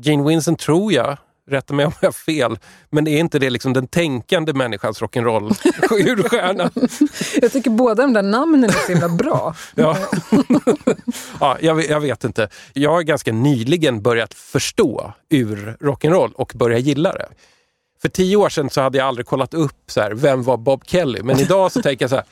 Gene 0.00 0.28
Vincent 0.28 0.58
tror 0.58 0.92
jag, 0.92 1.18
rätta 1.50 1.74
mig 1.74 1.86
om 1.86 1.92
jag 2.00 2.08
har 2.08 2.12
fel, 2.12 2.58
men 2.90 3.06
är 3.08 3.18
inte 3.18 3.38
det 3.38 3.50
liksom 3.50 3.72
den 3.72 3.86
tänkande 3.86 4.52
människans 4.52 5.02
rock'n'roll 5.02 5.50
urstjärna? 5.90 6.70
Jag 7.42 7.52
tycker 7.52 7.70
båda 7.70 8.02
de 8.02 8.12
där 8.12 8.22
namnen 8.22 8.70
är 8.70 8.86
så 8.86 8.92
himla 8.92 9.08
bra. 9.08 9.54
Ja. 9.74 9.96
ja, 11.40 11.56
jag, 11.60 11.74
vet- 11.74 11.90
jag 11.90 12.00
vet 12.00 12.24
inte. 12.24 12.48
Jag 12.72 12.90
har 12.90 13.02
ganska 13.02 13.32
nyligen 13.32 14.02
börjat 14.02 14.34
förstå 14.34 15.12
ur 15.28 15.76
rock'n'roll 15.80 16.32
och 16.32 16.52
börja 16.54 16.78
gilla 16.78 17.12
det. 17.12 17.28
För 18.02 18.08
tio 18.08 18.36
år 18.36 18.48
sedan 18.48 18.70
så 18.70 18.80
hade 18.80 18.98
jag 18.98 19.06
aldrig 19.06 19.26
kollat 19.26 19.54
upp 19.54 19.76
så 19.86 20.00
här, 20.00 20.10
vem 20.10 20.42
var 20.42 20.56
Bob 20.56 20.82
Kelly. 20.86 21.22
Men 21.22 21.40
idag 21.40 21.72
så 21.72 21.82
tänker 21.82 22.02
jag 22.02 22.10
så 22.10 22.16
här, 22.16 22.24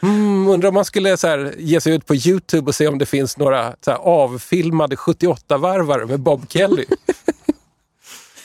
hmm, 0.00 0.48
undrar 0.48 0.68
om 0.68 0.74
man 0.74 0.84
skulle 0.84 1.16
så 1.16 1.26
här, 1.26 1.54
ge 1.58 1.80
sig 1.80 1.94
ut 1.94 2.06
på 2.06 2.14
Youtube 2.14 2.66
och 2.68 2.74
se 2.74 2.88
om 2.88 2.98
det 2.98 3.06
finns 3.06 3.36
några 3.36 3.74
så 3.84 3.90
här, 3.90 3.98
avfilmade 3.98 4.96
78-varvare 4.96 6.06
med 6.06 6.20
Bob 6.20 6.46
Kelly. 6.48 6.84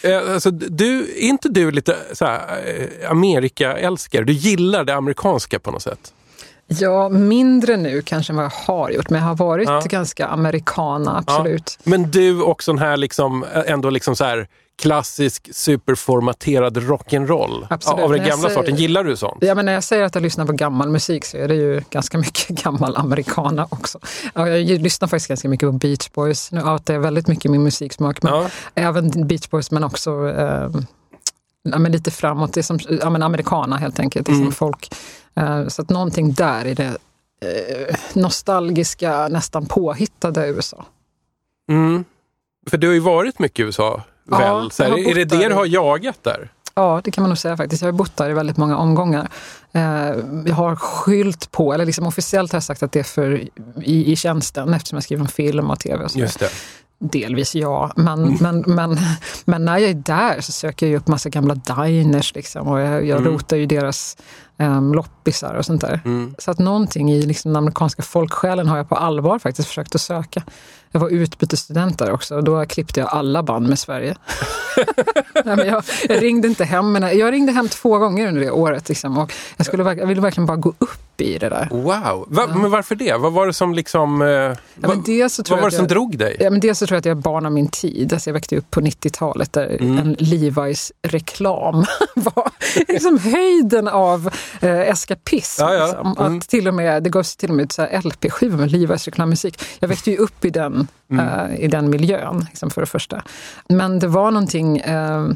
Eh, 0.04 0.34
Alltså, 0.34 0.52
du, 0.52 1.00
är 1.00 1.20
inte 1.22 1.50
du 1.50 1.72
lite 1.72 1.96
så 2.14 2.26
här, 2.26 2.40
eh, 2.66 3.12
Amerika-älskare? 3.12 4.24
Du 4.24 4.34
gillar 4.34 4.84
det 4.84 4.96
amerikanska 4.96 5.60
på 5.60 5.72
något 5.72 5.82
sätt? 5.84 6.14
Ja, 6.68 7.10
mindre 7.10 7.78
nu 7.78 8.02
kanske 8.02 8.34
än 8.34 8.38
vad 8.38 8.46
jag 8.46 8.74
har 8.74 8.90
gjort. 8.90 9.10
Men 9.10 9.20
jag 9.22 9.28
har 9.28 9.36
varit 9.36 9.70
Ja. 9.70 9.84
ganska 9.90 10.28
amerikana, 10.28 11.18
absolut. 11.28 11.80
Men 11.84 12.12
du 12.12 12.42
och 12.42 12.64
sån 12.64 12.78
här 12.78 12.98
liksom, 12.98 13.46
ändå 13.66 13.90
liksom 13.90 14.16
så 14.16 14.24
här 14.24 14.48
klassisk 14.82 15.50
superformaterad 15.54 16.78
rock'n'roll 16.78 17.68
av 17.86 18.12
den 18.12 18.18
gamla 18.20 18.36
säger- 18.36 18.50
sorten. 18.56 18.76
Gillar 18.76 19.04
du 19.04 19.16
sånt? 19.18 19.38
Ja, 19.42 19.56
men 19.56 19.66
när 19.66 19.74
jag 19.74 19.84
säger 19.84 20.04
att 20.04 20.16
jag 20.16 20.22
lyssnar 20.22 20.46
på 20.46 20.54
gammal 20.54 20.90
musik 20.90 21.26
så 21.26 21.38
är 21.38 21.48
det 21.48 21.56
ju 21.56 21.82
ganska 21.90 22.18
mycket 22.18 22.48
gammal 22.64 22.96
americana 22.98 23.68
också. 23.70 24.00
Ja, 24.34 24.50
jag 24.50 24.82
lyssnar 24.82 25.08
faktiskt 25.08 25.28
ganska 25.28 25.50
mycket 25.50 25.68
på 25.68 25.72
Beach 25.72 26.10
Boys. 26.14 26.52
Nu 26.52 26.62
outar 26.62 26.94
jag 26.94 27.02
väldigt 27.02 27.28
mycket 27.28 27.52
min 27.52 27.64
musiksmak. 27.64 28.24
Men 28.24 28.34
Ja. 28.34 28.50
Även 28.76 29.28
Beach 29.28 29.50
Boys 29.50 29.72
men 29.72 29.84
också 29.84 30.30
eh, 30.30 30.70
ja, 31.64 31.80
men 31.80 31.92
lite 31.92 32.12
framåt. 32.12 32.54
Det 32.54 32.60
är 32.60 32.64
som 32.64 32.80
ja, 33.02 33.10
men 33.10 33.24
americana 33.24 33.78
helt 33.78 34.00
enkelt. 34.00 34.28
Mm. 34.28 34.42
som 34.44 34.52
folk. 34.52 34.90
Eh, 35.36 35.68
så 35.68 35.82
att 35.82 35.90
någonting 35.90 36.34
där 36.34 36.66
i 36.66 36.74
det 36.74 36.98
eh, 37.42 37.96
nostalgiska, 38.14 39.28
nästan 39.28 39.66
påhittade 39.66 40.48
USA. 40.48 40.86
Mm. 41.72 42.04
För 42.70 42.78
du 42.78 42.88
har 42.88 42.94
ju 42.94 43.00
varit 43.00 43.40
mycket 43.40 43.60
i 43.60 43.64
USA, 43.64 44.02
Ja, 44.32 44.38
väl? 44.38 44.72
Så 44.72 44.84
här, 44.84 45.10
är 45.10 45.16
det 45.16 45.26
det 45.26 45.48
du 45.48 45.54
har 45.54 45.66
jagat 45.66 46.24
där? 46.24 46.52
Ja, 46.76 47.02
det 47.04 47.12
kan 47.12 47.22
man 47.22 47.30
nog 47.30 47.38
säga 47.38 47.58
faktiskt. 47.58 47.82
Jag 47.82 47.88
har 47.88 47.98
bott 47.98 48.18
där 48.18 48.30
i 48.30 48.34
väldigt 48.34 48.58
många 48.58 48.78
omgångar. 48.78 49.30
Eh, 49.72 49.82
jag 50.46 50.56
har 50.56 50.76
skylt 50.76 51.52
på, 51.52 51.74
eller 51.74 51.86
liksom 51.86 52.08
officiellt 52.08 52.52
har 52.52 52.58
jag 52.58 52.64
sagt 52.64 52.84
att 52.84 52.92
det 52.92 53.00
är 53.00 53.04
för 53.04 53.48
i, 53.84 54.12
i 54.12 54.16
tjänsten 54.16 54.74
eftersom 54.74 54.96
jag 54.96 55.04
skriver 55.04 55.22
om 55.22 55.28
film 55.28 55.70
och 55.70 55.80
tv 55.80 56.04
och 56.04 56.12
så. 56.12 56.20
Just 56.20 56.40
det. 56.40 56.50
Delvis 57.00 57.56
ja, 57.56 57.92
men, 57.96 58.38
men, 58.42 58.64
men, 58.68 58.98
men 59.46 59.66
när 59.66 59.78
jag 59.78 59.90
är 59.90 59.94
där 59.94 60.42
så 60.42 60.52
söker 60.52 60.88
jag 60.88 60.98
upp 60.98 61.08
massa 61.08 61.30
gamla 61.30 61.56
diners 61.56 62.36
liksom, 62.36 62.68
och 62.68 62.80
jag, 62.80 63.06
jag 63.06 63.26
rotar 63.26 63.58
ju 63.58 63.66
deras 63.66 64.18
um, 64.60 64.94
loppisar 64.94 65.54
och 65.54 65.66
sånt 65.66 65.82
där. 65.82 66.00
Så 66.38 66.52
att 66.52 66.60
någonting 66.60 67.12
i 67.12 67.22
liksom, 67.22 67.50
den 67.54 67.56
amerikanska 67.58 68.02
folksjälen 68.02 68.68
har 68.68 68.78
jag 68.78 68.90
på 68.90 68.96
allvar 68.96 69.40
faktiskt 69.40 69.68
försökt 69.68 69.96
att 69.96 70.02
söka. 70.02 70.44
Jag 70.92 71.00
var 71.00 71.10
utbytesstudent 71.10 72.00
där 72.00 72.12
också 72.12 72.36
och 72.36 72.44
då 72.44 72.66
klippte 72.66 73.00
jag 73.00 73.10
alla 73.10 73.44
band 73.44 73.70
med 73.70 73.80
Sverige. 73.80 74.16
Nej, 75.46 75.68
jag, 75.68 75.84
jag 76.10 76.24
ringde 76.24 76.48
inte 76.48 76.64
hem, 76.66 76.92
men 76.92 77.18
jag 77.18 77.34
ringde 77.34 77.52
hem 77.52 77.68
två 77.70 77.98
gånger 77.98 78.28
under 78.28 78.42
det 78.42 78.52
året. 78.52 78.90
Liksom, 78.90 79.18
och 79.18 79.34
jag, 79.58 79.66
skulle, 79.66 79.84
jag 79.84 80.08
ville 80.08 80.22
verkligen 80.22 80.46
bara 80.46 80.58
gå 80.58 80.70
upp 80.78 81.22
i 81.22 81.38
det 81.38 81.50
där. 81.50 81.68
Wow! 81.72 82.26
Va, 82.28 82.48
Men 82.56 82.72
varför 82.72 82.96
det? 82.96 83.14
Vad 83.18 83.34
var 83.34 83.48
det 83.48 83.54
som 83.54 83.74
liksom... 83.74 84.22
Eh, 84.22 84.28
Ja, 84.28 84.88
vad, 84.88 84.98
vad 85.50 85.60
var 85.60 85.70
det 85.70 85.76
som 85.76 85.84
jag- 85.84 85.90
drog 85.90 86.18
dig? 86.18 86.38
Ja, 86.40 86.50
men 86.50 86.60
dels 86.60 86.80
så 86.80 86.88
tror 86.88 86.96
jag 86.96 87.00
att 87.00 87.06
jag 87.06 87.18
är 87.18 87.22
barn 87.22 87.46
av 87.46 87.52
min 87.52 87.68
tid. 87.68 88.14
Alltså 88.14 88.30
jag 88.30 88.34
växte 88.34 88.58
upp 88.58 88.72
på 88.72 88.82
90-talet 88.82 89.54
där 89.54 89.78
Mm. 89.82 89.98
en 89.98 90.16
Levi's 90.16 90.92
reklam 91.02 91.86
var 92.16 92.50
liksom 92.88 93.18
höjden 93.20 93.88
av 93.88 94.30
eh, 94.62 94.80
eskapism. 94.80 95.62
Ja, 95.64 95.74
ja. 95.74 95.86
Liksom. 95.86 96.16
Mm. 96.20 96.38
Att 96.38 96.50
till 96.50 96.68
och 96.68 96.74
med, 96.74 97.04
det 97.04 97.10
gavs 97.10 97.36
till 97.36 97.50
och 97.50 97.56
med 97.56 97.64
ut 97.64 97.78
LP-skivor 98.06 98.58
med 98.58 98.70
Levi's 98.70 99.06
reklammusik. 99.06 99.62
Jag 99.80 99.88
växte 99.88 100.12
ju 100.12 100.18
upp 100.18 100.46
i 100.46 100.50
den, 100.50 100.88
Mm. 101.12 101.28
eh, 101.28 101.60
i 101.60 101.68
den 101.68 101.90
miljön, 101.90 102.46
liksom, 102.50 102.70
för 102.70 102.82
det 102.82 102.88
första. 102.88 103.24
Men 103.70 104.00
det 104.00 104.08
var 104.08 104.32
någonting 104.32 104.78
eh, 104.78 105.28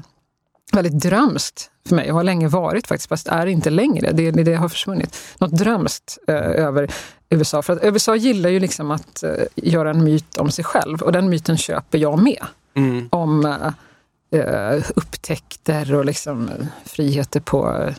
väldigt 0.74 0.99
drömskt 0.99 1.70
för 1.88 1.95
mig 1.95 2.09
och 2.12 2.16
har 2.18 2.24
länge 2.24 2.47
varit 2.47 2.88
faktiskt, 2.88 3.09
fast 3.09 3.28
är 3.28 3.45
inte 3.45 3.70
längre. 3.70 4.12
Det, 4.12 4.32
det, 4.32 4.43
det 4.43 4.53
har 4.55 4.70
försvunnit. 4.70 5.18
Något 5.38 5.51
drömskt 5.51 6.18
eh, 6.28 6.36
över 6.36 6.91
USA. 7.30 7.62
För 7.62 7.74
att 7.74 7.84
USA 7.84 8.16
gillar 8.16 8.49
ju 8.49 8.59
liksom 8.59 8.91
att 8.91 9.24
eh, 9.24 9.32
göra 9.55 9.89
en 9.89 10.03
myt 10.03 10.38
om 10.38 10.51
sig 10.51 10.66
själv 10.66 11.01
och 11.01 11.12
den 11.12 11.30
myten 11.30 11.57
köper 11.57 11.97
jag 11.97 12.20
med. 12.24 12.45
Mm. 12.76 13.07
Om 13.12 13.45
eh, 13.45 14.39
eh, 14.39 14.84
upptäckter 14.95 15.95
och 15.95 16.05
liksom 16.05 16.49
eh, 16.49 16.66
friheter 16.86 17.39
på 17.39 17.78
eh, 17.78 17.93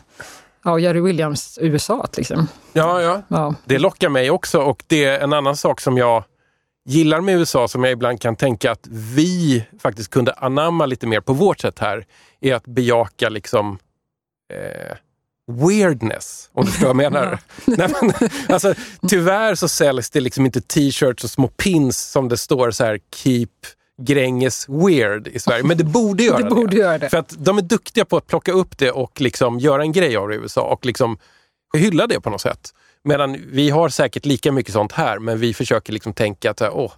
ja, 0.63 0.79
Jerry 0.79 1.01
Williams 1.01 1.59
USA. 1.61 2.07
Liksom. 2.17 2.47
Ja, 2.73 3.01
ja. 3.01 3.21
Ja. 3.27 3.55
Det 3.65 3.79
lockar 3.79 4.09
mig 4.09 4.31
också 4.31 4.59
och 4.61 4.83
det 4.87 5.05
är 5.05 5.19
en 5.19 5.33
annan 5.33 5.57
sak 5.57 5.81
som 5.81 5.97
jag 5.97 6.23
gillar 6.85 7.21
med 7.21 7.35
USA 7.35 7.67
som 7.67 7.83
jag 7.83 7.93
ibland 7.93 8.21
kan 8.21 8.35
tänka 8.35 8.71
att 8.71 8.87
vi 8.87 9.65
faktiskt 9.79 10.09
kunde 10.09 10.33
anamma 10.33 10.85
lite 10.85 11.07
mer 11.07 11.21
på 11.21 11.33
vårt 11.33 11.59
sätt 11.59 11.79
här 11.79 12.05
är 12.41 12.55
att 12.55 12.65
bejaka 12.65 13.29
liksom 13.29 13.77
eh, 14.53 14.97
weirdness, 15.51 16.49
om 16.53 16.65
du 16.65 16.71
förstår 16.71 16.93
vad 16.93 17.03
jag 17.03 17.11
menar. 17.11 17.39
Nej, 17.65 17.89
men, 18.01 18.29
alltså, 18.49 18.73
tyvärr 19.07 19.55
så 19.55 19.67
säljs 19.67 20.09
det 20.09 20.19
liksom 20.19 20.45
inte 20.45 20.61
t-shirts 20.61 21.23
och 21.23 21.29
små 21.29 21.47
pins 21.47 22.01
som 22.11 22.29
det 22.29 22.37
står 22.37 22.71
så 22.71 22.83
här 22.83 22.99
Keep 23.15 23.47
Gränges 24.01 24.69
weird 24.69 25.27
i 25.27 25.39
Sverige. 25.39 25.63
Men 25.63 25.77
det 25.77 25.83
borde 25.83 26.23
göra 26.23 26.37
Det 26.37 26.55
borde 26.55 26.75
göra 26.75 26.97
det. 26.97 27.09
För 27.09 27.17
att 27.17 27.35
de 27.37 27.57
är 27.57 27.61
duktiga 27.61 28.05
på 28.05 28.17
att 28.17 28.27
plocka 28.27 28.51
upp 28.51 28.77
det 28.77 28.91
och 28.91 29.21
liksom 29.21 29.59
göra 29.59 29.81
en 29.81 29.91
grej 29.91 30.17
av 30.17 30.29
det 30.29 30.35
i 30.35 30.37
USA 30.37 30.61
och 30.61 30.85
liksom 30.85 31.17
hylla 31.77 32.07
det 32.07 32.21
på 32.21 32.29
något 32.29 32.41
sätt. 32.41 32.73
Medan 33.03 33.37
vi 33.51 33.69
har 33.69 33.89
säkert 33.89 34.25
lika 34.25 34.51
mycket 34.51 34.73
sånt 34.73 34.91
här, 34.91 35.19
men 35.19 35.39
vi 35.39 35.53
försöker 35.53 35.93
liksom 35.93 36.13
tänka 36.13 36.51
att 36.51 36.61
åh, 36.61 36.91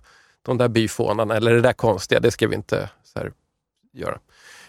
de 0.46 0.58
där 0.58 0.68
byfånarna 0.68 1.36
eller 1.36 1.54
det 1.54 1.62
där 1.62 1.74
konstiga, 1.74 2.20
det 2.20 2.32
ska 2.32 2.48
vi 2.48 2.56
inte 2.56 2.90
så 3.04 3.20
här, 3.20 3.32
göra. 3.94 4.20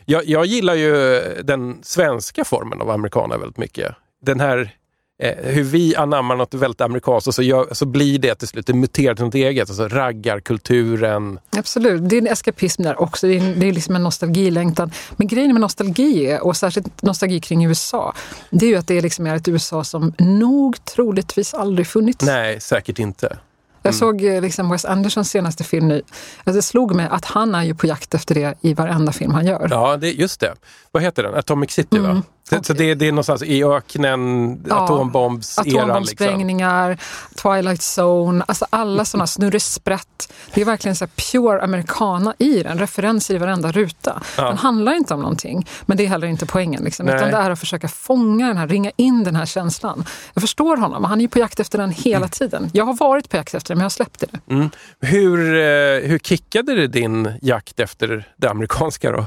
Jag, 0.05 0.25
jag 0.25 0.47
gillar 0.47 0.75
ju 0.75 1.21
den 1.43 1.79
svenska 1.83 2.45
formen 2.45 2.81
av 2.81 2.91
amerikaner 2.91 3.39
väldigt 3.39 3.59
mycket. 3.59 3.95
Den 4.23 4.41
här 4.41 4.77
eh, 5.23 5.35
hur 5.53 5.63
vi 5.63 5.97
anammar 5.97 6.37
något 6.37 6.55
väldigt 6.55 6.81
amerikanskt 6.81 7.27
och 7.27 7.35
så, 7.35 7.43
gör, 7.43 7.67
så 7.73 7.87
blir 7.87 8.19
det 8.19 8.35
till 8.35 8.49
slut, 8.49 8.67
det 8.67 8.75
muterar 8.75 9.15
till 9.15 9.25
något 9.25 9.35
eget. 9.35 9.71
Alltså 9.71 9.89
raggarkulturen. 9.89 11.39
Absolut, 11.57 12.09
det 12.09 12.17
är 12.17 12.21
en 12.21 12.27
eskapism 12.27 12.83
där 12.83 13.01
också. 13.01 13.27
Det 13.27 13.37
är, 13.37 13.55
det 13.55 13.69
är 13.69 13.73
liksom 13.73 13.97
en 13.97 14.03
nostalgilängtan. 14.03 14.91
Men 15.17 15.27
grejen 15.27 15.53
med 15.53 15.61
nostalgi, 15.61 16.39
och 16.43 16.57
särskilt 16.57 17.03
nostalgi 17.03 17.41
kring 17.41 17.65
USA, 17.65 18.15
det 18.51 18.67
är 18.67 18.71
ju 18.71 18.77
att 18.77 18.87
det 18.87 19.01
liksom 19.01 19.27
är 19.27 19.37
ett 19.37 19.49
USA 19.49 19.85
som 19.85 20.13
nog 20.19 20.85
troligtvis 20.85 21.55
aldrig 21.55 21.87
funnits. 21.87 22.25
Nej, 22.25 22.61
säkert 22.61 22.99
inte. 22.99 23.39
Jag 23.87 23.95
såg 23.95 24.25
eh, 24.25 24.43
liksom 24.43 24.71
Wes 24.71 24.85
Andersons 24.85 25.31
senaste 25.31 25.65
film 25.65 25.89
nu. 25.89 26.03
Alltså 26.45 26.53
det 26.57 26.63
slog 26.63 26.95
mig 26.95 27.09
att 27.11 27.25
han 27.25 27.55
är 27.55 27.63
ju 27.63 27.75
på 27.75 27.87
jakt 27.87 28.15
efter 28.15 28.35
det 28.35 28.55
i 28.61 28.75
varenda 28.75 29.13
film 29.13 29.31
han 29.33 29.47
gör. 29.47 29.69
Ja, 29.71 29.97
det, 29.97 30.11
just 30.11 30.41
det. 30.41 30.55
Vad 30.93 31.03
heter 31.03 31.23
den? 31.23 31.35
Atomic 31.35 31.71
City, 31.71 31.99
va? 31.99 32.23
Så, 32.51 32.63
så 32.63 32.73
det, 32.73 32.95
det 32.95 33.09
är 33.09 33.13
någonstans 33.13 33.43
i 33.43 33.65
öknen, 33.65 34.15
Mm. 34.15 34.61
Ja. 34.69 34.81
Liksom. 34.81 35.77
Atombombsprängningar, 35.77 36.99
Twilight 37.43 37.81
Zone, 37.99 38.45
alltså 38.49 38.67
alla 38.71 39.05
sådana 39.05 39.27
snurresprätt. 39.27 40.33
Det 40.55 40.61
är 40.61 40.65
verkligen 40.65 40.97
så 40.97 41.07
pure 41.07 41.63
americana 41.63 42.35
i 42.39 42.63
den, 42.63 42.79
referenser 42.79 43.35
i 43.35 43.39
varenda 43.39 43.73
ruta. 43.73 44.23
Den 44.37 44.57
handlar 44.59 44.95
inte 44.95 45.15
om 45.15 45.21
någonting, 45.21 45.67
men 45.87 45.97
det 45.97 46.05
är 46.05 46.09
heller 46.09 46.27
inte 46.27 46.47
poängen. 46.47 46.85
Liksom, 46.85 47.07
Nej. 47.07 47.15
utan 47.17 47.31
det 47.31 47.37
är 47.37 47.51
att 47.51 47.61
försöka 47.61 47.89
fånga 47.89 48.47
den 48.49 48.57
här, 48.57 48.69
ringa 48.69 48.91
in 48.97 49.25
den 49.25 49.37
här 49.37 49.47
känslan. 49.47 50.05
Jag 50.35 50.41
förstår 50.43 50.77
honom, 50.77 51.05
han 51.05 51.19
är 51.19 51.23
ju 51.23 51.29
på 51.29 51.39
jakt 51.39 51.61
efter 51.61 51.79
den 51.79 51.91
hela 51.91 52.17
Mm. 52.17 52.29
tiden. 52.29 52.71
Jag 52.73 52.85
har 52.85 52.95
varit 52.95 53.31
på 53.31 53.37
jakt 53.37 53.55
efter 53.55 53.69
den, 53.69 53.79
men 53.79 53.83
jag 53.83 53.85
har 53.85 53.91
släppt 53.91 54.21
det 54.21 54.27
nu. 54.47 54.69
Hur, 55.01 55.39
eh, 55.55 56.09
hur 56.09 56.19
kickade 56.19 56.75
det 56.75 56.87
din 56.87 57.33
jakt 57.43 57.81
efter 57.81 58.29
det 58.37 58.51
amerikanska 58.51 59.13
då? 59.13 59.27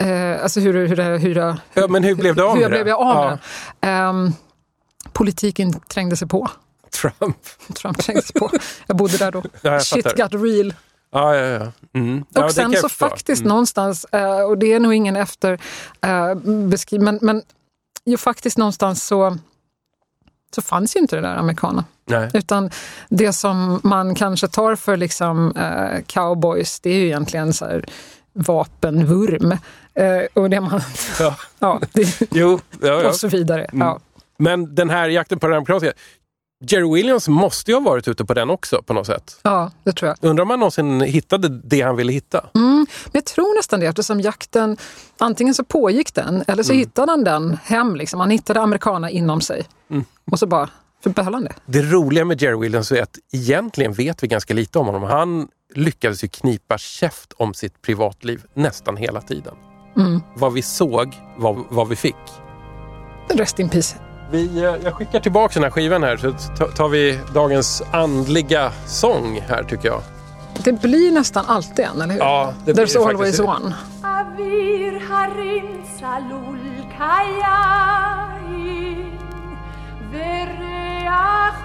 Eh, 0.00 0.42
alltså 0.42 0.60
hur, 0.60 0.86
hur, 0.86 0.96
hur, 0.96 1.18
hur, 1.18 1.56
Ja, 1.74 1.86
men 1.88 2.04
hur 2.04 2.14
blev 2.14 2.34
du 2.34 2.42
av 2.42 2.48
hur 2.48 2.56
med 2.56 2.62
jag 2.64 2.70
det? 2.70 2.84
blev 2.84 2.96
av 2.96 3.30
med 3.30 3.38
Ja? 3.80 3.88
Ehm, 3.88 4.32
politiken 5.12 5.80
trängde 5.80 6.16
sig 6.16 6.28
på. 6.28 6.48
Trump. 6.90 7.36
Trump 7.74 7.98
trängde 7.98 8.22
sig 8.22 8.40
på. 8.40 8.50
Jag 8.86 8.96
bodde 8.96 9.16
där 9.18 9.32
då. 9.32 9.42
Ja, 9.62 9.72
jag 9.72 9.82
Shit 9.82 10.16
got 10.16 10.34
real. 10.34 10.74
Ja, 11.12 11.36
ja, 11.36 11.46
ja. 11.46 11.72
Mm. 11.94 12.24
ja 12.30 12.40
Och 12.40 12.46
kan 12.46 12.50
sen 12.50 12.72
jag 12.72 12.80
så 12.80 12.88
faktiskt 12.88 13.40
Mm. 13.40 13.48
någonstans, 13.48 14.04
eh, 14.04 14.40
och 14.40 14.58
det 14.58 14.72
är 14.72 14.80
nog 14.80 14.94
ingen 14.94 15.16
efter 15.16 15.52
eh, 16.00 16.34
men, 17.00 17.18
men 17.22 17.42
ju 18.04 18.16
faktiskt 18.16 18.58
någonstans 18.58 19.04
så, 19.04 19.38
så 20.54 20.62
fanns 20.62 20.96
ju 20.96 21.00
inte 21.00 21.16
det 21.16 21.22
där 21.22 21.36
amerikana. 21.36 21.84
Nej. 22.06 22.30
Utan 22.34 22.70
det 23.08 23.32
som 23.32 23.80
man 23.84 24.14
kanske 24.14 24.48
tar 24.48 24.76
för 24.76 24.96
liksom, 24.96 25.56
eh, 25.56 26.02
cowboys, 26.06 26.80
det 26.80 26.90
är 26.90 26.94
ju 26.94 27.06
egentligen 27.06 27.52
så 27.52 27.64
här, 27.64 27.84
vapenvurm. 28.32 29.56
Eh, 30.00 30.26
och 30.34 30.50
det 30.50 30.60
man, 30.60 30.80
Ja. 31.20 31.36
ja, 31.58 31.80
det, 31.92 32.20
Jo, 32.30 32.60
ja, 32.82 33.02
ja. 33.02 33.08
och 33.08 33.16
så 33.16 33.28
vidare. 33.28 33.66
Ja. 33.72 34.00
Men 34.38 34.74
den 34.74 34.90
här 34.90 35.08
jakten 35.08 35.38
på 35.38 35.46
det 35.46 35.56
amerikanska. 35.56 35.92
Jerry 36.64 36.94
Williams 36.94 37.28
måste 37.28 37.70
ju 37.70 37.74
ha 37.76 37.80
varit 37.80 38.08
ute 38.08 38.24
på 38.24 38.34
den 38.34 38.50
också 38.50 38.82
på 38.82 38.92
något 38.92 39.06
sätt. 39.06 39.40
ja, 39.42 39.70
det 39.84 39.92
tror 39.92 40.08
jag. 40.08 40.30
Undrar 40.30 40.42
om 40.42 40.50
han 40.50 40.58
någonsin 40.58 41.00
hittade 41.00 41.48
det 41.48 41.80
han 41.80 41.96
ville 41.96 42.12
hitta? 42.12 42.46
Men 42.54 42.86
jag 43.12 43.24
tror 43.24 43.56
nästan 43.56 43.80
det 43.80 43.86
eftersom 43.86 44.20
jakten, 44.20 44.76
antingen 45.18 45.54
så 45.54 45.64
pågick 45.64 46.14
den 46.14 46.44
eller 46.46 46.62
så 46.62 46.72
hittade 46.72 47.12
han 47.12 47.24
den 47.24 47.58
hem. 47.64 47.96
Liksom. 47.96 48.20
Han 48.20 48.30
hittade 48.30 48.60
americana 48.60 49.10
inom 49.10 49.40
sig. 49.40 49.64
Och 50.30 50.38
så 50.38 50.46
bara 50.46 50.68
så 51.04 51.10
behöll 51.10 51.34
han 51.34 51.44
det. 51.44 51.54
Det 51.66 51.82
roliga 51.82 52.24
med 52.24 52.42
Jerry 52.42 52.58
Williams 52.60 52.92
är 52.92 53.02
att 53.02 53.18
egentligen 53.32 53.92
vet 53.92 54.22
vi 54.22 54.26
ganska 54.28 54.54
lite 54.54 54.78
om 54.78 54.86
honom. 54.86 55.02
Han 55.02 55.48
lyckades 55.74 56.24
ju 56.24 56.28
knipa 56.28 56.78
käft 56.78 57.32
om 57.36 57.54
sitt 57.54 57.82
privatliv 57.82 58.42
nästan 58.54 58.96
hela 58.96 59.20
tiden. 59.20 59.54
Vad 60.34 60.52
vi 60.52 60.62
såg 60.62 61.14
var 61.36 61.64
vad 61.68 61.88
vi 61.88 61.96
fick. 61.96 62.16
Rest 63.28 63.58
in 63.58 63.68
peace. 63.68 63.96
Vi, 64.30 64.58
eh, 64.58 64.74
jag 64.84 64.94
skickar 64.94 65.20
tillbaka 65.20 65.54
den 65.54 65.62
här 65.62 65.70
skivan 65.70 66.02
här 66.02 66.16
så 66.16 66.32
ta- 66.58 66.66
tar 66.68 66.88
vi 66.88 67.18
dagens 67.34 67.82
andliga 67.92 68.72
sång 68.86 69.40
här 69.48 69.62
tycker 69.64 69.88
jag. 69.88 70.02
Det 70.64 70.72
blir 70.72 71.12
nästan 71.12 71.44
alltid 71.46 71.84
en, 71.84 72.00
eller 72.00 72.14
hur? 72.14 72.20
Ja, 72.20 72.54
det 72.64 72.74
blir 72.74 72.84
There's 72.86 72.92
det 72.92 72.98
always 73.08 73.36
faktiskt. 73.36 73.64
one. 73.64 73.74
Avir 74.02 75.00
harin 75.08 75.84
salul 76.00 76.58
kayain 76.98 78.20
Vereach 80.12 81.64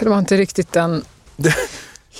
Det 0.00 0.08
var 0.08 0.18
inte 0.18 0.36
riktigt 0.36 0.72
den 0.72 1.04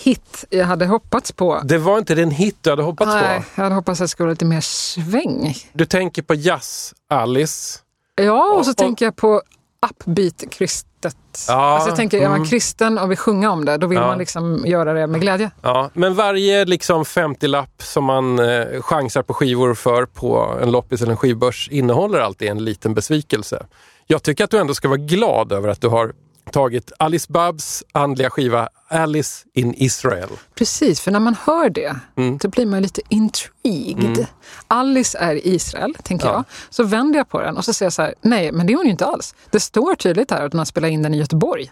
hit 0.05 0.45
jag 0.51 0.67
hade 0.67 0.87
hoppats 0.87 1.33
på. 1.33 1.61
Det 1.65 1.79
var 1.79 1.99
inte 1.99 2.15
den 2.15 2.31
hit 2.31 2.57
du 2.61 2.71
hade 2.71 2.83
hoppats 2.83 3.09
Nej, 3.13 3.39
på. 3.39 3.45
jag 3.55 3.63
hade 3.63 3.75
hoppats 3.75 4.01
att 4.01 4.05
det 4.05 4.09
skulle 4.09 4.25
vara 4.25 4.33
lite 4.33 4.45
mer 4.45 4.61
sväng. 4.61 5.57
Du 5.73 5.87
tänker 5.87 6.23
på 6.23 6.35
Jazz 6.35 6.95
Alice. 7.11 7.79
Ja, 8.15 8.53
och 8.59 8.65
så 8.65 8.71
Och- 8.71 8.77
tänker 8.77 9.05
jag 9.05 9.17
på 9.17 9.43
upbeat 9.91 10.45
kristet. 10.51 11.17
Ja, 11.49 11.55
alltså 11.55 11.89
jag 11.89 11.97
tänker, 11.97 12.19
är 12.19 12.29
man 12.29 12.37
mm. 12.37 12.49
kristen 12.49 12.99
och 12.99 13.11
vill 13.11 13.19
sjunga 13.19 13.51
om 13.51 13.65
det, 13.65 13.77
då 13.77 13.87
vill 13.87 13.99
Ja. 13.99 14.07
man 14.07 14.19
liksom 14.19 14.65
göra 14.67 14.93
det 14.93 15.07
med 15.07 15.21
glädje. 15.21 15.51
Ja, 15.63 15.91
men 15.93 16.15
varje 16.15 16.65
liksom 16.65 17.05
50-lapp 17.05 17.83
som 17.83 18.05
man 18.05 18.39
eh, 18.39 18.83
chansar 18.83 19.23
på 19.23 19.35
skivor 19.35 19.75
för 19.75 20.07
på 20.07 20.59
en 20.63 20.71
loppis 20.71 21.01
eller 21.03 21.11
en 21.11 21.17
skivbörs 21.17 21.69
innehåller 21.73 22.19
alltid 22.21 22.49
en 22.49 22.65
liten 22.65 22.95
besvikelse. 22.95 23.67
Jag 24.07 24.23
tycker 24.23 24.45
att 24.45 24.51
du 24.51 24.59
ändå 24.59 24.75
ska 24.75 24.89
vara 24.89 24.99
glad 24.99 25.53
över 25.53 25.69
att 25.69 25.81
du 25.81 25.89
har 25.89 26.13
tagit 26.49 26.93
Alice 26.99 27.27
Babs 27.33 27.85
andliga 27.93 28.31
skiva 28.31 28.69
Alice 28.89 29.45
in 29.55 29.75
Israel. 29.77 30.29
Precis, 30.55 31.01
för 31.01 31.11
när 31.11 31.21
man 31.21 31.37
hör 31.45 31.71
det, 31.71 31.97
Mm. 32.17 32.39
då 32.39 32.49
blir 32.49 32.67
man 32.67 32.83
lite 32.83 33.01
intrigued. 33.09 34.27
Alice 34.69 35.19
är 35.19 35.35
i 35.35 35.55
Israel, 35.55 35.95
tänker 36.03 36.27
Ja. 36.27 36.33
jag. 36.33 36.45
Så 36.71 36.85
vänder 36.85 37.19
jag 37.19 37.29
på 37.29 37.41
den 37.41 37.57
och 37.57 37.65
så 37.65 37.73
säger 37.73 37.87
jag 37.87 37.93
så 37.93 38.03
här, 38.03 38.15
nej, 38.21 38.53
men 38.53 38.67
det 38.67 38.73
är 38.73 38.77
hon 38.77 38.85
ju 38.85 38.91
inte 38.91 39.07
alls. 39.07 39.35
Det 39.51 39.61
står 39.61 39.95
tydligt 39.95 40.31
här 40.31 40.47
att 40.47 40.53
man 40.53 40.67
spelar 40.67 40.89
in 40.89 41.03
den 41.03 41.15
i 41.15 41.19
Göteborg. 41.19 41.71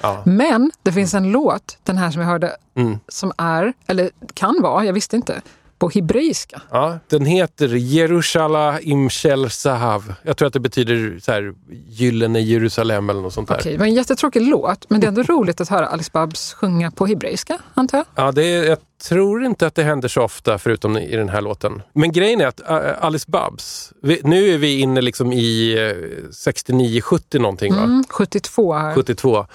Ja. 0.00 0.22
Men 0.26 0.70
det 0.82 0.92
finns 0.92 1.14
en 1.14 1.30
låt, 1.32 1.78
den 1.82 1.96
här 1.98 2.10
som 2.10 2.20
jag 2.22 2.28
hörde, 2.28 2.56
Mm. 2.76 2.98
som 3.08 3.32
är, 3.38 3.72
eller 3.86 4.10
kan 4.34 4.62
vara, 4.62 4.84
jag 4.84 4.92
visste 4.92 5.16
inte, 5.16 5.40
på 5.78 5.88
hebreiska. 5.88 6.62
Ja, 6.70 6.98
den 7.08 7.26
heter 7.26 7.68
Jerusalem 7.68 8.78
im 8.82 9.10
Shel 9.10 9.50
Sahav. 9.50 10.14
Jag 10.22 10.36
tror 10.36 10.46
att 10.46 10.52
det 10.52 10.60
betyder 10.60 11.18
så 11.22 11.32
här, 11.32 11.54
gyllene 11.88 12.40
Jerusalem 12.40 13.10
eller 13.10 13.20
något 13.20 13.34
sånt 13.34 13.48
där. 13.48 13.56
Okej, 13.56 13.72
det 13.72 13.78
var 13.78 13.86
en 13.86 13.94
jättetråkig 13.94 14.42
låt, 14.42 14.90
men 14.90 15.00
det 15.00 15.06
är 15.06 15.08
ändå 15.08 15.22
roligt 15.22 15.60
att 15.60 15.68
höra 15.68 15.86
Alice 15.86 16.10
Babs 16.12 16.54
sjunga 16.54 16.90
på 16.90 17.06
hebreiska, 17.06 17.58
antar 17.74 17.98
jag. 17.98 18.06
Ja, 18.14 18.32
det 18.32 18.44
är, 18.44 18.64
jag 18.64 18.78
tror 19.02 19.44
inte 19.44 19.66
att 19.66 19.74
det 19.74 19.82
händer 19.82 20.08
så 20.08 20.22
ofta 20.22 20.58
förutom 20.58 20.96
i 20.96 21.16
den 21.16 21.28
här 21.28 21.40
låten. 21.40 21.82
Men 21.92 22.12
grejen 22.12 22.40
är 22.40 22.46
att 22.46 22.70
äh, 22.70 23.04
Alice 23.04 23.30
Babs, 23.30 23.92
vi, 24.02 24.20
nu 24.24 24.54
är 24.54 24.58
vi 24.58 24.80
inne 24.80 25.00
liksom 25.00 25.32
i 25.32 25.72
eh, 25.72 26.28
69-70 26.30 27.38
någonting 27.38 27.74
va? 27.74 27.82
Mm, 27.82 28.04
72 28.08 28.72
här. 28.72 28.94
72. 28.94 29.46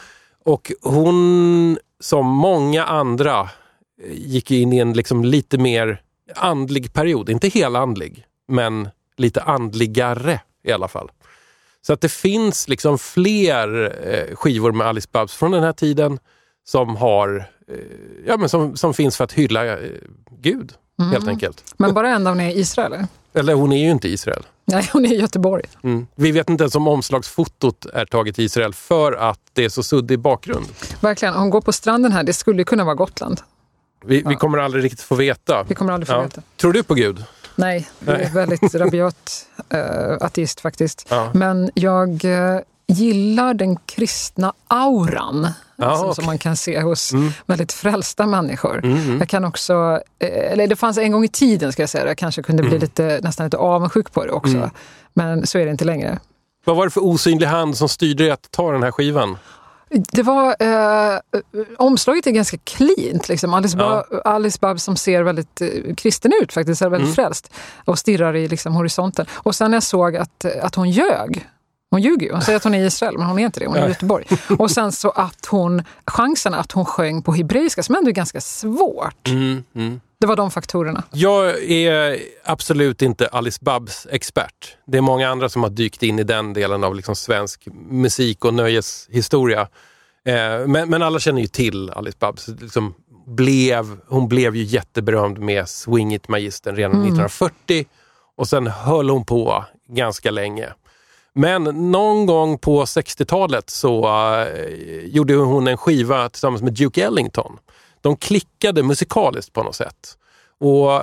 Och 0.45 0.71
hon, 0.81 1.77
som 1.99 2.25
många 2.25 2.85
andra, 2.85 3.39
eh, 3.41 3.47
gick 4.11 4.51
in 4.51 4.73
i 4.73 4.77
en 4.77 4.93
liksom 4.93 5.25
lite 5.25 5.57
mer 5.57 6.01
andlig 6.35 6.93
period. 6.93 7.29
Inte 7.29 7.47
helandlig, 7.47 8.25
men 8.47 8.89
lite 9.17 9.41
andligare 9.41 10.39
i 10.63 10.71
alla 10.71 10.87
fall. 10.87 11.11
Så 11.81 11.93
att 11.93 12.01
det 12.01 12.09
finns 12.09 12.67
liksom 12.67 12.97
fler 12.97 13.95
eh, 14.07 14.35
skivor 14.35 14.71
med 14.71 14.87
Alice 14.87 15.07
Babs 15.11 15.33
från 15.33 15.51
den 15.51 15.63
här 15.63 15.73
tiden 15.73 16.19
som 16.65 16.95
har 16.95 17.49
eh, 17.67 17.75
ja, 18.27 18.37
men 18.37 18.49
som, 18.49 18.77
som 18.77 18.93
finns 18.93 19.17
för 19.17 19.23
att 19.23 19.33
hylla 19.33 19.65
eh, 19.65 19.89
Gud, 20.39 20.73
helt 21.11 21.27
enkelt. 21.27 21.63
Men 21.77 21.93
bara 21.93 22.09
en 22.09 22.27
av 22.27 22.35
ni 22.35 22.43
är 22.43 22.49
i 22.49 22.59
Israel? 22.59 22.93
eller? 22.93 23.07
Eller 23.33 23.53
hon 23.53 23.71
är 23.71 23.77
ju 23.77 23.91
inte 23.91 24.07
i 24.07 24.13
Israel. 24.13 24.43
Nej, 24.65 24.89
hon 24.93 25.05
är 25.05 25.13
i 25.13 25.19
Göteborg. 25.19 25.63
Mm. 25.83 26.07
Vi 26.15 26.31
vet 26.31 26.49
inte 26.49 26.63
ens 26.63 26.75
om 26.75 26.87
omslagsfotot 26.87 27.85
är 27.85 28.05
taget 28.05 28.39
i 28.39 28.43
Israel 28.43 28.73
för 28.73 29.13
att 29.13 29.39
det 29.53 29.65
är 29.65 29.69
så 29.69 29.83
suddig 29.83 30.19
bakgrund. 30.19 30.65
Verkligen. 31.01 31.33
Hon 31.33 31.49
går 31.49 31.61
på 31.61 31.71
stranden 31.71 32.11
här, 32.11 32.23
det 32.23 32.33
skulle 32.33 32.63
kunna 32.63 32.83
vara 32.83 32.95
Gotland. 32.95 33.41
Vi, 34.05 34.23
vi 34.25 34.35
kommer 34.35 34.57
aldrig 34.57 34.83
riktigt 34.83 35.01
få 35.01 35.15
veta. 35.15 35.63
Vi 35.67 35.75
kommer 35.75 35.93
aldrig 35.93 36.07
få 36.07 36.13
Ja. 36.13 36.21
veta. 36.21 36.41
Tror 36.57 36.73
du 36.73 36.83
på 36.83 36.93
Gud? 36.93 37.23
Nej, 37.55 37.87
jag 38.05 38.21
är 38.21 38.29
väldigt 38.29 38.75
rabiat 38.75 39.45
uh, 39.73 40.17
ateist 40.21 40.59
faktiskt. 40.59 41.07
Ja. 41.09 41.31
Men 41.33 41.69
jag 41.73 42.25
eh, 42.25 42.59
gillar 42.87 43.53
den 43.53 43.75
kristna 43.75 44.53
auran 44.67 45.47
Ja, 45.75 45.83
som, 45.85 45.91
okej. 45.95 46.03
Mm. 46.03 46.15
som 46.15 46.25
man 46.25 46.37
kan 46.37 46.55
se 46.57 46.81
hos 46.81 47.11
väldigt 47.45 47.71
frälsta 47.73 48.25
människor. 48.27 48.85
Jag 49.19 49.29
kan 49.29 49.45
också, 49.45 49.99
eh, 50.19 50.51
eller 50.51 50.67
det 50.67 50.75
fanns 50.75 50.97
en 50.97 51.11
gång 51.11 51.23
i 51.23 51.27
tiden 51.27 51.71
ska 51.73 51.81
jag 51.81 51.89
säga, 51.89 52.07
jag 52.07 52.17
kanske 52.17 52.43
kunde 52.43 52.61
Mm. 52.63 52.69
bli 52.71 52.79
lite, 52.79 53.19
nästan 53.23 53.45
lite 53.45 53.57
avundsjuk 53.57 54.13
på 54.13 54.25
det 54.25 54.31
också. 54.31 54.69
Men 55.13 55.47
så 55.47 55.57
är 55.59 55.65
det 55.65 55.71
inte 55.71 55.85
längre. 55.85 56.19
Vad 56.65 56.75
var 56.75 56.85
det 56.85 56.91
för 56.91 57.03
osynlig 57.03 57.47
hand 57.47 57.77
som 57.77 57.89
styrde 57.89 58.23
dig 58.23 58.31
att 58.31 58.51
ta 58.51 58.71
den 58.71 58.83
här 58.83 58.91
skivan? 58.91 59.37
Det 60.11 60.23
var, 60.23 60.55
eh, 60.59 61.19
omslaget 61.77 62.27
är 62.27 62.31
ganska 62.31 62.57
cleant. 62.57 63.29
Liksom. 63.29 63.53
Alice, 63.53 63.77
Ja. 63.77 64.05
ba- 64.11 64.21
Alice 64.29 64.57
Babs 64.61 64.83
som 64.83 64.95
ser 64.95 65.23
väldigt 65.23 65.61
eh, 65.61 65.67
kristen 65.97 66.31
ut 66.41 66.53
faktiskt, 66.53 66.81
är 66.81 66.89
väldigt 66.89 67.05
Mm. 67.07 67.15
frälst 67.15 67.51
och 67.85 67.99
stirrar 67.99 68.35
i 68.35 68.47
liksom, 68.47 68.73
horisonten. 68.73 69.25
Och 69.33 69.55
sen 69.55 69.71
när 69.71 69.75
jag 69.75 69.83
såg 69.83 70.15
att, 70.15 70.45
att 70.61 70.75
hon 70.75 70.89
ljög, 70.91 71.47
hon 71.89 72.01
ljuger 72.01 72.27
ju, 72.27 72.31
hon 72.33 72.41
säger 72.41 72.57
att 72.57 72.63
hon 72.63 72.73
är 72.73 72.83
i 72.83 72.85
Israel 72.85 73.17
men 73.17 73.27
hon 73.27 73.39
är 73.39 73.45
inte 73.45 73.59
det, 73.59 73.65
hon 73.67 73.75
är 73.75 73.79
i 73.79 73.83
Ja. 73.83 73.87
Göteborg. 73.89 74.25
Och 74.59 74.71
sen 74.71 74.91
så 74.91 75.09
att 75.09 75.45
hon, 75.45 75.83
chansen 76.07 76.53
att 76.53 76.71
hon 76.71 76.85
sjöng 76.85 77.21
på 77.21 77.33
hebreiska 77.33 77.83
som 77.83 77.95
ändå 77.95 78.09
är 78.09 78.13
ganska 78.13 78.41
svårt. 78.41 79.27
Mm, 79.27 79.63
Det 80.23 80.27
var 80.27 80.35
de 80.35 80.51
faktorerna. 80.51 81.03
Jag 81.11 81.63
är 81.71 82.19
absolut 82.43 83.01
inte 83.01 83.27
Alice 83.27 83.59
Babs 83.61 84.07
expert. 84.11 84.77
Det 84.85 84.97
är 84.97 85.01
många 85.01 85.29
andra 85.29 85.49
som 85.49 85.63
har 85.63 85.69
dykt 85.69 86.03
in 86.03 86.19
i 86.19 86.23
den 86.23 86.53
delen 86.53 86.83
av 86.83 86.95
liksom 86.95 87.15
svensk 87.15 87.67
musik 87.89 88.45
och 88.45 88.53
nöjeshistoria. 88.53 89.61
Eh, 90.25 90.67
men, 90.67 90.89
men 90.89 91.01
alla 91.01 91.19
känner 91.19 91.41
ju 91.41 91.47
till 91.47 91.89
Alice 91.89 92.17
Babs. 92.19 92.47
Liksom 92.47 92.93
blev, 93.27 93.97
hon 94.07 94.27
blev 94.27 94.55
ju 94.55 94.63
jätteberömd 94.63 95.39
med 95.39 95.69
Swing 95.69 96.13
It 96.13 96.27
Magistern 96.27 96.75
redan 96.75 96.91
1940 96.91 97.85
och 98.37 98.47
sen 98.47 98.67
höll 98.67 99.09
hon 99.09 99.25
på 99.25 99.65
ganska 99.87 100.31
länge. 100.31 100.69
Men 101.33 101.63
någon 101.91 102.25
gång 102.25 102.57
på 102.57 102.83
60-talet 102.83 103.69
så 103.69 104.07
eh, 104.07 105.05
gjorde 105.05 105.35
hon 105.35 105.67
en 105.67 105.77
skiva 105.77 106.29
tillsammans 106.29 106.61
med 106.61 106.73
Duke 106.73 107.03
Ellington. 107.03 107.57
De 108.03 108.17
klickade 108.17 108.83
musikaliskt 108.83 109.53
på 109.53 109.63
något 109.63 109.75
sätt. 109.75 110.17
Och 110.59 111.01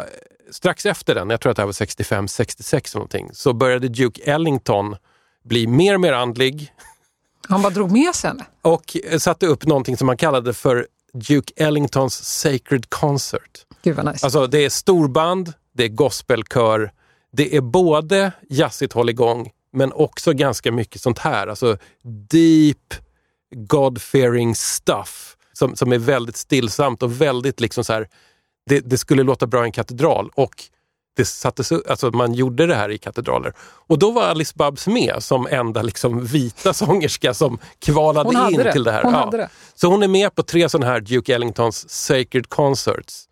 strax 0.50 0.86
efter 0.86 1.14
den, 1.14 1.30
jag 1.30 1.40
tror 1.40 1.50
att 1.50 1.56
det 1.56 1.62
här 1.62 1.66
var 1.66 1.72
65-66 1.72 2.96
någonting, 2.96 3.30
så 3.32 3.52
började 3.52 3.88
Duke 3.88 4.22
Ellington 4.22 4.96
bli 5.44 5.66
mer 5.66 5.94
och 5.94 6.00
mer 6.00 6.12
andlig 6.12 6.72
Han 7.48 7.62
bara 7.62 7.70
drog 7.70 7.90
med 7.92 8.14
sig 8.14 8.30
henne. 8.30 8.46
och 8.62 8.96
eh, 9.04 9.18
satte 9.18 9.46
upp 9.46 9.66
någonting 9.66 9.96
som 9.96 10.06
man 10.06 10.16
kallade 10.16 10.54
för 10.54 10.86
Duke 11.12 11.52
Ellingtons 11.56 12.14
Sacred 12.24 12.90
Concert. 12.90 13.66
Gud 13.82 13.96
vad 13.96 14.06
nice. 14.06 14.26
Alltså 14.26 14.46
det 14.46 14.64
är 14.64 14.70
storband, 14.70 15.52
det 15.74 15.84
är 15.84 15.88
gospelkör, 15.88 16.92
det 17.32 17.56
är 17.56 17.60
både 17.60 18.32
jazzigt 18.48 18.92
hålligång 18.92 19.50
men 19.72 19.92
också 19.92 20.32
ganska 20.32 20.72
mycket 20.72 21.00
sånt 21.00 21.18
här. 21.18 21.46
Alltså 21.46 21.76
deep 22.30 22.94
God-fearing 23.54 24.54
stuff 24.54 25.36
som, 25.52 25.76
som 25.76 25.92
är 25.92 25.98
väldigt 25.98 26.36
stillsamt 26.36 27.02
och 27.02 27.20
väldigt 27.20 27.60
liksom 27.60 27.84
så 27.84 27.92
här. 27.92 28.08
Det, 28.66 28.80
det 28.80 28.98
skulle 28.98 29.22
låta 29.22 29.46
bra 29.46 29.62
i 29.62 29.66
en 29.66 29.72
katedral 29.72 30.30
och 30.34 30.64
det 31.16 31.24
sattes 31.24 31.72
alltså 31.72 32.10
man 32.10 32.34
gjorde 32.34 32.66
det 32.66 32.74
här 32.74 32.90
i 32.90 32.98
katedraler. 32.98 33.52
Och 33.60 33.98
då 33.98 34.10
var 34.10 34.22
Alice 34.22 34.52
Babs 34.56 34.86
med 34.86 35.14
som 35.18 35.46
enda 35.50 35.82
liksom 35.82 36.24
vita 36.24 36.72
sångerska 36.74 37.34
som 37.34 37.58
kvalade 37.78 38.52
in 38.52 38.58
det. 38.58 38.72
till 38.72 38.84
det 38.84 38.92
här. 38.92 39.02
Hon 39.02 39.14
hade 39.14 39.36
det. 39.36 39.48
Så 39.74 39.88
hon 39.88 40.02
är 40.02 40.08
med 40.08 40.34
på 40.34 40.42
tre 40.42 40.68
sådana 40.68 40.92
här 40.92 41.00
Duke 41.00 41.34
Ellingtons 41.34 41.88
Sacred 41.88 42.48
Concerts. 42.48 43.26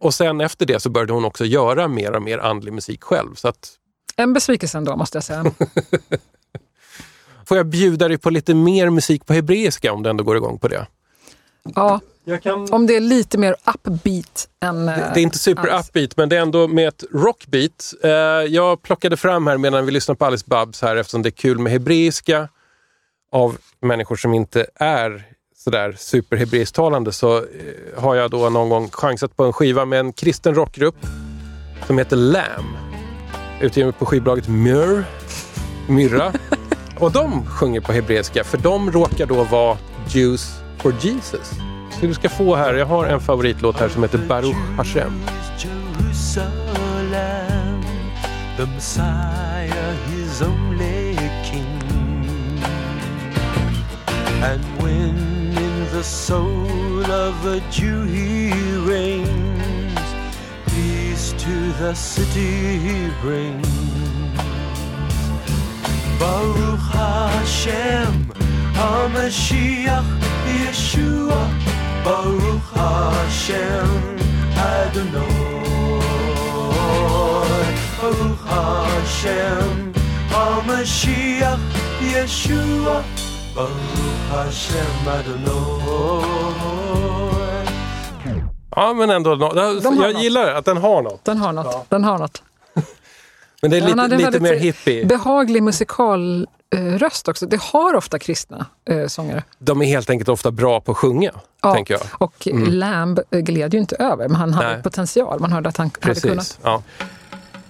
Och 0.00 0.14
sen 0.14 0.40
efter 0.40 0.66
det 0.66 0.80
så 0.80 0.90
började 0.90 1.12
hon 1.12 1.24
också 1.24 1.44
göra 1.44 1.88
mer 1.88 2.12
och 2.12 2.22
mer 2.22 2.38
andlig 2.38 2.72
musik 2.72 3.02
själv. 3.02 3.34
Så 3.34 3.48
att, 3.48 3.70
En 4.16 4.32
besvikelse 4.32 4.78
ändå 4.78 4.96
måste 4.96 5.16
jag 5.16 5.24
säga. 5.24 5.44
får 7.46 7.56
jag 7.56 7.66
bjuda 7.66 8.08
dig 8.08 8.18
på 8.18 8.30
lite 8.30 8.54
mer 8.54 8.90
musik 8.90 9.26
på 9.26 9.32
hebreiska 9.32 9.92
om 9.92 10.02
du 10.02 10.10
ändå 10.10 10.24
går 10.24 10.36
igång 10.36 10.58
på 10.58 10.68
det? 10.68 10.86
Ja, 11.74 12.00
Jag 12.24 12.42
kan... 12.42 12.72
om 12.72 12.86
det 12.86 12.96
är 12.96 13.00
lite 13.00 13.38
mer 13.38 13.56
upbeat 13.64 14.48
än... 14.62 14.86
Det, 14.86 14.92
eh, 14.92 15.12
det 15.14 15.20
är 15.20 15.22
inte 15.22 15.38
super 15.38 15.68
alls. 15.68 15.88
upbeat 15.88 16.16
men 16.16 16.28
det 16.28 16.36
är 16.36 16.40
ändå 16.40 16.68
med 16.68 16.88
ett 16.88 17.04
rockbeat. 17.12 17.94
Eh, 18.02 18.10
jag 18.54 18.82
plockade 18.82 19.16
fram 19.16 19.46
här 19.46 19.58
medan 19.58 19.86
vi 19.86 19.92
lyssnar 19.92 20.14
på 20.14 20.24
Alice 20.24 20.44
Babs 20.48 20.82
här 20.82 20.96
eftersom 20.96 21.22
det 21.22 21.28
är 21.28 21.30
kul 21.30 21.58
med 21.58 21.72
hebreiska 21.72 22.48
av 23.32 23.56
människor 23.80 24.16
som 24.16 24.34
inte 24.34 24.66
är 24.74 25.24
sådär 25.56 25.94
superhebreisktalande 25.98 27.12
så 27.12 27.36
eh, 27.36 27.44
har 27.96 28.14
jag 28.14 28.30
då 28.30 28.50
någon 28.50 28.68
gång 28.68 28.90
chansat 28.90 29.36
på 29.36 29.44
en 29.44 29.52
skiva 29.52 29.84
med 29.84 30.00
en 30.00 30.12
kristen 30.12 30.54
rockgrupp 30.54 30.96
som 31.86 31.98
heter 31.98 32.16
Lamb. 32.16 32.76
Utgiven 33.60 33.92
på 33.92 34.06
skivbolaget 34.06 34.48
Myrrh. 34.48 35.04
Myrra. 35.88 36.32
Och 36.98 37.12
de 37.12 37.46
sjunger 37.46 37.80
på 37.80 37.92
hebreiska 37.92 38.44
för 38.44 38.58
de 38.58 38.92
råkar 38.92 39.26
då 39.26 39.44
vara 39.44 39.78
Jews 40.08 40.65
for 40.78 40.92
Jesus. 41.00 41.50
Så 42.00 42.06
du 42.06 42.14
ska 42.14 42.28
få 42.28 42.56
här, 42.56 42.74
jag 42.74 42.86
har 42.86 43.06
en 43.06 43.20
favoritlåt 43.20 43.76
här 43.76 43.88
som 43.88 44.02
heter 44.02 44.18
Baruch 44.18 44.56
Hashem. 44.76 45.12
The 48.56 48.66
Messiah, 48.66 49.92
his 50.08 50.40
only 50.40 51.14
King. 51.44 52.62
And 54.42 54.64
when 54.82 55.54
in 55.58 55.86
the 55.92 56.02
soul 56.02 57.04
of 57.04 57.44
a 57.44 57.60
Jew 57.70 58.04
he 58.06 58.50
reigns, 58.78 60.00
peace 60.68 61.32
to 61.32 61.72
the 61.78 61.94
city 61.94 62.78
he 62.78 63.10
brings. 63.22 64.05
Baruch 66.20 66.86
Hashem, 66.92 68.32
HaMashiach, 68.74 70.08
Yeshua, 70.58 71.40
Baruch 72.04 72.68
Hashem, 72.74 73.90
Adonai. 74.56 75.62
Baruch 78.00 78.42
Hashem, 78.52 79.92
HaMashiach, 80.34 81.60
Yeshua, 82.12 82.96
Baruch 83.54 84.20
Hashem, 84.30 85.08
Adonai. 85.08 86.46
Ja, 88.78 88.92
men 88.94 89.10
ändå, 89.10 89.30
jag 89.30 89.84
något. 89.84 90.22
gillar 90.22 90.54
att 90.54 90.64
den 90.64 90.76
har 90.76 91.02
något. 91.02 91.24
Den 91.24 91.38
har 91.38 91.52
något. 91.52 91.90
Den 91.90 92.04
har 92.04 92.18
något. 92.18 92.42
Men 93.62 93.70
det 93.70 93.76
är 93.76 93.80
Han 93.80 93.90
lite, 93.90 94.08
lite 94.08 94.24
väldigt 94.24 94.42
mer 94.42 94.54
hippie. 94.54 95.06
Behaglig 95.06 95.62
musikalröst 95.62 96.50
röst 96.76 97.28
också. 97.28 97.46
Det 97.46 97.60
har 97.60 97.94
ofta 97.94 98.18
kristna 98.18 98.66
eh, 98.90 99.06
sångare. 99.06 99.42
De 99.58 99.82
är 99.82 99.86
helt 99.86 100.10
enkelt 100.10 100.28
ofta 100.28 100.50
bra 100.50 100.80
på 100.80 100.92
att 100.92 100.98
sjunga, 100.98 101.30
Ja, 101.62 101.74
tänker 101.74 101.94
jag. 101.94 102.02
Och 102.18 102.48
Lamb 102.68 103.20
eh, 103.30 103.38
gled 103.38 103.74
ju 103.74 103.80
inte 103.80 103.96
över, 103.96 104.28
men 104.28 104.36
han 104.36 104.54
hade 104.54 104.72
Nej. 104.72 104.82
potential. 104.82 105.40
Man 105.40 105.52
hörde 105.52 105.68
att 105.68 105.76
han 105.76 105.90
hade 106.00 106.20
kunnat. 106.20 106.36
Precis. 106.36 106.58
Ja. 106.62 106.82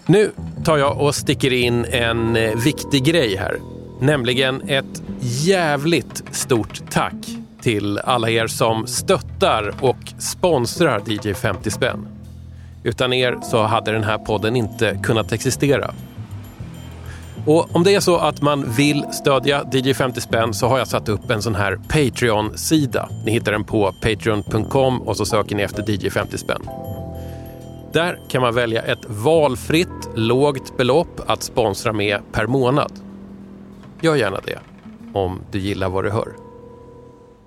Nu 0.06 0.32
tar 0.64 0.76
jag 0.76 1.00
och 1.00 1.14
sticker 1.14 1.52
in 1.52 1.84
en 1.84 2.36
eh, 2.36 2.56
viktig 2.56 3.04
grej 3.04 3.36
här. 3.36 3.58
Nämligen 4.00 4.68
ett 4.68 5.02
jävligt 5.20 6.22
stort 6.32 6.90
tack 6.90 7.14
till 7.60 7.98
alla 7.98 8.30
er 8.30 8.46
som 8.46 8.86
stöttar 8.86 9.74
och 9.80 10.12
sponsrar 10.18 11.02
DJ 11.06 11.34
50 11.34 11.70
spänn. 11.70 12.15
Utan 12.86 13.12
er 13.12 13.38
så 13.42 13.62
hade 13.62 13.92
den 13.92 14.04
här 14.04 14.18
podden 14.18 14.56
inte 14.56 15.00
kunnat 15.02 15.32
existera. 15.32 15.94
Och 17.46 17.76
om 17.76 17.84
det 17.84 17.94
är 17.94 18.00
så 18.00 18.16
att 18.16 18.42
man 18.42 18.72
vill 18.76 19.04
stödja 19.12 19.64
DJ 19.72 19.94
50 19.94 20.20
spänn 20.20 20.54
så 20.54 20.66
har 20.66 20.78
jag 20.78 20.88
satt 20.88 21.08
upp 21.08 21.30
en 21.30 21.42
sån 21.42 21.54
här 21.54 21.76
Patreon-sida. 21.76 23.08
Ni 23.24 23.32
hittar 23.32 23.52
den 23.52 23.64
på 23.64 23.92
patreon.com 23.92 25.02
och 25.02 25.16
så 25.16 25.24
söker 25.24 25.56
ni 25.56 25.62
efter 25.62 25.90
DJ 25.90 26.10
50 26.10 26.38
spänn. 26.38 26.68
Där 27.92 28.18
kan 28.28 28.42
man 28.42 28.54
välja 28.54 28.82
ett 28.82 29.04
valfritt 29.06 30.08
lågt 30.14 30.76
belopp 30.76 31.20
att 31.26 31.42
sponsra 31.42 31.92
med 31.92 32.20
per 32.32 32.46
månad. 32.46 32.92
Gör 34.00 34.16
gärna 34.16 34.40
det 34.44 34.58
om 35.12 35.40
du 35.50 35.58
gillar 35.58 35.88
vad 35.88 36.04
du 36.04 36.10
hör. 36.10 36.28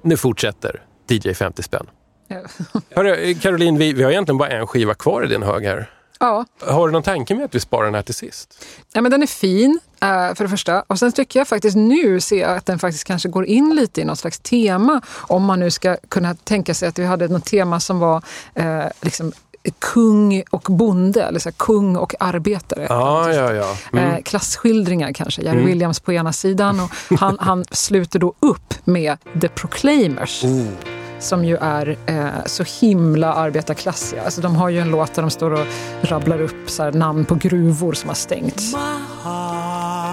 Nu 0.03 0.17
fortsätter 0.17 0.81
DJ 1.09 1.33
50 1.33 1.63
spänn. 1.63 1.85
Hörru, 2.95 3.35
Caroline, 3.35 3.77
vi, 3.77 3.93
vi 3.93 4.03
har 4.03 4.11
egentligen 4.11 4.37
bara 4.37 4.49
en 4.49 4.67
skiva 4.67 4.93
kvar 4.93 5.23
i 5.23 5.27
din 5.27 5.43
hög 5.43 5.65
här. 5.65 5.89
Ja, 6.19 6.45
Har 6.61 6.87
du 6.87 6.91
någon 6.91 7.03
tanke 7.03 7.35
med 7.35 7.45
att 7.45 7.55
vi 7.55 7.59
sparar 7.59 7.85
den 7.85 7.95
här 7.95 8.01
till 8.01 8.15
sist? 8.15 8.65
Ja, 8.93 9.01
men 9.01 9.11
den 9.11 9.23
är 9.23 9.27
fin, 9.27 9.79
eh, 10.01 10.07
för 10.07 10.43
det 10.43 10.49
första. 10.49 10.83
Och 10.87 10.99
sen 10.99 11.11
tycker 11.11 11.39
jag 11.39 11.47
faktiskt 11.47 11.77
nu 11.77 12.19
se 12.19 12.43
att 12.43 12.65
den 12.65 12.79
faktiskt 12.79 13.03
kanske 13.03 13.29
går 13.29 13.45
in 13.45 13.75
lite 13.75 14.01
i 14.01 14.05
något 14.05 14.19
slags 14.19 14.39
tema. 14.39 15.01
Om 15.07 15.43
man 15.43 15.59
nu 15.59 15.71
ska 15.71 15.97
kunna 16.09 16.35
tänka 16.35 16.73
sig 16.73 16.89
att 16.89 16.99
vi 16.99 17.05
hade 17.05 17.27
något 17.27 17.45
tema 17.45 17.79
som 17.79 17.99
var 17.99 18.23
eh, 18.55 18.85
liksom 19.01 19.31
kung 19.79 20.43
och 20.49 20.67
bonde, 20.69 21.23
eller 21.23 21.39
så 21.39 21.49
här, 21.49 21.55
kung 21.57 21.95
och 21.95 22.15
arbetare. 22.19 22.85
Ja, 22.89 23.33
ja, 23.33 23.53
ja. 23.53 23.77
Mm. 23.93 24.11
Eh, 24.11 24.21
klasskildringar 24.21 25.13
kanske. 25.13 25.41
Jerry 25.41 25.65
Williams 25.65 25.99
på 25.99 26.13
ena 26.13 26.33
sidan 26.33 26.79
och 26.79 27.19
han, 27.19 27.37
han 27.39 27.65
sluter 27.71 28.19
då 28.19 28.33
upp 28.39 28.73
med 28.83 29.17
The 29.41 29.47
Proclaimers. 29.47 30.43
Oh. 30.43 30.98
Som 31.19 31.45
ju 31.45 31.57
är 31.61 31.97
eh, 32.05 32.27
så 32.45 32.63
himla 32.81 33.33
arbetarklassiga. 33.33 34.23
Alltså, 34.23 34.41
de 34.41 34.55
har 34.55 34.69
ju 34.69 34.79
en 34.79 34.91
låt 34.91 35.13
där 35.13 35.21
de 35.21 35.31
står 35.31 35.51
och 35.51 35.65
rabblar 36.01 36.41
upp 36.41 36.69
så 36.69 36.83
här, 36.83 36.91
namn 36.91 37.25
på 37.25 37.35
gruvor 37.35 37.93
som 37.93 38.07
har 38.07 38.15
stängts. 38.15 38.73
My 38.73 40.08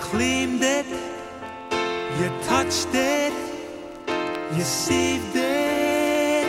claimed 0.00 0.62
it, 0.62 0.86
you 2.18 2.30
touched 2.44 2.88
it, 2.94 3.32
you 4.56 4.62
saved 4.62 5.34
it. 5.34 6.46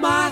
My 0.00 0.30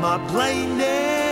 my 0.00 0.18
plainness. 0.28 1.27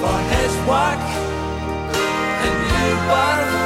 For 0.00 0.18
his 0.32 0.52
work 0.66 1.04
and 2.44 2.56
birth 3.08 3.57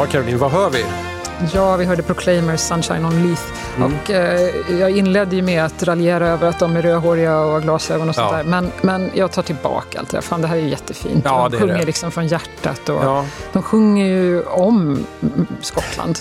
Ja, 0.00 0.06
Caroline, 0.06 0.38
vad 0.38 0.50
hör 0.50 0.70
vi? 0.70 0.84
Ja, 1.54 1.76
vi 1.76 1.84
hörde 1.84 2.02
Proclaimers 2.02 2.60
Sunshine 2.60 3.04
on 3.04 3.22
Leith. 3.26 3.42
Mm. 3.76 3.92
Och, 4.04 4.10
eh, 4.10 4.50
jag 4.80 4.90
inledde 4.90 5.36
ju 5.36 5.42
med 5.42 5.64
att 5.64 5.82
raljera 5.82 6.28
över 6.28 6.48
att 6.48 6.58
de 6.58 6.76
är 6.76 6.82
rödhåriga 6.82 7.38
och 7.40 7.50
har 7.52 7.60
glasögon 7.60 8.08
och 8.08 8.14
sånt 8.14 8.28
Ja. 8.30 8.36
där. 8.36 8.44
Men, 8.44 8.72
men 8.82 9.10
jag 9.14 9.32
tar 9.32 9.42
tillbaka 9.42 9.98
allt 9.98 10.10
det 10.10 10.16
där. 10.16 10.22
Fan, 10.22 10.40
det 10.42 10.48
här 10.48 10.56
är 10.56 10.60
ju 10.60 10.68
jättefint. 10.68 11.22
Ja, 11.24 11.48
de 11.48 11.58
sjunger 11.58 11.86
liksom 11.86 12.10
från 12.10 12.26
hjärtat. 12.26 12.88
Och 12.88 13.04
Ja. 13.04 13.24
De 13.52 13.62
sjunger 13.62 14.06
ju 14.06 14.42
om 14.42 15.06
Skottland. 15.60 16.18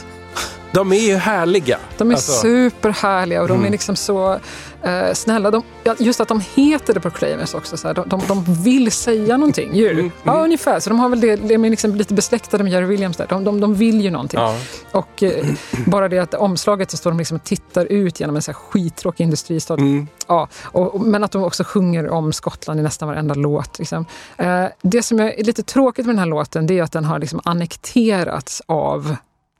De 0.73 0.93
är 0.93 0.99
ju 1.07 1.15
härliga. 1.15 1.77
De 1.97 2.09
är 2.11 2.15
Alltså, 2.15 2.31
superhärliga 2.31 3.41
och 3.41 3.47
de 3.47 3.53
Mm. 3.53 3.65
är 3.67 3.71
liksom 3.71 3.95
så 3.95 4.39
eh, 4.83 5.13
snälla. 5.13 5.51
De, 5.51 5.63
just 5.99 6.19
att 6.21 6.27
de 6.27 6.41
heter 6.55 6.93
The 6.93 6.99
Proclaimers 6.99 7.53
också. 7.53 7.77
Så 7.77 7.87
här, 7.87 7.95
de, 7.95 8.09
de, 8.09 8.21
de 8.27 8.43
vill 8.63 8.91
säga 8.91 9.37
någonting 9.37 9.75
ju. 9.75 9.91
Mm, 9.91 10.11
Ja, 10.23 10.43
ungefär. 10.43 10.79
Så 10.79 10.89
de 10.89 10.99
har 10.99 11.09
väl 11.09 11.21
det, 11.21 11.35
de 11.35 11.65
är 11.65 11.69
liksom 11.69 11.95
lite 11.95 12.13
besläktade 12.13 12.63
med 12.63 12.73
Jerry 12.73 12.85
Williams 12.85 13.17
där. 13.17 13.27
De, 13.29 13.43
de, 13.43 13.59
de 13.61 13.73
vill 13.75 14.01
ju 14.01 14.09
någonting. 14.11 14.39
Ja. 14.39 14.55
Och 14.91 15.23
eh, 15.23 15.45
bara 15.87 16.07
det 16.09 16.19
att 16.19 16.33
omslaget 16.33 16.91
så 16.91 16.97
står 16.97 17.11
de 17.11 17.17
liksom 17.17 17.37
och 17.37 17.43
tittar 17.43 17.85
ut 17.85 18.19
genom 18.19 18.35
en 18.35 18.41
så 18.41 18.51
här 18.51 18.55
skittråkig 18.59 19.23
industristad. 19.23 19.73
Mm. 19.73 20.07
Ja, 20.27 20.47
och, 20.63 20.95
och- 20.95 21.01
men 21.01 21.23
att 21.23 21.31
de 21.31 21.43
också 21.43 21.63
sjunger 21.63 22.09
om 22.09 22.33
Skottland 22.33 22.79
i 22.79 22.83
nästan 22.83 23.07
varenda 23.07 23.33
låt. 23.35 23.79
Liksom. 23.79 24.05
Eh, 24.37 24.65
det 24.81 25.03
som 25.03 25.19
är 25.19 25.43
lite 25.43 25.63
tråkigt 25.63 26.05
med 26.05 26.15
den 26.15 26.19
här 26.19 26.25
låten 26.25 26.67
det 26.67 26.79
är 26.79 26.83
att 26.83 26.91
den 26.91 27.05
har 27.05 27.19
liksom 27.19 27.41
annekterats 27.43 28.61
av 28.65 29.15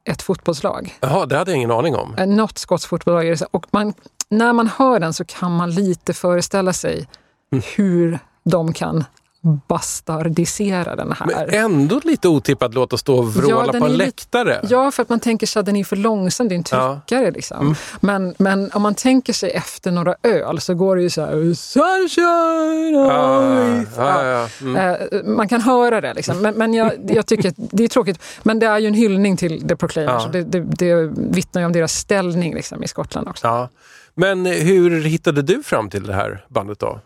ett 0.09 0.21
fotbollslag. 0.21 0.97
Jaha, 0.99 1.25
det 1.25 1.37
hade 1.37 1.51
jag 1.51 1.57
ingen 1.57 1.71
aning 1.71 1.95
om. 1.95 2.15
Eh, 2.17 2.27
Något 2.27 2.57
skottskt 2.57 2.89
fotbollslag. 2.89 3.27
är 3.27 3.35
det 3.35 3.45
Och 3.51 3.65
man, 3.71 3.93
när 4.29 4.53
man 4.53 4.67
hör 4.67 4.99
den 4.99 5.13
så 5.13 5.25
kan 5.25 5.55
man 5.55 5.71
lite 5.71 6.13
föreställa 6.13 6.73
sig 6.73 7.07
Mm. 7.51 7.63
hur 7.75 8.19
de 8.43 8.73
kan 8.73 9.03
bastardisera 9.67 10.95
den 10.95 11.11
här. 11.11 11.25
Men 11.25 11.49
ändå 11.65 12.01
lite 12.03 12.27
otippat 12.27 12.73
låt 12.73 12.93
att 12.93 12.99
stå 12.99 13.17
och 13.17 13.33
vråla 13.33 13.71
den 13.71 13.81
på 13.81 13.87
en 13.87 13.97
läktare. 13.97 14.59
Ja, 14.69 14.91
för 14.91 15.03
att 15.03 15.09
man 15.09 15.19
tänker 15.19 15.47
sig 15.47 15.59
att 15.59 15.65
den 15.65 15.75
är 15.75 15.83
för 15.83 15.95
långsam, 15.95 16.47
det 16.49 16.55
är 16.55 16.57
en 16.57 16.63
Ja. 16.71 16.85
Mm. 16.87 16.99
tryckare. 17.07 17.31
Liksom. 17.31 17.75
Men, 17.99 18.35
men 18.37 18.71
om 18.71 18.81
man 18.81 18.95
tänker 18.95 19.33
sig 19.33 19.51
efter 19.51 19.91
några 19.91 20.15
öl 20.23 20.61
så 20.61 20.73
går 20.73 20.95
det 20.95 21.01
ju 21.01 21.09
så 21.09 21.21
här 21.21 21.53
Sunshine 21.53 22.95
Ah, 23.11 23.39
Oath. 23.79 23.89
ja, 23.97 24.23
ja, 24.25 24.47
mm. 24.61 24.75
Eh, 24.75 25.23
Man 25.25 25.47
kan 25.47 25.61
höra 25.61 26.01
det, 26.01 26.13
liksom. 26.13 26.41
men, 26.41 26.55
men 26.57 26.73
jag, 26.73 26.91
jag 27.07 27.25
tycker 27.25 27.53
det 27.57 27.83
är 27.83 27.87
tråkigt. 27.87 28.19
Men 28.43 28.59
det 28.59 28.65
är 28.65 28.79
ju 28.79 28.87
en 28.87 28.93
hyllning 28.93 29.37
till 29.37 29.67
The 29.67 29.75
Proclaimers. 29.75 30.21
Ja. 30.21 30.25
och 30.25 30.31
Det, 30.31 30.43
det, 30.43 30.59
det 30.59 30.95
vittnar 31.15 31.61
ju 31.61 31.65
om 31.65 31.73
deras 31.73 31.93
ställning 31.93 32.55
liksom, 32.55 32.83
i 32.83 32.87
Skottland 32.87 33.27
också. 33.27 33.47
Ja. 33.47 33.69
Men 34.15 34.45
hur 34.45 35.01
hittade 35.03 35.41
du 35.41 35.63
fram 35.63 35.89
till 35.89 36.03
det 36.03 36.13
här 36.13 36.45
bandet 36.47 36.79
då? 36.79 36.99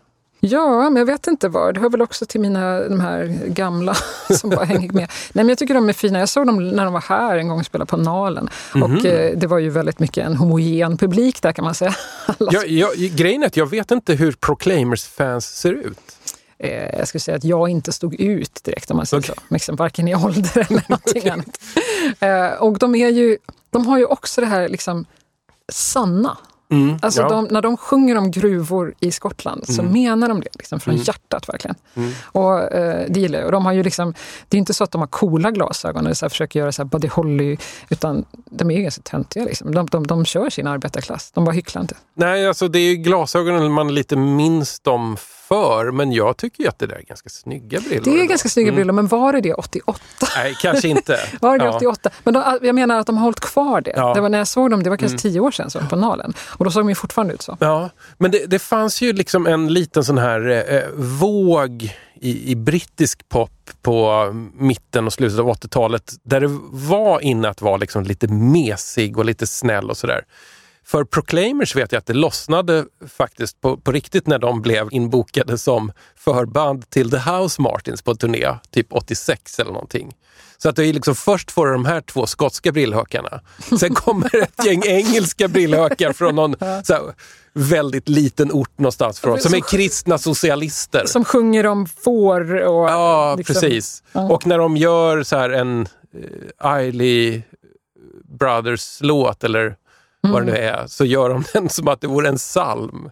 Ja, 0.46 0.90
men 0.90 0.96
jag 0.96 1.06
vet 1.06 1.26
inte 1.26 1.48
var. 1.48 1.72
Det 1.72 1.80
hör 1.80 1.90
väl 1.90 2.02
också 2.02 2.26
till 2.26 2.40
mina, 2.40 2.80
de 2.80 3.00
här 3.00 3.38
gamla 3.46 3.94
som 4.40 4.50
bara 4.50 4.64
hänger 4.64 4.92
med. 4.92 5.10
Nej, 5.32 5.44
men 5.44 5.48
jag 5.48 5.58
tycker 5.58 5.74
de 5.74 5.88
är 5.88 5.92
fina. 5.92 6.18
Jag 6.18 6.28
såg 6.28 6.46
dem 6.46 6.68
när 6.68 6.84
de 6.84 6.92
var 6.92 7.00
här 7.00 7.36
en 7.36 7.48
gång 7.48 7.58
och 7.58 7.66
spelade 7.66 7.88
på 7.88 7.96
Nalen. 7.96 8.48
Mhm. 8.74 8.82
Och 8.82 9.04
eh, 9.06 9.36
det 9.36 9.46
var 9.46 9.58
ju 9.58 9.70
väldigt 9.70 9.98
mycket 9.98 10.26
en 10.26 10.36
homogen 10.36 10.96
publik 10.96 11.42
där 11.42 11.52
kan 11.52 11.64
man 11.64 11.74
säga. 11.74 11.94
Jag, 12.38 12.68
jag, 12.68 12.94
grejen 12.96 13.42
är 13.42 13.46
att 13.46 13.56
jag 13.56 13.70
vet 13.70 13.90
inte 13.90 14.14
hur 14.14 14.32
Proclaimers-fans 14.32 15.46
ser 15.56 15.72
ut. 15.72 16.16
eh, 16.58 16.98
jag 16.98 17.08
skulle 17.08 17.20
säga 17.20 17.36
att 17.36 17.44
jag 17.44 17.68
inte 17.68 17.92
stod 17.92 18.14
ut 18.14 18.64
direkt 18.64 18.90
om 18.90 18.96
man 18.96 19.06
säger 19.06 19.22
Okej. 19.22 19.34
så. 19.48 19.54
Liksom, 19.54 19.76
varken 19.76 20.08
i 20.08 20.14
ålder 20.14 20.66
eller 20.70 20.82
någonting 20.88 21.28
annat. 21.28 21.58
Eh, 22.20 22.62
och 22.62 22.78
de, 22.78 22.94
är 22.94 23.08
ju, 23.08 23.38
de 23.70 23.86
har 23.86 23.98
ju 23.98 24.04
också 24.04 24.40
det 24.40 24.46
här 24.46 24.68
liksom 24.68 25.04
sanna. 25.72 26.36
Mm, 26.70 26.98
Alltså 27.02 27.20
ja. 27.22 27.28
de, 27.28 27.44
när 27.50 27.62
de 27.62 27.76
sjunger 27.76 28.16
om 28.16 28.30
gruvor 28.30 28.94
i 29.00 29.12
Skottland 29.12 29.68
så 29.68 29.82
menar 29.82 30.28
de 30.28 30.40
det 30.40 30.48
liksom, 30.58 30.80
från 30.80 30.94
Mm. 30.94 31.04
hjärtat 31.04 31.48
verkligen. 31.48 31.76
Och 32.24 32.72
eh, 32.72 33.06
det 33.08 33.20
gillar 33.20 33.38
jag. 33.38 33.46
Och 33.46 33.52
de 33.52 33.66
har 33.66 33.72
ju 33.72 33.82
liksom, 33.82 34.14
det 34.48 34.56
är 34.56 34.58
inte 34.58 34.74
så 34.74 34.84
att 34.84 34.90
de 34.90 35.00
har 35.00 35.08
coola 35.08 35.50
glasögon 35.50 36.04
eller 36.04 36.14
så 36.14 36.24
här, 36.24 36.30
försöker 36.30 36.60
göra 36.60 36.72
så 36.72 36.82
här 36.82 36.88
Buddy 36.88 37.08
Holly, 37.08 37.56
utan 37.88 38.24
de 38.50 38.70
är 38.70 38.74
ju 38.76 38.82
ganska 38.82 39.02
töntiga. 39.02 39.44
Liksom. 39.44 39.74
De, 39.74 39.86
de, 39.86 40.06
de 40.06 40.24
kör 40.24 40.50
sin 40.50 40.66
arbetarklass, 40.66 41.30
de 41.34 41.44
bara 41.44 41.52
hycklar 41.52 41.82
inte. 41.82 41.96
Nej, 42.14 42.48
alltså 42.48 42.68
det 42.68 42.78
är 42.78 42.90
ju 42.90 42.96
glasögonen 42.96 43.72
man 43.72 43.94
lite 43.94 44.16
minns 44.16 44.80
dem 44.80 45.16
för, 45.48 45.90
men 45.90 46.12
jag 46.12 46.36
tycker 46.36 46.62
ju 46.62 46.68
att 46.68 46.78
det 46.78 46.86
där 46.86 46.96
är 46.96 47.02
ganska 47.02 47.28
snygga 47.28 47.80
brillor. 47.80 48.04
Det 48.04 48.20
är 48.20 48.24
ganska 48.24 48.48
snygga 48.48 48.72
brillor, 48.72 48.92
men 48.92 49.06
var 49.06 49.32
det 49.32 49.40
det 49.40 49.54
88? 49.54 50.00
Nej, 50.36 50.56
kanske 50.60 50.88
inte. 50.88 51.20
Var 51.40 51.58
det 51.58 51.64
Ja. 51.64 51.76
88? 51.76 52.10
Men 52.24 52.34
då, 52.34 52.58
jag 52.62 52.74
menar 52.74 52.98
att 52.98 53.06
de 53.06 53.16
har 53.16 53.24
hållit 53.24 53.40
kvar 53.40 53.80
det. 53.80 53.92
Ja. 53.96 54.14
det 54.14 54.20
var 54.20 54.28
när 54.28 54.38
jag 54.38 54.48
såg 54.48 54.70
dem, 54.70 54.82
det 54.82 54.90
var 54.90 54.96
kanske 54.96 55.18
tio 55.18 55.40
år 55.40 55.50
sedan, 55.50 55.70
så 55.70 55.80
på 55.80 55.96
Nalen. 55.96 56.34
Och 56.46 56.64
då 56.64 56.70
såg 56.70 56.80
de 56.82 56.88
ju 56.88 56.94
fortfarande 56.94 57.34
ut 57.34 57.42
så. 57.42 57.56
Ja, 57.60 57.90
men 58.18 58.30
det, 58.30 58.46
det 58.46 58.58
fanns 58.58 59.02
ju 59.02 59.12
liksom 59.12 59.46
en 59.46 59.72
liten 59.72 60.04
sån 60.04 60.18
här 60.18 60.64
eh, 60.74 60.82
våg 60.96 61.94
i, 62.20 62.50
i 62.50 62.56
brittisk 62.56 63.28
pop 63.28 63.50
på 63.82 64.28
mitten 64.58 65.06
och 65.06 65.12
slutet 65.12 65.38
av 65.40 65.46
80-talet 65.52 66.12
där 66.22 66.40
det 66.40 66.58
var 66.70 67.20
inne 67.20 67.48
att 67.48 67.62
vara 67.62 67.76
liksom 67.76 68.02
lite 68.02 68.28
mesig 68.28 69.18
och 69.18 69.24
lite 69.24 69.46
snäll 69.46 69.90
och 69.90 69.96
sådär. 69.96 70.24
För 70.86 71.04
Proclaimers 71.04 71.76
vet 71.76 71.92
jag 71.92 71.98
att 71.98 72.06
det 72.06 72.12
lossnade 72.12 72.84
faktiskt 73.08 73.60
på, 73.60 73.76
på 73.76 73.92
riktigt 73.92 74.26
när 74.26 74.38
de 74.38 74.62
blev 74.62 74.88
inbokade 74.90 75.58
som 75.58 75.92
förband 76.16 76.90
till 76.90 77.10
The 77.10 77.16
House 77.16 77.62
Martins 77.62 78.02
på 78.02 78.14
turné, 78.14 78.54
typ 78.70 78.86
86 78.90 79.58
eller 79.58 79.72
någonting. 79.72 80.14
Så 80.58 80.68
att 80.68 80.76
det 80.76 80.86
är 80.86 80.92
liksom 80.92 81.14
först 81.14 81.50
får 81.50 81.66
du 81.66 81.72
de 81.72 81.84
här 81.84 82.00
två 82.00 82.26
skotska 82.26 82.72
brillhökarna. 82.72 83.40
Sen 83.80 83.94
kommer 83.94 84.36
ett 84.42 84.64
gäng 84.66 84.82
engelska 84.84 85.48
brillhökar 85.48 86.12
från 86.12 86.34
någon 86.34 86.56
så 86.84 86.92
här, 86.92 87.02
väldigt 87.52 88.08
liten 88.08 88.52
ort 88.52 88.78
någonstans 88.78 89.20
från, 89.20 89.40
som 89.40 89.54
är 89.54 89.60
kristna 89.60 90.18
socialister. 90.18 91.06
Som 91.06 91.24
sjunger 91.24 91.66
om 91.66 91.86
får 91.86 92.54
och... 92.54 92.90
Ja, 92.90 93.34
liksom- 93.38 93.54
precis. 93.54 94.02
Ja. 94.12 94.20
Och 94.20 94.46
när 94.46 94.58
de 94.58 94.76
gör 94.76 95.22
så 95.22 95.36
här 95.36 95.50
en 95.50 95.80
uh, 96.60 96.72
Eiley 96.72 97.42
Brothers-låt 98.38 99.44
eller 99.44 99.76
vad 100.32 100.42
det 100.42 100.52
nu 100.52 100.58
Mm. 100.58 100.74
är, 100.74 100.86
så 100.86 101.04
gör 101.04 101.28
de 101.28 101.44
den 101.52 101.68
som 101.68 101.88
att 101.88 102.00
det 102.00 102.06
vore 102.06 102.28
en 102.28 102.36
psalm. 102.36 103.10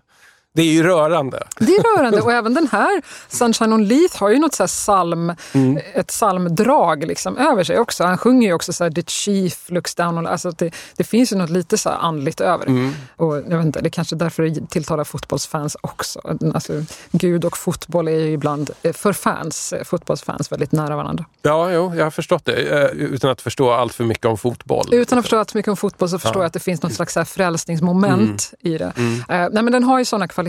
Det 0.54 0.62
är 0.62 0.72
ju 0.72 0.82
rörande. 0.82 1.42
Det 1.58 1.72
är 1.76 1.96
rörande 1.96 2.20
och 2.22 2.32
även 2.32 2.54
den 2.54 2.68
här 2.72 3.02
Sunshine 3.28 3.72
on 3.72 3.84
Leith 3.84 4.18
har 4.20 4.30
ju 4.30 4.38
något 4.38 4.54
så 4.54 4.62
här 4.62 4.68
psalm, 4.68 5.32
Mm. 5.54 5.78
ett 5.94 6.06
psalmdrag 6.06 7.06
liksom 7.06 7.38
över 7.38 7.64
sig 7.64 7.78
också. 7.78 8.04
Han 8.04 8.18
sjunger 8.18 8.48
ju 8.48 8.54
också 8.54 8.72
så 8.72 8.84
här 8.84 8.90
The 8.90 9.02
chief 9.06 9.70
looks 9.70 9.94
down 9.94 10.18
on... 10.18 10.26
Alltså 10.26 10.50
det, 10.50 10.74
det 10.96 11.04
finns 11.04 11.32
ju 11.32 11.36
något 11.36 11.50
lite 11.50 11.78
så 11.78 11.88
här 11.90 11.96
andligt 11.96 12.40
över 12.40 12.64
det. 12.66 12.70
Mm. 12.72 12.92
Och 13.16 13.36
jag 13.36 13.56
vet 13.56 13.66
inte, 13.66 13.80
det 13.80 13.88
är 13.88 13.90
kanske 13.90 14.16
därför 14.16 14.42
det 14.42 14.66
tilltalar 14.70 15.04
fotbollsfans 15.04 15.76
också. 15.80 16.20
Alltså, 16.54 16.72
Gud 17.10 17.44
och 17.44 17.56
fotboll 17.58 18.08
är 18.08 18.12
ju 18.18 18.32
ibland, 18.32 18.70
eh, 18.82 18.92
för 18.92 19.12
fans, 19.12 19.72
eh, 19.72 19.84
fotbollsfans, 19.84 20.52
väldigt 20.52 20.72
nära 20.72 20.96
varandra. 20.96 21.24
Ja, 21.42 21.70
jo, 21.72 21.94
jag 21.94 22.04
har 22.04 22.10
förstått 22.10 22.44
det 22.44 22.52
eh, 22.82 22.90
utan 22.90 23.30
att 23.30 23.40
förstå 23.40 23.72
allt 23.72 23.94
för 23.94 24.04
mycket 24.04 24.26
om 24.26 24.38
fotboll. 24.38 24.88
Utan 24.92 25.18
att 25.18 25.24
förstå 25.24 25.38
allt 25.38 25.50
för 25.50 25.58
mycket 25.58 25.70
om 25.70 25.76
fotboll 25.76 26.08
så 26.08 26.18
förstår 26.18 26.42
jag 26.42 26.46
att 26.46 26.52
det 26.52 26.60
finns 26.60 26.82
något 26.82 26.92
slags 26.92 27.12
så 27.14 27.20
här 27.20 27.24
frälsningsmoment 27.24 28.52
Mm. 28.62 28.74
i 28.74 28.78
det. 28.78 28.92
Eh, 29.34 29.48
nej, 29.52 29.62
men 29.62 29.72
den 29.72 29.84
har 29.84 29.98
ju 29.98 30.04
sådana 30.04 30.28
kvaliteter 30.28 30.41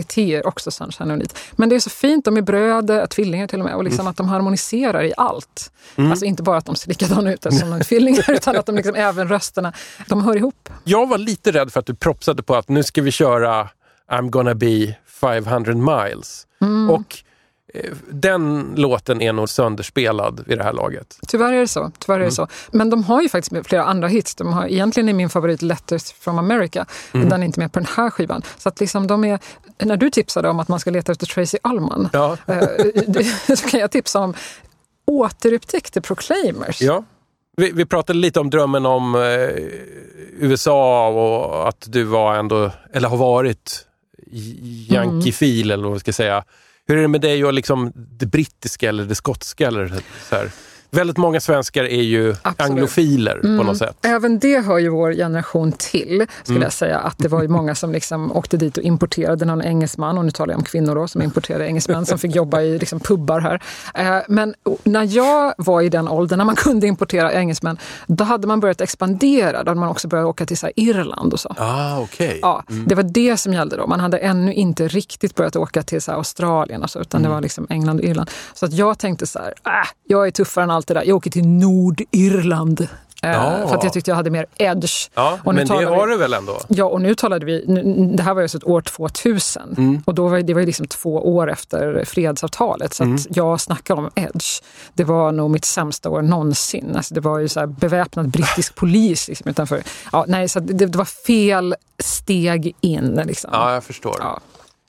också, 0.44 0.70
Sunshine 0.70 1.10
och 1.10 1.18
Leith. 1.18 1.34
Men 1.52 1.68
det 1.68 1.74
är 1.74 1.80
så 1.80 1.90
fint, 1.90 2.24
de 2.24 2.36
är 2.36 2.42
bröder, 2.42 3.06
tvillingar 3.06 3.46
till 3.46 3.58
och 3.58 3.64
med, 3.64 3.74
och 3.74 3.84
liksom 3.84 4.06
att 4.06 4.16
de 4.16 4.28
harmoniserar 4.28 5.02
i 5.04 5.12
allt. 5.16 5.72
Alltså 5.96 6.24
inte 6.24 6.42
bara 6.42 6.56
att 6.56 6.66
de 6.66 6.76
ser 6.76 6.88
likadana 6.88 7.32
ut 7.32 7.42
som 7.42 7.70
de 7.70 7.72
är 7.72 7.84
tvillingar, 7.84 8.30
utan 8.34 8.56
att 8.56 8.66
de 8.66 8.76
liksom, 8.76 8.94
även 8.94 9.28
rösterna, 9.28 9.72
de 10.08 10.24
hör 10.24 10.36
ihop. 10.36 10.68
Jag 10.84 11.08
var 11.08 11.18
lite 11.18 11.52
rädd 11.52 11.72
för 11.72 11.80
att 11.80 11.86
du 11.86 11.94
propsade 11.94 12.42
på 12.42 12.56
att 12.56 12.68
nu 12.68 12.82
ska 12.82 13.02
vi 13.02 13.10
köra 13.10 13.68
I'm 14.10 14.30
gonna 14.30 14.54
be 14.54 14.96
500 15.06 15.74
miles. 15.74 16.46
Mm. 16.60 16.90
Och 16.90 17.00
eh, 17.00 17.33
den 18.10 18.74
låten 18.76 19.22
är 19.22 19.32
nog 19.32 19.48
sönderspelad 19.48 20.44
vid 20.46 20.58
det 20.58 20.64
här 20.64 20.72
laget. 20.72 21.18
Tyvärr 21.28 21.52
är 21.52 21.60
det 21.60 21.68
så. 21.68 21.92
Tyvärr 21.98 22.20
är 22.20 22.24
det 22.24 22.30
så. 22.30 22.48
Men 22.70 22.90
de 22.90 23.04
har 23.04 23.22
ju 23.22 23.28
faktiskt 23.28 23.66
flera 23.66 23.84
andra 23.84 24.08
hits. 24.08 24.34
De 24.34 24.52
har, 24.52 24.66
egentligen 24.66 25.08
är 25.08 25.12
min 25.12 25.30
favorit 25.30 25.62
Letters 25.62 26.12
from 26.12 26.38
America. 26.38 26.86
Men 27.12 27.28
den 27.28 27.42
är 27.42 27.46
inte 27.46 27.60
med 27.60 27.72
på 27.72 27.78
den 27.78 27.88
här 27.96 28.10
skivan. 28.10 28.42
Så 28.58 28.68
att 28.68 28.80
liksom 28.80 29.06
de 29.06 29.24
är, 29.24 29.38
när 29.78 29.96
du 29.96 30.10
tipsade 30.10 30.48
om 30.48 30.60
att 30.60 30.68
man 30.68 30.80
ska 30.80 30.90
leta 30.90 31.12
efter 31.12 31.26
Tracy 31.26 31.58
Ullman 31.64 32.08
Ja. 32.12 32.36
eh, 32.46 33.56
så 33.56 33.68
kan 33.68 33.80
jag 33.80 33.90
tipsa 33.90 34.20
om 34.20 34.34
Återupptäck 35.06 35.90
The 35.90 36.00
Proclaimers. 36.00 36.80
Ja. 36.82 37.04
Vi, 37.56 37.70
vi 37.70 37.86
pratade 37.86 38.18
lite 38.18 38.40
om 38.40 38.50
drömmen 38.50 38.86
om 38.86 39.14
eh, 39.14 39.20
USA 40.38 41.08
och 41.08 41.68
att 41.68 41.86
du 41.88 42.04
var 42.04 42.34
ändå, 42.34 42.70
eller 42.92 43.08
har 43.08 43.16
varit 43.16 43.86
Yankee-fil 44.88 45.70
eller 45.70 45.82
vad 45.82 45.92
man 45.92 46.00
ska 46.00 46.12
säga. 46.12 46.44
Hur 46.86 46.96
är 46.96 47.02
det 47.02 47.08
med 47.08 47.20
dig 47.20 47.44
och 47.44 47.52
liksom 47.52 47.92
det 47.94 48.26
brittiska 48.26 48.88
eller 48.88 49.04
det 49.04 49.14
skotska? 49.14 49.66
Eller 49.66 49.88
så 50.28 50.36
här? 50.36 50.50
Väldigt 50.94 51.16
många 51.16 51.40
svenskar 51.40 51.84
är 51.84 52.02
ju 52.02 52.30
Absolut. 52.42 52.60
anglofiler 52.70 53.38
på 53.58 53.64
något 53.64 53.76
sätt. 53.78 53.96
Även 54.02 54.38
det 54.38 54.60
hör 54.60 54.78
ju 54.78 54.88
vår 54.88 55.12
generation 55.12 55.72
till, 55.72 56.26
skulle 56.42 56.56
Mm. 56.56 56.62
jag 56.62 56.72
säga. 56.72 56.98
Att 56.98 57.18
det 57.18 57.28
var 57.28 57.42
ju 57.42 57.48
många 57.48 57.74
som 57.74 57.92
liksom 57.92 58.32
åkte 58.36 58.56
dit 58.56 58.76
och 58.78 58.82
importerade 58.84 59.44
någon 59.44 59.62
engelsman, 59.62 60.18
och 60.18 60.24
nu 60.24 60.30
talar 60.30 60.52
jag 60.52 60.58
om 60.58 60.64
kvinnor 60.64 60.94
då, 60.94 61.08
som 61.08 61.22
importerade 61.22 61.66
engelsmän 61.66 62.06
som 62.06 62.18
fick 62.18 62.34
jobba 62.36 62.60
i 62.60 62.78
liksom 62.78 63.00
pubbar 63.00 63.40
här. 63.40 63.62
Eh, 63.94 64.22
Men 64.28 64.54
när 64.84 65.16
jag 65.16 65.54
var 65.58 65.80
i 65.82 65.88
den 65.88 66.08
åldern, 66.08 66.38
när 66.38 66.44
man 66.44 66.56
kunde 66.56 66.86
importera 66.86 67.32
engelsmän, 67.32 67.78
då 68.06 68.24
hade 68.24 68.46
man 68.46 68.60
börjat 68.60 68.80
expandera. 68.80 69.62
Då 69.62 69.70
hade 69.70 69.80
man 69.80 69.88
också 69.88 70.08
börjat 70.08 70.26
åka 70.26 70.46
till 70.46 70.58
så 70.58 70.70
Irland 70.76 71.32
och 71.32 71.40
så. 71.40 71.54
Ah, 71.58 71.98
okej. 72.00 72.38
Ja, 72.42 72.64
det 72.86 72.94
var 72.94 73.02
det 73.02 73.36
som 73.36 73.52
gällde 73.52 73.76
då. 73.76 73.86
Man 73.86 74.00
hade 74.00 74.18
ännu 74.18 74.54
inte 74.54 74.88
riktigt 74.88 75.34
börjat 75.34 75.56
åka 75.56 75.82
till 75.82 76.02
så 76.02 76.12
Australien 76.12 76.82
och 76.82 76.90
så, 76.90 77.00
utan 77.00 77.20
Mm. 77.20 77.30
det 77.30 77.34
var 77.34 77.40
liksom 77.42 77.66
England 77.70 77.98
och 77.98 78.04
Irland. 78.04 78.30
Så 78.54 78.66
att 78.66 78.72
jag 78.72 78.98
tänkte 78.98 79.26
så 79.26 79.38
här, 79.38 79.54
äh, 79.66 79.88
jag 80.06 80.26
är 80.26 80.30
tuffare 80.30 80.64
än 80.64 80.70
allt 80.70 80.83
det 80.88 80.94
där. 80.94 81.04
Jag 81.04 81.16
åker 81.16 81.30
till 81.30 81.46
Nordirland. 81.48 82.80
Eh, 82.80 82.86
Ja. 83.30 83.68
För 83.68 83.76
att 83.76 83.84
jag 83.84 83.92
tyckte 83.92 84.10
jag 84.10 84.16
hade 84.16 84.30
mer 84.30 84.46
edge. 84.56 85.10
Ja, 85.14 85.38
Och 85.44 85.54
nu 85.54 85.60
men 85.60 85.68
det 85.68 85.78
vi- 85.78 85.84
har 85.84 86.06
du 86.06 86.16
väl 86.16 86.32
ändå? 86.32 86.60
Ja, 86.68 86.84
och 86.84 87.00
nu 87.00 87.14
talade 87.14 87.46
vi, 87.46 87.64
nu, 87.68 88.10
det 88.16 88.22
här 88.22 88.34
var 88.34 88.42
ju 88.42 88.46
ett 88.46 88.64
år 88.64 88.80
2000 88.80 89.74
Mm. 89.78 90.02
och 90.06 90.14
då 90.14 90.28
var, 90.28 90.38
det 90.40 90.54
var 90.54 90.60
ju 90.60 90.66
liksom 90.66 90.86
två 90.86 91.34
år 91.34 91.50
efter 91.50 92.04
fredsavtalet. 92.06 92.94
Så 92.94 93.02
Mm. 93.04 93.14
att 93.16 93.36
jag 93.36 93.60
snackar 93.60 93.94
om 93.94 94.10
edge. 94.14 94.62
Det 94.94 95.04
var 95.04 95.32
nog 95.32 95.50
mitt 95.50 95.64
sämsta 95.64 96.10
år 96.10 96.22
någonsin. 96.22 96.92
Alltså 96.96 97.14
det 97.14 97.20
var 97.20 97.38
ju 97.38 97.48
så 97.48 97.60
här 97.60 97.66
beväpnad 97.66 98.28
brittisk 98.28 98.74
polis 98.80 99.28
liksom 99.28 99.50
utanför. 99.50 99.82
Ja, 100.12 100.24
nej, 100.28 100.48
så 100.48 100.60
det, 100.60 100.86
det 100.86 100.98
var 100.98 101.04
fel 101.04 101.74
steg 101.98 102.76
in. 102.80 103.20
Liksom. 103.26 103.50
Ja, 103.52 103.74
jag 103.74 103.84
förstår. 103.84 104.16
Ja. 104.20 104.40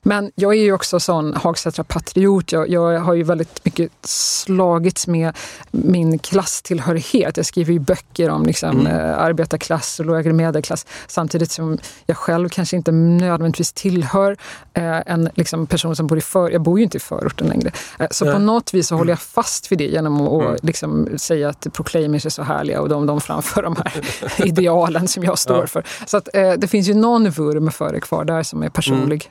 Men 0.06 0.32
jag 0.34 0.54
är 0.54 0.62
ju 0.62 0.72
också 0.72 1.00
sån 1.00 1.34
Hagsätra-patriot. 1.34 2.52
Jag, 2.52 2.68
jag 2.68 3.00
har 3.00 3.14
ju 3.14 3.22
väldigt 3.22 3.64
mycket 3.64 3.92
slagits 4.06 5.06
med 5.06 5.36
min 5.70 6.18
klasstillhörighet. 6.18 7.36
Jag 7.36 7.46
skriver 7.46 7.72
ju 7.72 7.78
böcker 7.78 8.30
om 8.30 8.46
liksom, 8.46 8.86
eh, 8.86 9.18
arbetarklass 9.18 10.00
och 10.00 10.06
lägre 10.06 10.32
medelklass 10.32 10.86
samtidigt 11.06 11.50
som 11.50 11.78
jag 12.06 12.16
själv 12.16 12.48
kanske 12.48 12.76
inte 12.76 12.92
nödvändigtvis 12.92 13.72
tillhör 13.72 14.36
eh, 14.74 15.00
en 15.06 15.30
liksom, 15.34 15.66
person 15.66 15.96
som 15.96 16.06
bor 16.06 16.18
i 16.18 16.20
för... 16.20 16.50
Jag 16.50 16.62
bor 16.62 16.78
ju 16.78 16.84
inte 16.84 16.96
i 16.96 17.00
förorten 17.00 17.46
längre. 17.46 17.70
Eh, 17.98 18.06
så 18.10 18.32
på 18.32 18.38
något 18.38 18.74
vis 18.74 18.88
så 18.88 18.96
håller 18.96 19.12
jag 19.12 19.20
fast 19.20 19.72
vid 19.72 19.78
det 19.78 19.86
genom 19.86 20.20
att 20.20 20.28
och, 20.28 20.56
liksom, 20.62 21.08
säga 21.16 21.48
att 21.48 21.66
Proclaimers 21.72 22.26
är 22.26 22.30
så 22.30 22.42
härliga 22.42 22.80
och 22.80 22.88
de, 22.88 23.06
de 23.06 23.20
framför 23.20 23.62
de 23.62 23.76
här 23.76 23.92
idealen 24.46 25.08
som 25.08 25.24
jag 25.24 25.38
står 25.38 25.60
Ja. 25.60 25.66
för. 25.66 25.84
Så 26.06 26.16
att, 26.16 26.28
eh, 26.34 26.52
det 26.52 26.68
finns 26.68 26.88
ju 26.88 26.94
någon 26.94 27.30
vurm 27.30 27.70
för 27.70 27.92
det 27.92 28.00
kvar 28.00 28.24
där 28.24 28.42
som 28.42 28.62
är 28.62 28.68
personlig. 28.68 29.30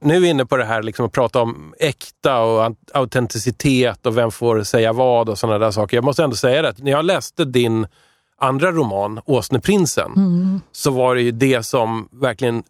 Nu 0.00 0.26
inne 0.26 0.46
på 0.46 0.56
det 0.56 0.64
här 0.64 0.82
liksom 0.82 1.06
att 1.06 1.12
prata 1.12 1.40
om 1.42 1.74
äkta 1.78 2.40
och 2.40 2.62
aut- 2.64 2.90
autenticitet 2.94 4.06
och 4.06 4.18
vem 4.18 4.30
får 4.30 4.62
säga 4.62 4.92
vad 4.92 5.28
och 5.28 5.38
sådana 5.38 5.58
där 5.58 5.70
saker. 5.70 5.96
Jag 5.96 6.04
måste 6.04 6.24
ändå 6.24 6.36
säga 6.36 6.62
det, 6.62 6.68
att 6.68 6.78
när 6.78 6.90
jag 6.90 7.04
läste 7.04 7.44
din 7.44 7.86
andra 8.40 8.72
roman, 8.72 9.20
Åsneprinsen, 9.24 10.10
så 10.72 10.90
var 10.90 11.14
det 11.14 11.22
ju 11.22 11.30
det 11.30 11.62
som 11.62 12.08
verkligen 12.12 12.62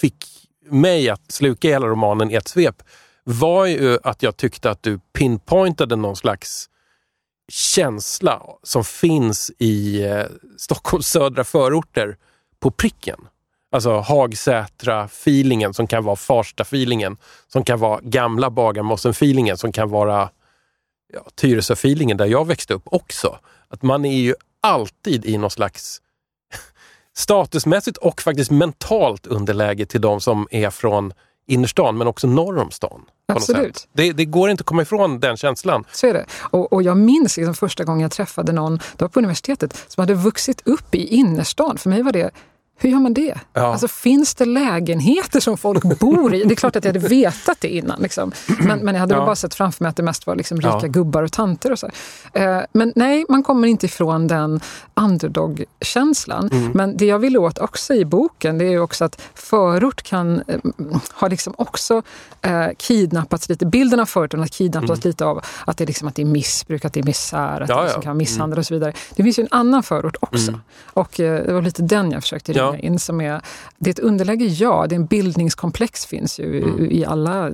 fick 0.00 0.24
mig 0.70 1.10
att 1.10 1.32
sluka 1.32 1.68
hela 1.68 1.86
romanen 1.86 2.30
i 2.30 2.34
ett 2.34 2.48
svep 2.48 2.82
var 3.24 3.66
ju 3.66 3.98
att 4.02 4.22
jag 4.22 4.36
tyckte 4.36 4.70
att 4.70 4.82
du 4.82 4.98
pinpointade 5.18 5.96
någon 5.96 6.16
slags 6.16 6.68
känsla 7.52 8.42
som 8.62 8.84
finns 8.84 9.50
i 9.58 10.04
eh, 10.04 10.22
Stockholms 10.58 11.08
södra 11.08 11.44
förorter 11.44 12.16
på 12.60 12.70
pricken. 12.70 13.18
Alltså 13.72 13.98
Hagsätra-feelingen 14.00 15.74
som 15.74 15.86
kan 15.86 16.04
vara 16.04 16.16
Farsta-feelingen, 16.16 17.16
som 17.48 17.64
kan 17.64 17.78
vara 17.78 18.00
gamla 18.02 18.50
Bagarmossen-feelingen, 18.50 19.56
som 19.56 19.72
kan 19.72 19.90
vara 19.90 20.30
ja, 21.12 21.20
Tyresö-feelingen 21.34 22.16
där 22.16 22.26
jag 22.26 22.46
växte 22.46 22.74
upp 22.74 22.82
också. 22.84 23.38
Att 23.68 23.82
man 23.82 24.04
är 24.04 24.18
ju 24.18 24.34
alltid 24.60 25.26
i 25.26 25.38
någon 25.38 25.50
slags 25.50 26.00
statusmässigt 27.16 27.96
och 27.96 28.22
faktiskt 28.22 28.50
mentalt 28.50 29.26
underläge 29.26 29.86
till 29.86 30.00
de 30.00 30.20
som 30.20 30.48
är 30.50 30.70
från 30.70 31.12
innerstan 31.46 31.98
men 31.98 32.06
också 32.06 32.26
norr 32.26 32.58
om 32.58 32.70
stan. 32.70 33.02
Absolut. 33.28 33.88
Det, 33.92 34.12
det 34.12 34.24
går 34.24 34.50
inte 34.50 34.62
att 34.62 34.66
komma 34.66 34.82
ifrån 34.82 35.20
den 35.20 35.36
känslan. 35.36 35.84
Så 35.92 36.06
är 36.06 36.14
det. 36.14 36.26
Och, 36.40 36.72
och 36.72 36.82
jag 36.82 36.96
minns 36.96 37.36
liksom 37.36 37.54
första 37.54 37.84
gången 37.84 38.00
jag 38.00 38.10
träffade 38.10 38.52
någon, 38.52 38.76
det 38.76 39.00
var 39.04 39.08
på 39.08 39.18
universitetet, 39.18 39.84
som 39.88 40.02
hade 40.02 40.14
vuxit 40.14 40.62
upp 40.64 40.94
i 40.94 41.06
innerstan. 41.06 41.78
För 41.78 41.90
mig 41.90 42.02
var 42.02 42.12
det, 42.12 42.30
hur 42.78 42.90
gör 42.90 42.98
man 42.98 43.14
det? 43.14 43.34
Ja. 43.52 43.60
Alltså, 43.72 43.88
finns 43.88 44.34
det 44.34 44.44
lägenheter 44.44 45.40
som 45.40 45.56
folk 45.58 45.98
bor 45.98 46.34
i? 46.34 46.42
Det 46.44 46.54
är 46.54 46.56
klart 46.56 46.76
att 46.76 46.84
jag 46.84 46.94
hade 46.94 47.08
vetat 47.08 47.56
det 47.60 47.68
innan. 47.68 48.00
Liksom. 48.00 48.32
Men, 48.58 48.78
men 48.78 48.94
jag 48.94 49.00
hade 49.00 49.14
Ja. 49.14 49.26
bara 49.26 49.36
sett 49.36 49.54
framför 49.54 49.84
mig 49.84 49.90
att 49.90 49.96
det 49.96 50.02
mest 50.02 50.26
var 50.26 50.34
liksom 50.36 50.56
rika 50.60 50.78
Ja. 50.82 50.88
gubbar 50.88 51.22
och 51.22 51.32
tanter. 51.32 51.72
Och 51.72 51.78
så. 51.78 51.90
Eh, 52.32 52.60
men 52.72 52.92
nej, 52.96 53.24
man 53.28 53.42
kommer 53.42 53.68
inte 53.68 53.86
ifrån 53.86 54.26
den 54.26 54.60
underdog-känslan. 54.94 56.48
Mm. 56.52 56.70
Men 56.74 56.96
det 56.96 57.06
jag 57.06 57.18
vill 57.18 57.36
åt 57.38 57.58
också 57.58 57.94
i 57.94 58.04
boken, 58.04 58.58
det 58.58 58.64
är 58.64 58.78
också 58.80 59.04
att 59.04 59.20
förort 59.34 60.02
kan 60.02 60.42
eh, 60.48 60.60
ha 61.14 61.28
liksom 61.28 61.54
också 61.58 62.02
eh, 62.42 62.66
kidnappats 62.78 63.48
lite. 63.48 63.66
Bilden 63.66 64.00
av 64.00 64.06
förorten 64.06 64.40
har 64.40 64.46
kidnappats 64.46 65.04
lite 65.04 65.24
av 65.24 65.40
att 65.64 65.76
det, 65.76 65.84
är 65.84 65.86
liksom, 65.86 66.08
att 66.08 66.14
det 66.14 66.22
är 66.22 66.26
missbruk, 66.26 66.84
att 66.84 66.92
det 66.92 67.00
är 67.00 67.04
misär, 67.04 67.60
att 67.60 67.66
Mm. 67.66 67.76
Ja, 67.76 67.76
det 67.76 67.82
liksom 67.84 68.02
kan 68.02 68.10
vara 68.10 68.18
misshandel 68.18 68.58
och 68.58 68.66
så 68.66 68.74
vidare. 68.74 68.92
Det 69.16 69.22
finns 69.22 69.38
ju 69.38 69.42
en 69.42 69.48
annan 69.50 69.82
förort 69.82 70.16
också. 70.20 70.60
Och 70.84 71.20
eh, 71.20 71.46
det 71.46 71.52
var 71.52 71.62
lite 71.62 71.82
den 71.82 72.10
jag 72.12 72.22
försökte 72.22 72.52
Ja. 72.66 72.78
in. 72.78 72.98
Som 72.98 73.20
är, 73.20 73.40
det 73.78 73.90
är 73.90 73.92
ett 73.92 73.98
underläge, 73.98 74.44
ja. 74.46 74.86
Det 74.88 74.94
är 74.94 74.96
en 74.96 75.06
bildningskomplex 75.06 76.06
finns 76.06 76.38
ju 76.38 76.62
Mm. 76.62 76.90
i 76.90 77.04
alla 77.04 77.52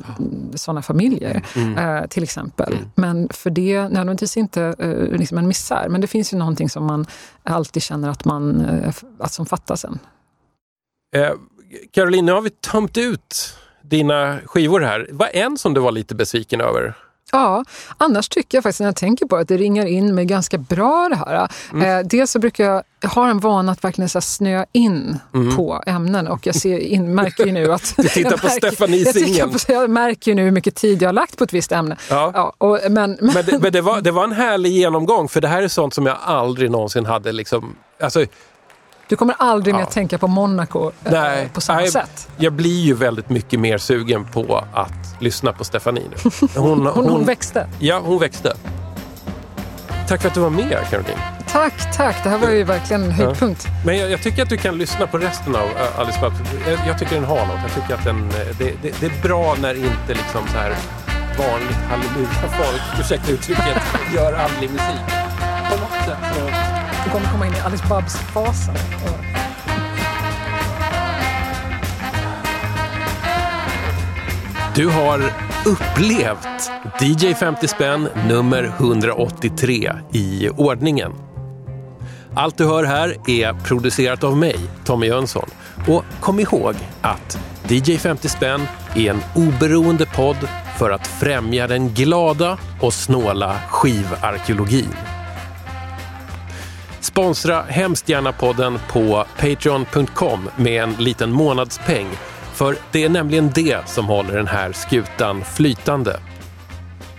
sådana 0.54 0.82
familjer, 0.82 1.42
eh, 1.78 2.06
till 2.06 2.22
exempel. 2.22 2.72
Mm. 2.72 2.84
Men 2.94 3.28
för 3.28 3.50
det 3.50 3.82
nödvändigtvis 3.88 4.36
inte 4.36 4.74
eh, 4.78 5.18
liksom 5.18 5.38
en 5.38 5.48
misär. 5.48 5.88
Men 5.88 6.00
det 6.00 6.06
finns 6.06 6.32
ju 6.32 6.36
någonting 6.36 6.68
som 6.68 6.84
man 6.86 7.06
alltid 7.42 7.82
känner 7.82 8.08
att 8.08 8.24
man 8.24 8.60
eh, 8.64 8.94
att 9.18 9.32
som 9.32 9.46
fattas 9.46 9.84
en. 9.84 9.98
Eh, 11.16 11.30
Caroline, 11.90 12.26
nu 12.26 12.32
har 12.32 12.40
vi 12.40 12.50
tömt 12.50 12.98
ut 12.98 13.56
dina 13.82 14.38
skivor 14.44 14.80
här. 14.80 15.08
Vad 15.12 15.28
en 15.32 15.58
som 15.58 15.74
du 15.74 15.80
var 15.80 15.92
lite 15.92 16.14
besviken 16.14 16.60
över? 16.60 16.94
Ja, 17.33 17.64
annars 17.99 18.29
tycker 18.29 18.59
jag 18.59 18.62
faktiskt 18.62 18.81
när 18.81 18.87
jag 18.87 18.97
tänker 18.97 19.27
på 19.27 19.37
det 19.37 19.43
att 19.43 19.49
det 19.49 19.57
ringar 19.57 19.87
in 19.87 20.14
mig 20.14 20.25
ganska 20.25 20.59
bra 20.59 21.09
det 21.09 21.16
här. 21.16 21.49
Mm. 21.73 21.99
Eh, 21.99 22.07
dels 22.07 22.31
så 22.31 22.39
brukar 22.39 22.64
jag, 22.64 22.83
jag 23.01 23.09
har 23.09 23.29
en 23.29 23.41
vana 23.41 23.73
att 23.73 23.85
verkligen 23.85 24.09
så 24.09 24.20
snöa 24.20 24.66
in 24.73 25.18
på 25.57 25.83
ämnen 25.87 26.29
och 26.29 26.47
jag 26.47 26.55
ser 26.55 26.79
in, 26.79 27.14
märker 27.14 27.47
ju 27.47 27.53
nu 27.53 27.73
att... 27.73 27.99
Mm. 27.99 28.03
Du 28.03 28.09
tittar 28.09 28.31
jag 28.31 28.41
på 28.41 28.49
Stephanie 28.49 29.01
jag, 29.05 29.14
tittar 29.14 29.27
Singen. 29.27 29.51
på- 29.51 29.59
jag 29.73 29.91
märker 29.91 30.31
ju 30.31 30.35
nu 30.35 30.43
hur 30.45 30.51
mycket 30.51 30.75
tid 30.75 31.03
jag 31.03 31.09
har 31.09 31.12
lagt 31.12 31.39
på 31.39 31.45
ett 31.45 31.53
visst 31.53 31.73
ämne. 31.73 31.97
Ja. 32.11 32.55
och, 32.59 32.79
men, 32.91 32.91
men, 33.20 33.35
Men, 33.35 33.45
det, 33.47 33.59
men 33.59 33.73
det, 33.73 33.81
var, 33.81 34.01
det 34.01 34.11
var 34.11 34.25
en 34.25 34.33
härlig 34.33 34.70
genomgång, 34.73 35.29
för 35.29 35.41
det 35.41 35.49
här 35.49 35.62
är 35.62 35.68
sånt 35.68 35.95
som 35.95 36.07
jag 36.07 36.16
aldrig 36.25 36.70
någonsin 36.70 37.07
hade 37.07 37.33
liksom... 37.33 37.77
Alltså, 38.01 38.25
du 39.12 39.16
kommer 39.16 39.34
aldrig 39.38 39.74
mer 39.74 39.80
Ja. 39.80 39.86
att 39.86 39.92
tänka 39.92 40.18
på 40.18 40.26
Monaco 40.26 40.92
eh, 41.04 41.12
nej, 41.12 41.48
på 41.52 41.60
samma 41.60 41.80
nej, 41.80 41.90
sätt. 41.90 42.28
Jag 42.36 42.52
blir 42.52 42.80
ju 42.80 42.94
väldigt 42.94 43.30
mycket 43.30 43.60
mer 43.60 43.78
sugen 43.78 44.24
på 44.24 44.64
att 44.72 45.16
lyssna 45.20 45.52
på 45.52 45.64
Stephanie 45.64 46.04
nu. 46.10 46.30
Hon, 46.56 46.86
Hon, 46.94 47.08
hon 47.08 47.24
växte. 47.24 47.66
Ja, 47.78 48.00
hon 48.04 48.18
växte. 48.18 48.56
Tack 50.08 50.20
för 50.20 50.28
att 50.28 50.34
du 50.34 50.40
var 50.40 50.50
med, 50.50 50.78
Caroline. 50.90 51.18
Tack, 51.48 51.96
tack. 51.96 52.24
Det 52.24 52.28
här 52.28 52.38
var 52.38 52.50
ju 52.50 52.64
verkligen 52.64 53.02
en 53.02 53.10
höjdpunkt. 53.10 53.66
Men 53.86 53.98
jag, 53.98 54.10
jag 54.10 54.22
tycker 54.22 54.42
att 54.42 54.48
du 54.48 54.56
kan 54.56 54.78
lyssna 54.78 55.06
på 55.06 55.18
resten 55.18 55.56
av 55.56 55.62
uh, 55.66 55.98
Alice 56.00 56.20
Babs. 56.20 56.36
Jag, 56.68 56.78
jag 56.86 56.98
tycker 56.98 57.14
den 57.14 57.24
har 57.24 57.46
något. 57.46 57.60
Jag 57.62 57.74
tycker 57.82 57.94
att 57.94 58.04
den, 58.04 58.30
eh, 58.30 58.56
det, 58.58 58.72
det, 58.82 59.00
det 59.00 59.06
är 59.06 59.22
bra 59.22 59.56
när 59.60 59.74
inte 59.74 60.08
liksom 60.08 60.48
så 60.52 60.58
här 60.58 60.76
vanligt 61.38 61.78
halleluja-folk, 61.90 63.00
ursäkta 63.00 63.32
uttrycket, 63.32 63.82
gör 64.14 64.32
andlig 64.32 64.70
musik. 64.70 65.02
På 65.70 65.76
något 65.76 66.06
sätt 66.06 66.36
så... 66.36 66.72
Kommer 67.12 67.26
komma 67.26 67.46
in 67.46 67.52
i 67.52 67.58
Alice 67.58 67.84
Babs-fasen. 67.88 68.74
Du 74.74 74.88
har 74.88 75.32
upplevt 75.66 76.70
DJ 77.00 77.34
50 77.34 77.68
spänn 77.68 78.08
nummer 78.28 78.64
183 78.78 79.92
i 80.12 80.48
ordningen. 80.48 81.12
Allt 82.34 82.58
du 82.58 82.64
hör 82.64 82.84
här 82.84 83.16
är 83.26 83.52
producerat 83.52 84.24
av 84.24 84.36
mig, 84.36 84.56
Tommy 84.84 85.06
Jönsson. 85.06 85.48
Och 85.88 86.04
kom 86.20 86.40
ihåg 86.40 86.74
att 87.00 87.38
DJ 87.68 87.96
50 87.96 88.28
spänn 88.28 88.60
är 88.94 89.10
en 89.10 89.20
oberoende 89.34 90.06
podd 90.06 90.48
för 90.78 90.90
att 90.90 91.06
främja 91.06 91.66
den 91.66 91.88
glada 91.88 92.58
och 92.80 92.94
snåla 92.94 93.60
skivarkeologin. 93.68 95.11
Sponsra 97.12 97.62
hemskt 97.62 98.08
gärna 98.08 98.32
podden 98.32 98.78
på 98.88 99.24
patreon.com 99.38 100.50
med 100.56 100.82
en 100.82 100.92
liten 100.92 101.32
månadspeng. 101.32 102.08
För 102.52 102.76
det 102.92 103.04
är 103.04 103.08
nämligen 103.08 103.50
det 103.54 103.88
som 103.88 104.06
håller 104.06 104.36
den 104.36 104.46
här 104.46 104.72
skutan 104.72 105.44
flytande. 105.44 106.20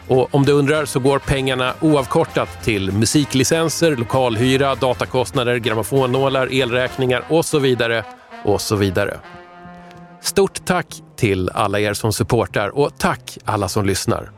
Och 0.08 0.36
om 0.36 0.46
du 0.46 0.52
undrar 0.52 0.86
så 0.86 1.00
går 1.00 1.20
pengarna 1.20 1.74
oavkortat 1.82 2.64
till 2.64 2.92
musiklicenser, 2.92 3.96
lokalhyra, 3.96 4.76
datakostnader, 4.76 5.58
grammofonnålar, 5.58 6.54
elräkningar 6.54 7.24
och 7.30 7.46
så 7.46 7.60
vidare 7.60 8.06
och 8.46 8.62
så 8.62 8.76
vidare. 8.76 9.20
Stort 10.22 10.66
tack 10.66 10.88
till 11.18 11.50
alla 11.50 11.80
er 11.80 11.94
som 11.94 12.14
supportar 12.14 12.70
och 12.70 12.98
tack 12.98 13.38
alla 13.46 13.68
som 13.68 13.86
lyssnar. 13.86 14.32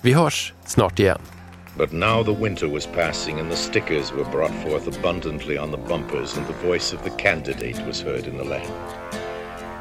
Vi 0.00 0.12
hörs 0.12 0.52
snart 0.64 0.98
igen. 0.98 1.18
But 1.76 1.92
now 1.92 2.22
the 2.22 2.32
winter 2.32 2.70
was 2.70 2.86
passing, 2.86 3.38
and 3.38 3.52
the 3.52 3.56
stickers 3.56 4.10
were 4.10 4.24
brought 4.24 4.54
forth 4.62 4.86
abundantly 4.86 5.58
on 5.58 5.70
the 5.70 5.76
bumpers, 5.76 6.34
and 6.34 6.46
the 6.46 6.54
voice 6.54 6.94
of 6.94 7.04
the 7.04 7.10
candidate 7.10 7.84
was 7.86 8.00
heard 8.00 8.26
in 8.26 8.38
the 8.38 8.44
land. 8.44 8.72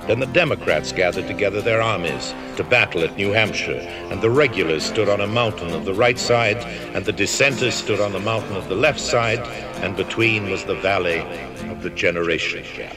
Then 0.06 0.20
the 0.20 0.28
Democrats 0.28 0.92
gathered 0.92 1.26
together 1.26 1.62
their 1.62 1.82
armies 1.82 2.36
to 2.58 2.66
battle 2.66 3.02
at 3.04 3.16
New 3.16 3.32
Hampshire, 3.32 3.80
and 4.12 4.22
the 4.22 4.30
regulars 4.30 4.86
stood 4.86 5.08
on 5.08 5.22
a 5.22 5.28
mountain 5.28 5.74
of 5.74 5.86
the 5.86 5.94
right 5.94 6.20
side, 6.20 6.58
and 6.94 7.06
the 7.06 7.14
dissenters 7.14 7.74
stood 7.74 8.02
on 8.02 8.12
the 8.12 8.20
mountain 8.20 8.58
of 8.58 8.68
the 8.68 8.76
left 8.76 9.00
side, 9.00 9.40
and 9.82 9.96
between 9.96 10.52
was 10.52 10.66
the 10.66 10.76
valley 10.76 11.22
of 11.70 11.82
the 11.82 11.90
generation 11.90 12.66
gap. 12.76 12.96